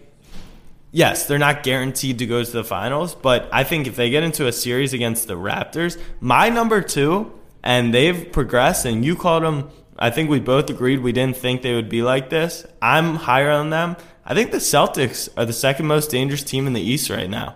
yes, 0.92 1.26
they're 1.26 1.38
not 1.38 1.62
guaranteed 1.62 2.18
to 2.18 2.26
go 2.26 2.42
to 2.42 2.50
the 2.50 2.64
finals, 2.64 3.14
but 3.14 3.48
I 3.52 3.64
think 3.64 3.86
if 3.86 3.96
they 3.96 4.10
get 4.10 4.22
into 4.22 4.46
a 4.46 4.52
series 4.52 4.92
against 4.92 5.26
the 5.26 5.34
Raptors, 5.34 6.00
my 6.20 6.48
number 6.48 6.80
2 6.80 7.32
and 7.62 7.92
they've 7.92 8.30
progressed 8.32 8.84
and 8.84 9.04
you 9.04 9.16
called 9.16 9.42
them 9.42 9.70
I 9.98 10.10
think 10.10 10.28
we 10.28 10.40
both 10.40 10.68
agreed 10.68 11.00
we 11.00 11.12
didn't 11.12 11.36
think 11.36 11.62
they 11.62 11.74
would 11.74 11.88
be 11.88 12.02
like 12.02 12.28
this. 12.28 12.66
I'm 12.82 13.14
higher 13.16 13.50
on 13.50 13.70
them. 13.70 13.96
I 14.24 14.34
think 14.34 14.50
the 14.50 14.58
Celtics 14.58 15.28
are 15.36 15.46
the 15.46 15.52
second 15.52 15.86
most 15.86 16.10
dangerous 16.10 16.42
team 16.42 16.66
in 16.66 16.72
the 16.74 16.82
East 16.82 17.08
right 17.08 17.30
now. 17.30 17.54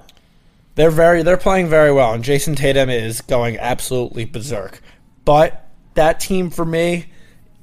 They're 0.77 0.91
very 0.91 1.23
they're 1.23 1.37
playing 1.37 1.69
very 1.69 1.93
well, 1.93 2.15
and 2.15 2.25
Jayson 2.25 2.57
Tatum 2.57 2.89
is 2.89 3.21
going 3.21 3.59
absolutely 3.59 4.25
berserk. 4.25 4.81
But 5.25 5.69
that 5.95 6.21
team 6.21 6.49
for 6.49 6.65
me 6.65 7.07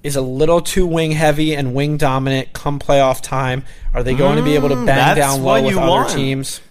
is 0.08 0.16
a 0.16 0.22
little 0.22 0.62
too 0.62 0.88
wing 0.88 1.12
heavy 1.12 1.56
and 1.56 1.76
wing 1.76 1.98
dominant 1.98 2.54
come 2.54 2.80
playoff 2.80 3.22
time. 3.22 3.64
Are 3.94 4.02
they 4.02 4.16
going 4.16 4.38
to 4.38 4.44
be 4.44 4.56
able 4.56 4.70
to 4.70 4.86
bang 4.86 5.16
down 5.16 5.44
low 5.44 5.62
with 5.62 5.78
other 5.78 5.88
want. 5.88 6.10
teams? 6.10 6.62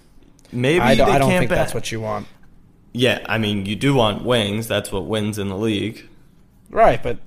Maybe 0.50 0.80
I 0.80 0.94
don't, 0.94 1.06
they 1.06 1.14
I 1.14 1.18
don't 1.18 1.30
can't 1.30 1.40
think 1.42 1.50
that's 1.50 1.74
what 1.74 1.92
you 1.92 2.00
want. 2.00 2.26
Yeah, 2.92 3.24
I 3.28 3.36
mean, 3.38 3.66
you 3.66 3.76
do 3.76 3.94
want 3.94 4.24
wings. 4.24 4.66
That's 4.66 4.90
what 4.90 5.04
wins 5.04 5.38
in 5.38 5.48
the 5.48 5.56
league. 5.56 6.08
Right, 6.70 7.02
but 7.02 7.18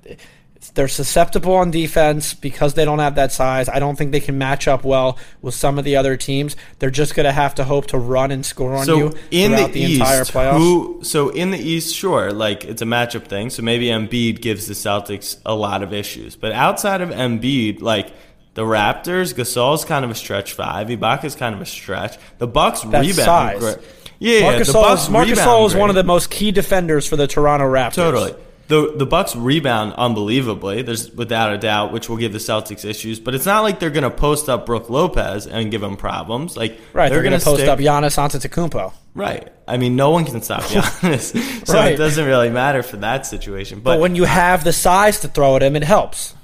they're 0.75 0.87
susceptible 0.87 1.53
on 1.55 1.71
defense 1.71 2.33
because 2.33 2.73
they 2.73 2.85
don't 2.85 2.99
have 2.99 3.15
that 3.15 3.31
size. 3.31 3.67
I 3.69 3.79
don't 3.79 3.95
think 3.95 4.11
they 4.11 4.19
can 4.19 4.37
match 4.37 4.67
up 4.67 4.83
well 4.83 5.17
with 5.41 5.53
some 5.53 5.77
of 5.77 5.85
the 5.85 5.95
other 5.95 6.15
teams. 6.17 6.55
They're 6.79 6.89
just 6.89 7.15
going 7.15 7.25
to 7.25 7.31
have 7.31 7.55
to 7.55 7.63
hope 7.63 7.87
to 7.87 7.97
run 7.97 8.31
and 8.31 8.45
score 8.45 8.75
on 8.75 8.85
So 8.85 8.97
you 8.97 9.13
in 9.31 9.51
throughout 9.51 9.67
the, 9.67 9.73
the, 9.73 9.91
East, 9.91 10.01
entire 10.01 10.23
playoffs. 10.23 10.57
who? 10.57 10.99
So 11.03 11.29
in 11.29 11.51
the 11.51 11.57
East, 11.57 11.95
sure, 11.95 12.31
like 12.31 12.65
it's 12.65 12.81
a 12.81 12.85
matchup 12.85 13.25
thing. 13.25 13.49
So 13.49 13.61
maybe 13.63 13.87
Embiid 13.87 14.41
gives 14.41 14.67
the 14.67 14.73
Celtics 14.73 15.39
a 15.45 15.55
lot 15.55 15.83
of 15.83 15.93
issues, 15.93 16.35
but 16.35 16.51
outside 16.51 17.01
of 17.01 17.09
Embiid, 17.09 17.81
like 17.81 18.13
the 18.53 18.63
Raptors, 18.63 19.33
Gasol's 19.33 19.85
kind 19.85 20.03
of 20.03 20.11
a 20.11 20.15
stretch 20.15 20.53
five. 20.53 20.87
Ibaka's 20.87 21.35
kind 21.35 21.55
of 21.55 21.61
a 21.61 21.65
stretch. 21.65 22.17
The 22.39 22.47
Bucks 22.47 22.81
That's 22.81 23.07
rebound. 23.07 23.61
size. 23.61 23.77
Yeah, 24.19 24.41
Marcus 24.41 24.67
the 24.67 24.73
Gasol 24.73 24.81
Bucks 24.83 25.03
is, 25.03 25.09
Marcus 25.09 25.39
Gasol 25.39 25.67
is 25.67 25.75
one 25.75 25.89
of 25.89 25.95
the 25.95 26.03
most 26.03 26.29
key 26.29 26.51
defenders 26.51 27.07
for 27.07 27.15
the 27.15 27.25
Toronto 27.25 27.65
Raptors. 27.65 27.93
Totally. 27.93 28.35
The 28.69 28.93
the 28.95 29.05
Bucks 29.05 29.35
rebound 29.35 29.93
unbelievably. 29.93 30.83
There's 30.83 31.11
without 31.11 31.51
a 31.51 31.57
doubt, 31.57 31.91
which 31.91 32.07
will 32.07 32.17
give 32.17 32.31
the 32.33 32.37
Celtics 32.39 32.85
issues. 32.85 33.19
But 33.19 33.33
it's 33.35 33.45
not 33.45 33.63
like 33.63 33.79
they're 33.79 33.89
going 33.89 34.03
to 34.03 34.11
post 34.11 34.47
up 34.47 34.65
Brook 34.67 34.89
Lopez 34.91 35.45
and 35.47 35.69
give 35.71 35.81
him 35.83 35.97
problems. 35.97 36.55
Like 36.55 36.79
Right, 36.93 37.09
they're, 37.11 37.23
going 37.23 37.37
to 37.37 37.43
post 37.43 37.57
stick- 37.61 37.69
up 37.69 37.79
Giannis 37.79 38.17
Antetokounmpo. 38.17 38.93
Right. 39.15 39.51
I 39.67 39.77
mean, 39.77 39.95
no 39.95 40.11
one 40.11 40.23
can 40.23 40.41
stop 40.43 40.61
Giannis, 40.71 41.65
so 41.67 41.73
Right. 41.73 41.93
it 41.93 41.97
doesn't 41.97 42.23
really 42.25 42.49
matter 42.51 42.83
for 42.83 42.97
that 42.97 43.25
situation. 43.25 43.79
But, 43.79 43.95
But 43.95 43.99
when 44.01 44.15
you 44.15 44.23
have 44.25 44.63
the 44.63 44.71
size 44.71 45.19
to 45.21 45.27
throw 45.27 45.55
at 45.55 45.63
him, 45.63 45.75
it 45.75 45.83
helps. 45.83 46.35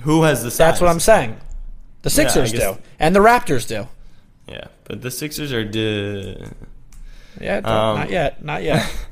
who 0.00 0.24
has 0.24 0.42
the 0.42 0.50
size? 0.50 0.58
That's 0.58 0.80
what 0.80 0.90
I'm 0.90 1.00
saying. 1.00 1.36
The 2.02 2.10
Sixers 2.10 2.50
guess- 2.50 2.60
do, 2.76 2.78
and 2.98 3.14
the 3.14 3.20
Raptors 3.20 3.68
do. 3.68 3.86
Yeah, 4.48 4.64
but 4.82 5.00
the 5.00 5.12
Sixers 5.12 5.52
are. 5.52 5.64
D- 5.64 6.36
Yeah, 7.40 7.58
Um, 7.58 7.98
not 7.98 8.10
yet, 8.10 8.44
not 8.44 8.64
yet. 8.64 8.84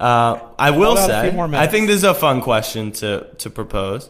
uh, 0.00 0.40
I 0.58 0.70
will 0.70 0.96
Hold 0.96 1.10
out 1.10 1.26
a 1.26 1.30
say, 1.30 1.38
I 1.58 1.66
think 1.66 1.86
this 1.86 1.96
is 1.96 2.04
a 2.04 2.14
fun 2.14 2.40
question 2.40 2.90
to 2.92 3.26
to 3.38 3.50
propose. 3.50 4.08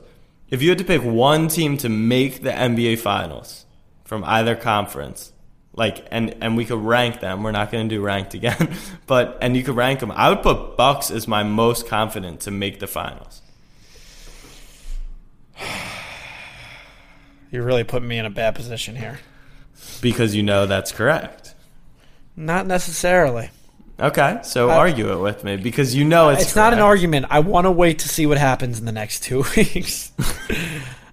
If 0.49 0.63
you 0.63 0.69
had 0.69 0.79
to 0.79 0.85
pick 0.85 1.03
one 1.03 1.49
team 1.49 1.77
to 1.79 1.89
make 1.89 2.43
the 2.43 2.51
NBA 2.51 3.01
Finals 3.01 3.67
from 4.05 4.23
either 4.23 4.55
conference, 4.55 5.33
like 5.75 6.07
and 6.13 6.37
and 6.41 6.57
we 6.57 6.65
could 6.65 6.79
rank 6.79 7.19
them. 7.19 7.43
We're 7.43 7.51
not 7.51 7.73
going 7.73 7.89
to 7.89 7.95
do 7.95 8.01
ranked 8.01 8.35
again, 8.35 8.77
but 9.09 9.39
and 9.43 9.57
you 9.57 9.65
could 9.65 9.75
rank 9.75 9.99
them. 9.99 10.13
I 10.13 10.29
would 10.29 10.43
put 10.43 10.77
Bucks 10.77 11.11
as 11.11 11.27
my 11.27 11.43
most 11.43 11.89
confident 11.89 12.39
to 12.43 12.53
make 12.53 12.79
the 12.79 12.87
finals. 12.87 13.43
You're 17.51 17.65
really 17.65 17.83
putting 17.83 18.07
me 18.07 18.17
in 18.19 18.27
a 18.27 18.31
bad 18.31 18.55
position 18.55 18.95
here. 18.95 19.19
Because 20.01 20.37
you 20.37 20.45
know 20.45 20.67
that's 20.67 20.93
correct. 20.93 21.57
Not 22.37 22.69
necessarily. 22.69 23.51
Okay, 24.01 24.39
so 24.43 24.71
I- 24.71 24.77
argue 24.77 25.13
it 25.13 25.19
with 25.19 25.45
me 25.45 25.57
because 25.57 25.95
you 25.95 26.05
know 26.05 26.31
it's 26.31 26.43
It's, 26.43 26.57
not 26.57 26.73
an 26.73 26.79
argument. 26.79 27.27
I 27.31 27.41
want 27.41 27.67
to 27.67 27.71
wait 27.71 27.99
to 28.01 28.09
see 28.09 28.25
what 28.27 28.39
happens 28.39 28.79
in 28.79 28.87
the 28.87 28.93
next 28.93 29.23
two 29.23 29.45
weeks. 29.57 30.13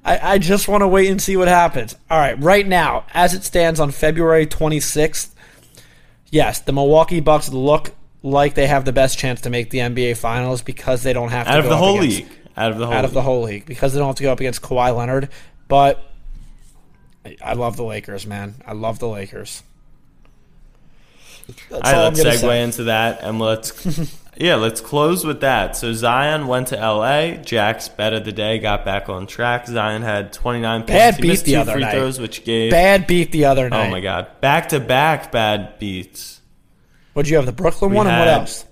I, 0.06 0.34
I 0.34 0.38
just 0.38 0.68
want 0.70 0.82
to 0.82 0.88
wait 0.88 1.10
and 1.12 1.22
see 1.22 1.36
what 1.36 1.50
happens. 1.50 1.96
All 2.10 2.18
right, 2.18 2.42
right 2.42 2.66
now, 2.66 3.04
as 3.14 3.34
it 3.34 3.44
stands 3.44 3.80
on 3.82 3.92
February 3.92 4.48
26th, 4.48 5.32
yes, 6.32 6.62
the 6.62 6.72
Milwaukee 6.72 7.20
Bucks 7.20 7.50
look 7.52 7.92
like 8.24 8.54
they 8.54 8.68
have 8.68 8.86
the 8.86 8.94
best 8.94 9.20
chance 9.20 9.42
to 9.42 9.50
make 9.50 9.70
the 9.70 9.80
NBA 9.80 10.16
Finals 10.18 10.62
because 10.62 11.04
they 11.04 11.12
don't 11.14 11.30
have 11.30 11.46
to 11.48 11.52
out 11.54 11.60
of 11.60 11.66
go 11.66 11.70
the 11.70 11.76
up 11.76 11.80
whole 11.82 12.00
against- 12.00 12.18
league. 12.20 12.28
Out 12.56 12.72
of 12.72 12.78
the 12.80 12.86
whole 12.88 12.96
out 12.96 13.06
of 13.06 13.12
the 13.14 13.20
league. 13.20 13.26
whole 13.26 13.42
league 13.44 13.66
because 13.66 13.94
they 13.94 14.00
don't 14.00 14.08
have 14.08 14.16
to 14.16 14.24
go 14.24 14.32
up 14.32 14.40
against 14.40 14.62
Kawhi 14.62 14.96
Leonard. 14.96 15.30
But 15.68 16.02
I- 17.26 17.38
I 17.44 17.54
love 17.54 17.76
the 17.78 17.84
Lakers, 17.84 18.26
man. 18.26 18.56
I 18.66 18.72
love 18.74 18.98
the 19.00 19.08
Lakers. 19.10 19.62
That's 21.48 21.72
All 21.72 21.80
right, 21.80 21.98
let's 22.04 22.20
segue 22.20 22.40
say. 22.40 22.64
into 22.64 22.84
that 22.86 23.22
and 23.22 23.40
let's 23.40 24.20
yeah, 24.38 24.56
let's 24.56 24.82
close 24.82 25.26
with 25.26 25.42
that. 25.42 25.76
So 25.76 25.94
Zion 25.94 26.48
went 26.48 26.68
to 26.68 26.76
LA. 26.76 27.38
Jack's 27.38 27.90
bet 27.90 28.14
of 28.14 28.26
the 28.26 28.32
day 28.32 28.60
got 28.60 28.84
back 28.86 29.10
on 29.10 29.28
track. 29.28 29.68
Zion 29.68 30.02
had 30.02 30.34
29 30.34 30.82
points. 30.82 30.92
Bad 30.92 31.18
beat 31.22 31.40
the 31.42 31.54
two 31.54 31.58
other 31.60 31.72
free 31.74 31.82
night. 31.82 31.92
throws, 31.94 32.20
which 32.20 32.44
gave 32.44 32.72
Bad 32.72 33.08
beat 33.08 33.32
the 33.32 33.46
other 33.46 33.70
night. 33.70 33.88
oh 33.88 33.92
my 33.92 34.02
god, 34.02 34.42
back 34.42 34.70
to 34.70 34.80
back 34.80 35.32
bad 35.32 35.80
beats. 35.80 36.42
What'd 37.14 37.30
you 37.30 37.38
have? 37.38 37.46
The 37.46 37.52
Brooklyn 37.52 37.92
We 37.92 37.98
one 37.98 38.08
and 38.08 38.20
what 38.20 38.28
else? 38.28 38.66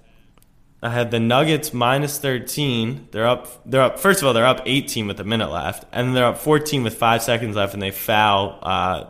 I 0.84 0.90
had 0.90 1.10
the 1.10 1.20
Nuggets 1.20 1.74
minus 1.74 2.20
13. 2.20 3.08
They're 3.12 3.26
up. 3.26 3.48
They're 3.66 3.82
up. 3.82 3.98
First 3.98 4.22
of 4.22 4.28
all, 4.28 4.34
they're 4.34 4.46
up 4.46 4.62
18 4.66 5.08
with 5.08 5.20
a 5.20 5.24
minute 5.24 5.50
left, 5.50 5.86
and 5.92 6.16
they're 6.16 6.26
up 6.26 6.38
14 6.38 6.84
with 6.84 6.94
five 6.96 7.24
seconds 7.24 7.56
left, 7.56 7.74
and 7.74 7.82
they 7.82 7.90
foul. 7.90 8.60
Uh, 8.62 9.06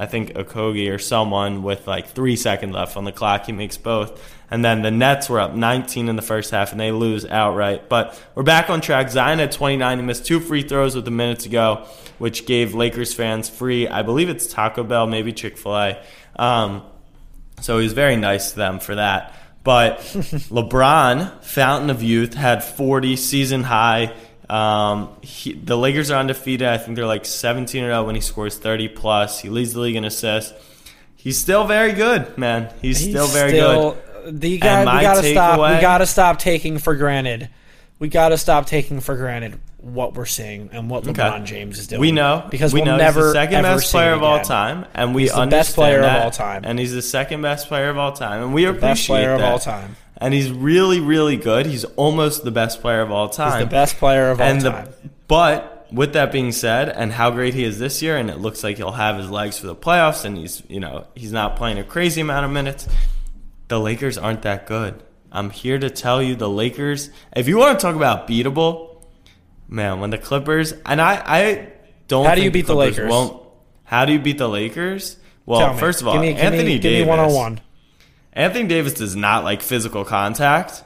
I 0.00 0.06
think 0.06 0.30
Okogie 0.32 0.90
or 0.90 0.98
someone 0.98 1.62
with 1.62 1.86
like 1.86 2.06
three 2.06 2.34
seconds 2.34 2.72
left 2.72 2.96
on 2.96 3.04
the 3.04 3.12
clock. 3.12 3.44
He 3.44 3.52
makes 3.52 3.76
both, 3.76 4.18
and 4.50 4.64
then 4.64 4.80
the 4.80 4.90
Nets 4.90 5.28
were 5.28 5.38
up 5.38 5.54
19 5.54 6.08
in 6.08 6.16
the 6.16 6.22
first 6.22 6.52
half, 6.52 6.72
and 6.72 6.80
they 6.80 6.90
lose 6.90 7.26
outright. 7.26 7.90
But 7.90 8.18
we're 8.34 8.42
back 8.42 8.70
on 8.70 8.80
track. 8.80 9.10
Zion 9.10 9.40
had 9.40 9.52
29. 9.52 9.98
He 9.98 10.02
missed 10.02 10.24
two 10.24 10.40
free 10.40 10.62
throws 10.62 10.96
with 10.96 11.06
a 11.06 11.10
minute 11.10 11.40
to 11.40 11.50
go, 11.50 11.86
which 12.16 12.46
gave 12.46 12.74
Lakers 12.74 13.12
fans 13.12 13.50
free. 13.50 13.88
I 13.88 14.00
believe 14.00 14.30
it's 14.30 14.46
Taco 14.46 14.84
Bell, 14.84 15.06
maybe 15.06 15.34
Chick 15.34 15.58
Fil 15.58 15.76
A. 15.76 16.02
Um, 16.36 16.82
so 17.60 17.76
he 17.76 17.84
was 17.84 17.92
very 17.92 18.16
nice 18.16 18.52
to 18.52 18.56
them 18.56 18.80
for 18.80 18.94
that. 18.94 19.36
But 19.64 19.98
LeBron, 20.48 21.44
fountain 21.44 21.90
of 21.90 22.02
youth, 22.02 22.32
had 22.32 22.64
40 22.64 23.16
season 23.16 23.64
high. 23.64 24.14
Um, 24.50 25.10
he, 25.22 25.52
the 25.52 25.76
Lakers 25.78 26.10
are 26.10 26.18
undefeated. 26.18 26.66
I 26.66 26.76
think 26.78 26.96
they're 26.96 27.06
like 27.06 27.24
17 27.24 27.82
0 27.84 28.04
when 28.04 28.14
he 28.16 28.20
scores 28.20 28.56
30 28.58 28.88
plus. 28.88 29.40
He 29.40 29.48
leads 29.48 29.74
the 29.74 29.80
league 29.80 29.96
in 29.96 30.04
assists. 30.04 30.52
He's 31.14 31.38
still 31.38 31.66
very 31.66 31.92
good, 31.92 32.36
man. 32.38 32.72
He's, 32.82 32.98
He's 32.98 33.10
still 33.10 33.26
very 33.28 33.50
still- 33.50 33.92
good. 33.92 34.40
The 34.40 34.58
guy, 34.58 34.80
we 34.96 35.00
gotta 35.02 35.22
stop. 35.22 35.58
We 35.58 35.80
gotta 35.80 36.06
stop 36.06 36.38
taking 36.38 36.78
for 36.78 36.94
granted. 36.94 37.48
We 37.98 38.08
gotta 38.08 38.36
stop 38.36 38.66
taking 38.66 39.00
for 39.00 39.16
granted 39.16 39.58
what 39.78 40.12
we're 40.14 40.26
seeing 40.26 40.68
and 40.72 40.90
what 40.90 41.08
Okay. 41.08 41.22
LeBron 41.22 41.46
James 41.46 41.78
is 41.78 41.86
doing. 41.86 42.00
We 42.02 42.12
know 42.12 42.46
because 42.50 42.74
we 42.74 42.80
we'll 42.80 42.86
know 42.92 42.96
never 42.98 43.20
he's 43.20 43.26
the 43.28 43.32
second 43.32 43.62
best 43.62 43.90
player 43.90 44.12
of 44.12 44.22
all 44.22 44.40
time, 44.42 44.84
and 44.94 45.14
we 45.14 45.22
He's 45.22 45.30
the 45.30 45.36
best 45.36 45.42
understand 45.42 45.74
player 45.74 46.00
of 46.00 46.22
all 46.22 46.30
time. 46.30 46.62
and 46.66 46.78
he's 46.78 46.92
the 46.92 47.00
second 47.00 47.40
best 47.40 47.68
player 47.68 47.88
of 47.88 47.96
all 47.96 48.12
time, 48.12 48.42
and 48.42 48.52
we 48.54 48.64
the 48.64 48.70
appreciate 48.70 48.88
best 48.90 49.06
player 49.06 49.32
of 49.32 49.38
that. 49.40 49.52
all 49.52 49.58
time. 49.58 49.96
And 50.20 50.34
he's 50.34 50.50
really, 50.50 51.00
really 51.00 51.36
good. 51.36 51.66
He's 51.66 51.84
almost 51.84 52.44
the 52.44 52.50
best 52.50 52.80
player 52.80 53.00
of 53.00 53.10
all 53.10 53.28
time. 53.28 53.58
He's 53.58 53.66
the 53.66 53.70
best 53.70 53.96
player 53.96 54.30
of 54.30 54.40
all 54.40 54.46
and 54.46 54.60
time. 54.60 54.84
The, 54.84 55.10
but 55.26 55.88
with 55.92 56.12
that 56.12 56.30
being 56.30 56.52
said, 56.52 56.88
and 56.88 57.12
how 57.12 57.30
great 57.30 57.54
he 57.54 57.64
is 57.64 57.78
this 57.78 58.02
year, 58.02 58.16
and 58.16 58.30
it 58.30 58.38
looks 58.38 58.62
like 58.62 58.76
he'll 58.76 58.92
have 58.92 59.16
his 59.16 59.30
legs 59.30 59.58
for 59.58 59.66
the 59.66 59.74
playoffs, 59.74 60.24
and 60.24 60.36
he's 60.36 60.62
you 60.68 60.80
know 60.80 61.06
he's 61.14 61.32
not 61.32 61.56
playing 61.56 61.78
a 61.78 61.84
crazy 61.84 62.20
amount 62.20 62.44
of 62.44 62.52
minutes. 62.52 62.88
The 63.68 63.80
Lakers 63.80 64.18
aren't 64.18 64.42
that 64.42 64.66
good. 64.66 65.02
I'm 65.32 65.50
here 65.50 65.78
to 65.78 65.90
tell 65.90 66.22
you, 66.22 66.34
the 66.34 66.48
Lakers. 66.48 67.10
If 67.34 67.48
you 67.48 67.56
want 67.56 67.78
to 67.78 67.82
talk 67.82 67.96
about 67.96 68.28
beatable, 68.28 69.02
man, 69.68 70.00
when 70.00 70.10
the 70.10 70.18
Clippers 70.18 70.72
and 70.84 71.00
I, 71.00 71.22
I 71.24 71.72
don't. 72.08 72.26
How 72.26 72.34
do 72.34 72.42
you 72.42 72.50
beat 72.50 72.66
the 72.66 72.74
Clippers 72.74 72.98
Lakers? 72.98 73.10
Won't, 73.10 73.42
how 73.84 74.04
do 74.04 74.12
you 74.12 74.18
beat 74.18 74.38
the 74.38 74.48
Lakers? 74.48 75.16
Well, 75.46 75.74
first 75.74 76.00
of 76.00 76.06
all, 76.08 76.14
give 76.14 76.22
me, 76.22 76.34
give 76.34 76.42
Anthony 76.42 76.64
me, 76.64 76.78
Davis. 76.78 76.98
Give 76.98 77.06
me 77.06 77.08
one 77.08 77.18
on 77.18 77.32
one. 77.32 77.60
Anthony 78.32 78.68
Davis 78.68 78.94
does 78.94 79.16
not 79.16 79.44
like 79.44 79.62
physical 79.62 80.04
contact. 80.04 80.84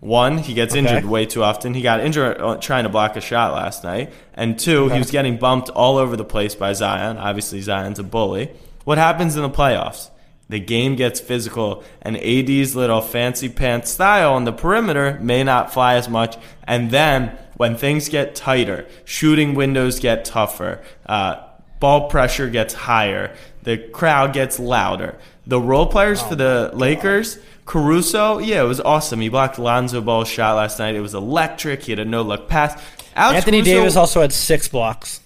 One, 0.00 0.38
he 0.38 0.54
gets 0.54 0.74
injured 0.74 1.04
way 1.04 1.26
too 1.26 1.44
often. 1.44 1.74
He 1.74 1.82
got 1.82 2.00
injured 2.00 2.40
uh, 2.40 2.56
trying 2.56 2.84
to 2.84 2.88
block 2.88 3.16
a 3.16 3.20
shot 3.20 3.52
last 3.52 3.84
night. 3.84 4.12
And 4.32 4.58
two, 4.58 4.88
he 4.88 4.98
was 4.98 5.10
getting 5.10 5.36
bumped 5.36 5.68
all 5.68 5.98
over 5.98 6.16
the 6.16 6.24
place 6.24 6.54
by 6.54 6.72
Zion. 6.72 7.18
Obviously, 7.18 7.60
Zion's 7.60 7.98
a 7.98 8.02
bully. 8.02 8.50
What 8.84 8.96
happens 8.96 9.36
in 9.36 9.42
the 9.42 9.50
playoffs? 9.50 10.10
The 10.48 10.58
game 10.58 10.96
gets 10.96 11.20
physical, 11.20 11.84
and 12.02 12.16
AD's 12.16 12.74
little 12.74 13.00
fancy 13.02 13.48
pants 13.48 13.90
style 13.92 14.34
on 14.34 14.44
the 14.44 14.52
perimeter 14.52 15.16
may 15.20 15.44
not 15.44 15.72
fly 15.72 15.94
as 15.94 16.08
much. 16.08 16.36
And 16.64 16.90
then, 16.90 17.38
when 17.56 17.76
things 17.76 18.08
get 18.08 18.34
tighter, 18.34 18.88
shooting 19.04 19.54
windows 19.54 20.00
get 20.00 20.24
tougher, 20.24 20.82
uh, 21.06 21.36
ball 21.78 22.08
pressure 22.08 22.48
gets 22.48 22.74
higher, 22.74 23.36
the 23.62 23.78
crowd 23.78 24.32
gets 24.32 24.58
louder. 24.58 25.18
The 25.50 25.60
role 25.60 25.86
players 25.86 26.22
for 26.22 26.36
the 26.36 26.70
Lakers, 26.74 27.36
Caruso, 27.64 28.38
yeah, 28.38 28.62
it 28.62 28.66
was 28.66 28.80
awesome. 28.80 29.20
He 29.20 29.28
blocked 29.28 29.58
Lonzo 29.58 30.00
Ball's 30.00 30.28
shot 30.28 30.54
last 30.54 30.78
night. 30.78 30.94
It 30.94 31.00
was 31.00 31.12
electric. 31.12 31.82
He 31.82 31.90
had 31.90 31.98
a 31.98 32.04
no 32.04 32.22
look 32.22 32.48
pass. 32.48 32.80
Alex 33.16 33.38
Anthony 33.38 33.62
Caruso- 33.62 33.78
Davis 33.78 33.96
also 33.96 34.20
had 34.20 34.32
six 34.32 34.68
blocks. 34.68 35.20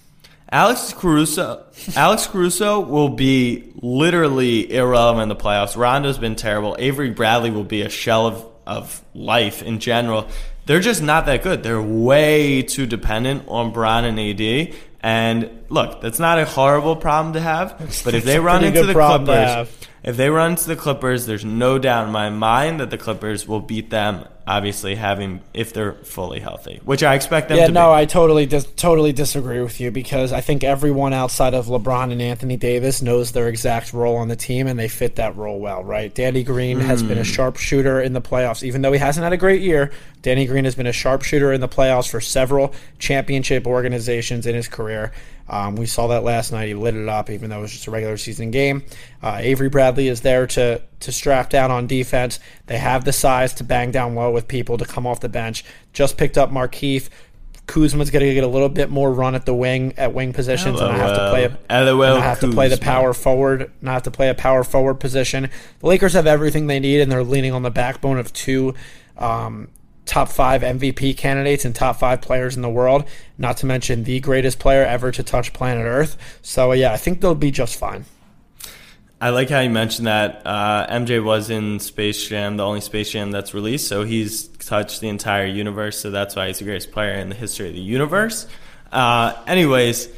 Alex 0.51 0.95
Caruso, 0.97 1.63
Alex 1.95 2.25
Caruso 2.25 2.79
will 2.79 3.09
be 3.09 3.71
literally 3.75 4.73
irrelevant 4.73 5.23
in 5.23 5.29
the 5.29 5.35
playoffs. 5.35 5.77
Rondo's 5.77 6.17
been 6.17 6.35
terrible. 6.35 6.75
Avery 6.79 7.11
Bradley 7.11 7.51
will 7.51 7.63
be 7.63 7.83
a 7.83 7.89
shell 7.89 8.25
of, 8.25 8.45
of 8.65 9.03
life 9.13 9.61
in 9.61 9.77
general. 9.77 10.27
They're 10.65 10.79
just 10.79 11.03
not 11.03 11.27
that 11.27 11.43
good. 11.43 11.61
They're 11.61 11.81
way 11.81 12.63
too 12.63 12.87
dependent 12.87 13.43
on 13.47 13.73
Bron 13.73 14.05
and 14.05 14.19
AD. 14.19 14.73
And 15.01 15.65
look, 15.69 16.01
that's 16.01 16.17
not 16.17 16.39
a 16.39 16.45
horrible 16.45 16.95
problem 16.95 17.33
to 17.33 17.39
have. 17.41 17.77
But 18.03 18.15
if 18.15 18.23
they 18.23 18.39
run 18.39 18.63
into 18.63 18.87
the 18.87 18.93
Clippers, 18.93 19.27
have. 19.27 19.69
If 20.05 20.17
they 20.17 20.29
run 20.29 20.55
to 20.55 20.67
the 20.67 20.75
Clippers, 20.75 21.25
there's 21.25 21.43
no 21.43 21.79
doubt 21.79 22.05
in 22.05 22.11
my 22.11 22.29
mind 22.29 22.79
that 22.79 22.91
the 22.91 22.97
Clippers 22.97 23.47
will 23.47 23.59
beat 23.59 23.89
them. 23.89 24.27
Obviously, 24.47 24.93
having 24.93 25.41
if 25.55 25.73
they're 25.73 25.93
fully 25.93 26.39
healthy, 26.39 26.79
which 26.85 27.01
I 27.01 27.15
expect 27.15 27.49
them 27.49 27.57
Yeah, 27.57 27.65
to 27.65 27.73
no, 27.73 27.87
be. 27.89 27.95
I 27.95 28.05
totally 28.05 28.45
dis- 28.45 28.67
totally 28.75 29.11
disagree 29.11 29.59
with 29.59 29.81
you 29.81 29.89
because 29.89 30.31
I 30.31 30.41
think 30.41 30.63
everyone 30.63 31.13
outside 31.13 31.55
of 31.55 31.65
LeBron 31.65 32.11
and 32.11 32.21
Anthony 32.21 32.55
Davis 32.55 33.01
knows 33.01 33.31
their 33.31 33.47
exact 33.47 33.91
role 33.91 34.17
on 34.17 34.27
the 34.27 34.35
team 34.35 34.67
and 34.67 34.77
they 34.77 34.87
fit 34.87 35.15
that 35.15 35.35
role 35.35 35.59
well, 35.59 35.83
right? 35.83 36.13
Danny 36.13 36.43
Green 36.43 36.79
has 36.79 37.01
been 37.01 37.17
a 37.17 37.21
hmm. 37.21 37.23
sharpshooter 37.23 37.99
in 37.99 38.13
the 38.13 38.21
playoffs, 38.21 38.61
even 38.61 38.83
though 38.83 38.91
he 38.91 38.99
hasn't 38.99 39.23
had 39.23 39.33
a 39.33 39.37
great 39.37 39.63
year. 39.63 39.91
Danny 40.21 40.45
Green 40.45 40.65
has 40.65 40.75
been 40.75 40.85
a 40.85 40.93
sharpshooter 40.93 41.51
in 41.51 41.61
the 41.61 41.67
playoffs 41.67 42.07
for 42.07 42.21
several 42.21 42.71
championship 42.99 43.65
organizations 43.65 44.45
in 44.45 44.53
his 44.53 44.67
career. 44.67 45.11
Um, 45.47 45.75
we 45.75 45.85
saw 45.85 46.07
that 46.07 46.23
last 46.23 46.51
night. 46.51 46.67
He 46.67 46.73
lit 46.73 46.95
it 46.95 47.07
up, 47.07 47.29
even 47.29 47.49
though 47.49 47.59
it 47.59 47.61
was 47.61 47.71
just 47.71 47.87
a 47.87 47.91
regular 47.91 48.17
season 48.17 48.51
game. 48.51 48.83
Uh, 49.21 49.37
Avery 49.39 49.69
Bradley 49.69 50.07
is 50.07 50.21
there 50.21 50.47
to 50.47 50.81
to 51.01 51.11
strap 51.11 51.49
down 51.49 51.71
on 51.71 51.87
defense. 51.87 52.39
They 52.65 52.77
have 52.77 53.05
the 53.05 53.13
size 53.13 53.53
to 53.55 53.63
bang 53.63 53.91
down 53.91 54.15
low 54.15 54.31
with 54.31 54.47
people 54.47 54.77
to 54.77 54.85
come 54.85 55.05
off 55.05 55.19
the 55.19 55.29
bench. 55.29 55.63
Just 55.93 56.17
picked 56.17 56.37
up 56.37 56.51
Markieff. 56.51 57.09
Kuzma's 57.67 58.11
going 58.11 58.23
to 58.23 58.33
get 58.33 58.43
a 58.43 58.47
little 58.47 58.69
bit 58.69 58.89
more 58.91 59.11
run 59.11 59.33
at 59.33 59.45
the 59.45 59.53
wing 59.53 59.93
at 59.97 60.13
wing 60.13 60.33
positions, 60.33 60.79
and 60.79 60.91
I 60.91 60.97
have 60.97 61.15
to 61.15 61.29
play. 61.31 61.45
A, 61.69 61.83
LOL 61.83 62.17
I 62.17 62.19
have 62.19 62.39
to 62.41 62.51
play 62.51 62.67
the 62.67 62.77
power 62.77 63.13
forward. 63.13 63.71
Not 63.81 63.93
have 63.93 64.03
to 64.03 64.11
play 64.11 64.29
a 64.29 64.35
power 64.35 64.63
forward 64.63 64.95
position. 64.95 65.49
The 65.79 65.87
Lakers 65.87 66.13
have 66.13 66.27
everything 66.27 66.67
they 66.67 66.79
need, 66.79 67.01
and 67.01 67.11
they're 67.11 67.23
leaning 67.23 67.53
on 67.53 67.63
the 67.63 67.71
backbone 67.71 68.19
of 68.19 68.31
two 68.33 68.75
um, 69.17 69.69
top 70.05 70.29
five 70.29 70.61
MVP 70.61 71.17
candidates 71.17 71.65
and 71.65 71.75
top 71.75 71.97
five 71.97 72.21
players 72.21 72.55
in 72.55 72.61
the 72.61 72.69
world. 72.69 73.05
Not 73.37 73.57
to 73.57 73.65
mention 73.65 74.03
the 74.03 74.19
greatest 74.19 74.59
player 74.59 74.83
ever 74.83 75.11
to 75.11 75.23
touch 75.23 75.53
planet 75.53 75.85
Earth. 75.85 76.39
So 76.41 76.71
yeah, 76.71 76.93
I 76.93 76.97
think 76.97 77.21
they'll 77.21 77.35
be 77.35 77.51
just 77.51 77.77
fine. 77.77 78.05
I 79.19 79.29
like 79.29 79.49
how 79.49 79.61
you 79.61 79.69
mentioned 79.69 80.07
that 80.07 80.41
uh, 80.45 80.87
MJ 80.87 81.23
was 81.23 81.49
in 81.49 81.79
Space 81.79 82.27
Jam, 82.27 82.57
the 82.57 82.65
only 82.65 82.81
Space 82.81 83.09
Jam 83.09 83.31
that's 83.31 83.53
released. 83.53 83.87
So 83.87 84.03
he's 84.03 84.47
touched 84.47 85.01
the 85.01 85.07
entire 85.07 85.45
universe. 85.45 85.99
So 85.99 86.11
that's 86.11 86.35
why 86.35 86.47
he's 86.47 86.59
the 86.59 86.65
greatest 86.65 86.91
player 86.91 87.13
in 87.13 87.29
the 87.29 87.35
history 87.35 87.69
of 87.69 87.73
the 87.73 87.81
universe. 87.81 88.45
Uh, 88.91 89.33
anyways, 89.47 90.09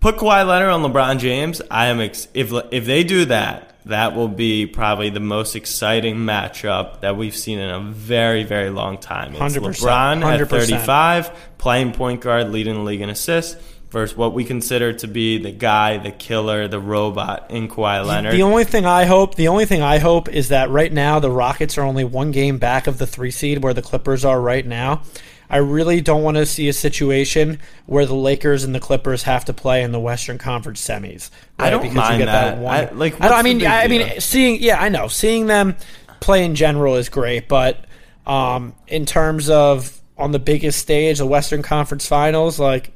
put 0.00 0.16
Kawhi 0.16 0.46
Leonard 0.46 0.70
on 0.70 0.82
LeBron 0.82 1.18
James. 1.18 1.62
I 1.70 1.86
am 1.86 2.00
ex- 2.00 2.28
if 2.34 2.52
if 2.70 2.84
they 2.84 3.04
do 3.04 3.24
that, 3.26 3.69
that 3.86 4.14
will 4.14 4.28
be 4.28 4.66
probably 4.66 5.10
the 5.10 5.20
most 5.20 5.56
exciting 5.56 6.16
matchup 6.16 7.00
that 7.00 7.16
we've 7.16 7.36
seen 7.36 7.58
in 7.58 7.70
a 7.70 7.80
very 7.80 8.44
very 8.44 8.70
long 8.70 8.98
time. 8.98 9.34
It's 9.34 9.56
100%, 9.56 9.60
LeBron 9.60 10.22
at 10.22 10.40
100%. 10.40 10.48
35, 10.48 11.30
playing 11.58 11.92
point 11.92 12.20
guard, 12.20 12.50
leading 12.50 12.74
the 12.74 12.80
league 12.82 13.00
in 13.00 13.10
assists. 13.10 13.60
Versus 13.90 14.16
what 14.16 14.34
we 14.34 14.44
consider 14.44 14.92
to 14.92 15.08
be 15.08 15.38
the 15.38 15.50
guy, 15.50 15.98
the 15.98 16.12
killer, 16.12 16.68
the 16.68 16.78
robot 16.78 17.50
in 17.50 17.66
Kawhi 17.66 18.06
Leonard. 18.06 18.32
The 18.34 18.42
only 18.42 18.62
thing 18.62 18.86
I 18.86 19.04
hope, 19.04 19.34
the 19.34 19.48
only 19.48 19.64
thing 19.64 19.82
I 19.82 19.98
hope 19.98 20.28
is 20.28 20.50
that 20.50 20.70
right 20.70 20.92
now 20.92 21.18
the 21.18 21.28
Rockets 21.28 21.76
are 21.76 21.82
only 21.82 22.04
one 22.04 22.30
game 22.30 22.58
back 22.58 22.86
of 22.86 22.98
the 22.98 23.06
three 23.08 23.32
seed 23.32 23.64
where 23.64 23.74
the 23.74 23.82
Clippers 23.82 24.24
are 24.24 24.40
right 24.40 24.64
now. 24.64 25.02
I 25.50 25.56
really 25.56 26.00
don't 26.00 26.22
want 26.22 26.36
to 26.36 26.46
see 26.46 26.68
a 26.68 26.72
situation 26.72 27.58
where 27.86 28.06
the 28.06 28.14
Lakers 28.14 28.62
and 28.62 28.72
the 28.74 28.78
Clippers 28.80 29.24
have 29.24 29.44
to 29.46 29.52
play 29.52 29.82
in 29.82 29.90
the 29.92 29.98
Western 30.00 30.38
Conference 30.38 30.86
semis. 30.86 31.28
I 31.58 31.70
don't 31.70 31.80
Because 31.82 31.94
you 31.94 32.00
mind 32.00 32.18
get 32.18 32.26
that. 32.26 32.58
one- 32.58 32.74
I- 32.74 32.90
like, 32.92 33.20
I, 33.20 33.28
I 33.38 33.42
mean, 33.42 33.66
I, 33.66 33.86
deal? 33.88 34.06
mean, 34.06 34.20
seeing, 34.20 34.62
yeah, 34.62 34.80
I 34.80 34.88
know, 34.88 35.08
seeing 35.08 35.46
them 35.46 35.76
play 36.20 36.44
in 36.44 36.54
general 36.54 36.94
is 36.96 37.08
great, 37.08 37.48
but 37.48 37.84
um, 38.26 38.74
in 38.86 39.06
terms 39.06 39.50
of 39.50 40.00
on 40.16 40.30
the 40.32 40.38
biggest 40.38 40.78
stage, 40.78 41.18
the 41.18 41.26
Western 41.26 41.62
Conference 41.62 42.06
Finals, 42.06 42.60
like, 42.60 42.92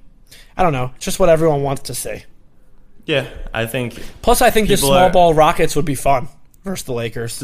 I 0.57 0.63
don't 0.63 0.73
know, 0.73 0.93
it's 0.95 1.05
just 1.05 1.19
what 1.19 1.29
everyone 1.29 1.63
wants 1.63 1.83
to 1.83 1.95
see. 1.95 2.23
Yeah, 3.07 3.27
I 3.53 3.67
think 3.67 4.01
Plus, 4.23 4.41
I 4.43 4.51
think 4.51 4.69
the 4.69 4.77
small 4.77 4.93
are- 4.95 5.11
ball 5.11 5.35
Rockets 5.35 5.75
would 5.75 5.85
be 5.85 5.95
fun 5.97 6.29
versus 6.63 6.85
the 6.87 6.93
Lakers. 6.93 7.43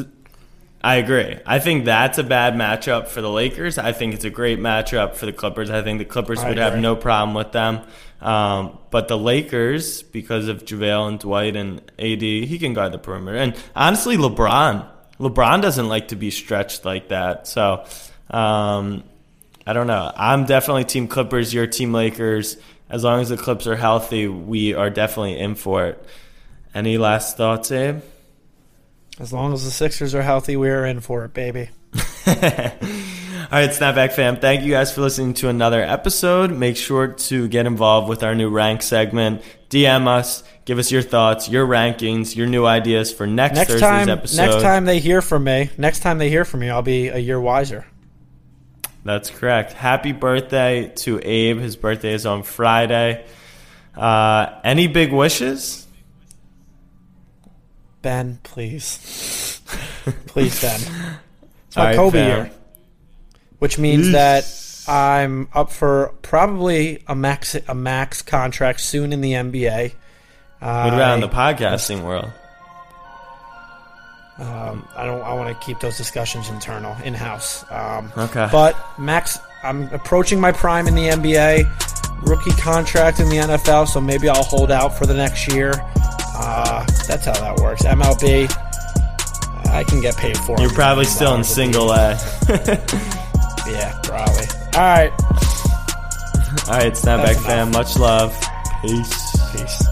I 0.83 0.97
agree. 0.97 1.39
I 1.45 1.59
think 1.59 1.85
that's 1.85 2.16
a 2.16 2.22
bad 2.22 2.55
matchup 2.55 3.09
for 3.09 3.20
the 3.20 3.31
Lakers. 3.31 3.76
I 3.76 3.93
think 3.93 4.14
it's 4.14 4.24
a 4.24 4.31
great 4.31 4.59
matchup 4.59 5.14
for 5.14 5.26
the 5.26 5.33
Clippers. 5.33 5.70
I 5.70 5.83
think 5.83 5.99
the 5.99 6.07
Clippers 6.07 6.41
I 6.41 6.49
would 6.49 6.59
have 6.59 6.78
no 6.78 6.97
problem 6.97 7.35
with 7.35 7.53
them. 7.53 7.81
Um, 8.22 8.78
but 8.91 9.09
the 9.09 9.18
Lakers, 9.18 10.03
because 10.03 10.49
of 10.49 10.64
JaVale 10.64 11.09
and 11.09 11.18
Dwight 11.18 11.57
and 11.57 11.81
AD, 11.99 12.22
he 12.22 12.59
can 12.59 12.72
guard 12.72 12.93
the 12.93 12.99
perimeter. 12.99 13.37
And 13.37 13.57
honestly, 13.76 14.16
LeBron. 14.16 14.89
LeBron 15.18 15.61
doesn't 15.61 15.89
like 15.89 16.09
to 16.09 16.16
be 16.16 16.31
stretched 16.31 16.87
like 16.87 17.09
that. 17.09 17.47
So 17.47 17.85
um, 18.31 19.05
I 19.66 19.74
don't 19.74 19.87
know. 19.87 20.11
I'm 20.16 20.47
definitely 20.47 20.85
Team 20.85 21.09
Clippers. 21.09 21.53
You're 21.53 21.66
Team 21.66 21.93
Lakers. 21.93 22.57
As 22.89 23.05
long 23.05 23.20
as 23.20 23.28
the 23.28 23.37
Clips 23.37 23.66
are 23.66 23.76
healthy, 23.76 24.28
we 24.28 24.72
are 24.74 24.89
definitely 24.89 25.39
in 25.39 25.55
for 25.55 25.87
it. 25.87 26.05
Any 26.74 26.97
last 26.97 27.37
thoughts, 27.37 27.70
Abe? 27.70 28.01
As 29.21 29.35
long 29.35 29.53
as 29.53 29.64
the 29.64 29.71
Sixers 29.71 30.14
are 30.14 30.23
healthy, 30.23 30.57
we're 30.57 30.87
in 30.87 31.01
for 31.01 31.25
it, 31.27 31.35
baby. 31.35 31.68
All 32.27 33.59
right, 33.59 33.71
Snapback 33.71 34.12
fam, 34.12 34.37
thank 34.39 34.62
you 34.62 34.71
guys 34.71 34.95
for 34.95 35.03
listening 35.03 35.35
to 35.35 35.49
another 35.51 35.83
episode. 35.83 36.51
Make 36.51 36.79
sure 36.79 37.09
to 37.09 37.47
get 37.49 37.66
involved 37.66 38.09
with 38.09 38.23
our 38.23 38.35
new 38.35 38.49
rank 38.49 38.81
segment. 38.81 39.43
DM 39.68 40.07
us, 40.07 40.43
give 40.64 40.79
us 40.79 40.91
your 40.91 41.03
thoughts, 41.03 41.51
your 41.51 41.66
rankings, 41.66 42.35
your 42.35 42.47
new 42.47 42.64
ideas 42.64 43.12
for 43.12 43.27
next, 43.27 43.57
Next 43.57 43.71
Thursday's 43.73 43.89
time, 43.91 44.09
episode. 44.09 44.37
next 44.39 44.62
time 44.62 44.85
they 44.87 45.01
hear 45.01 45.21
from 45.21 45.45
me, 45.45 45.68
next 45.77 46.01
time 46.01 46.16
they 46.16 46.31
hear 46.31 46.47
from 46.47 46.61
me, 46.61 46.71
I'll 46.71 46.81
be 46.81 47.09
a 47.09 47.18
year 47.18 47.39
wiser. 47.39 47.87
That's 49.05 49.29
correct. 49.29 49.75
Happy 49.75 50.12
birthday 50.12 50.93
to 50.97 51.21
Abe. 51.23 51.59
His 51.59 51.77
birthday 51.77 52.14
is 52.14 52.25
on 52.25 52.43
Friday. 52.43 53.27
Uh, 53.95 54.61
any 54.64 54.87
big 54.87 55.12
wishes? 55.12 55.87
Ben, 58.03 58.39
please, 58.43 59.61
please, 60.27 60.61
Ben. 60.61 60.81
It's 61.69 61.77
my 61.77 61.83
All 61.83 61.87
right, 61.89 61.97
Kobe 61.97 62.19
fam. 62.19 62.29
year, 62.47 62.51
which 63.59 63.79
means 63.79 64.13
that 64.13 64.45
I'm 64.89 65.49
up 65.55 65.71
for 65.71 66.15
probably 66.23 67.03
a 67.07 67.15
max 67.15 67.55
a 67.55 67.75
max 67.75 68.23
contract 68.23 68.81
soon 68.81 69.13
in 69.13 69.21
the 69.21 69.33
NBA. 69.33 69.93
What 70.61 70.95
about 70.95 71.15
in 71.15 71.21
the 71.21 71.29
podcasting 71.29 72.03
world? 72.03 72.31
Um, 74.39 74.89
I 74.97 75.05
don't. 75.05 75.21
I 75.23 75.35
want 75.35 75.49
to 75.59 75.65
keep 75.67 75.81
those 75.81 75.99
discussions 75.99 76.49
internal, 76.49 76.97
in 77.05 77.13
house. 77.13 77.65
Um, 77.71 78.11
Okay. 78.17 78.49
But 78.51 78.77
Max, 78.99 79.39
I'm 79.63 79.93
approaching 79.93 80.41
my 80.41 80.51
prime 80.53 80.89
in 80.89 80.95
the 80.95 81.09
NBA, 81.09 82.23
rookie 82.27 82.51
contract 82.53 83.21
in 83.21 83.29
the 83.29 83.37
NFL, 83.37 83.87
so 83.89 84.01
maybe 84.01 84.31
I'll 84.31 84.43
hold 84.43 84.71
out 84.71 84.97
for 84.97 85.05
the 85.05 85.13
next 85.15 85.53
year. 85.53 85.73
Uh, 86.43 86.84
that's 87.07 87.26
how 87.26 87.32
that 87.34 87.57
works. 87.61 87.82
MLB, 87.82 88.51
I 89.66 89.84
can 89.84 90.01
get 90.01 90.16
paid 90.16 90.36
for. 90.38 90.57
You're 90.61 90.72
probably 90.72 91.05
still 91.05 91.34
in 91.34 91.45
single 91.45 91.91
A. 91.93 92.18
Yeah, 93.66 93.93
probably. 94.03 94.47
All 94.74 94.80
right. 94.80 95.12
All 96.66 96.76
right, 96.78 96.93
Snapback 96.93 97.36
fam, 97.45 97.70
much 97.70 97.97
love. 97.97 98.34
Peace. 98.82 99.53
Peace. 99.53 99.89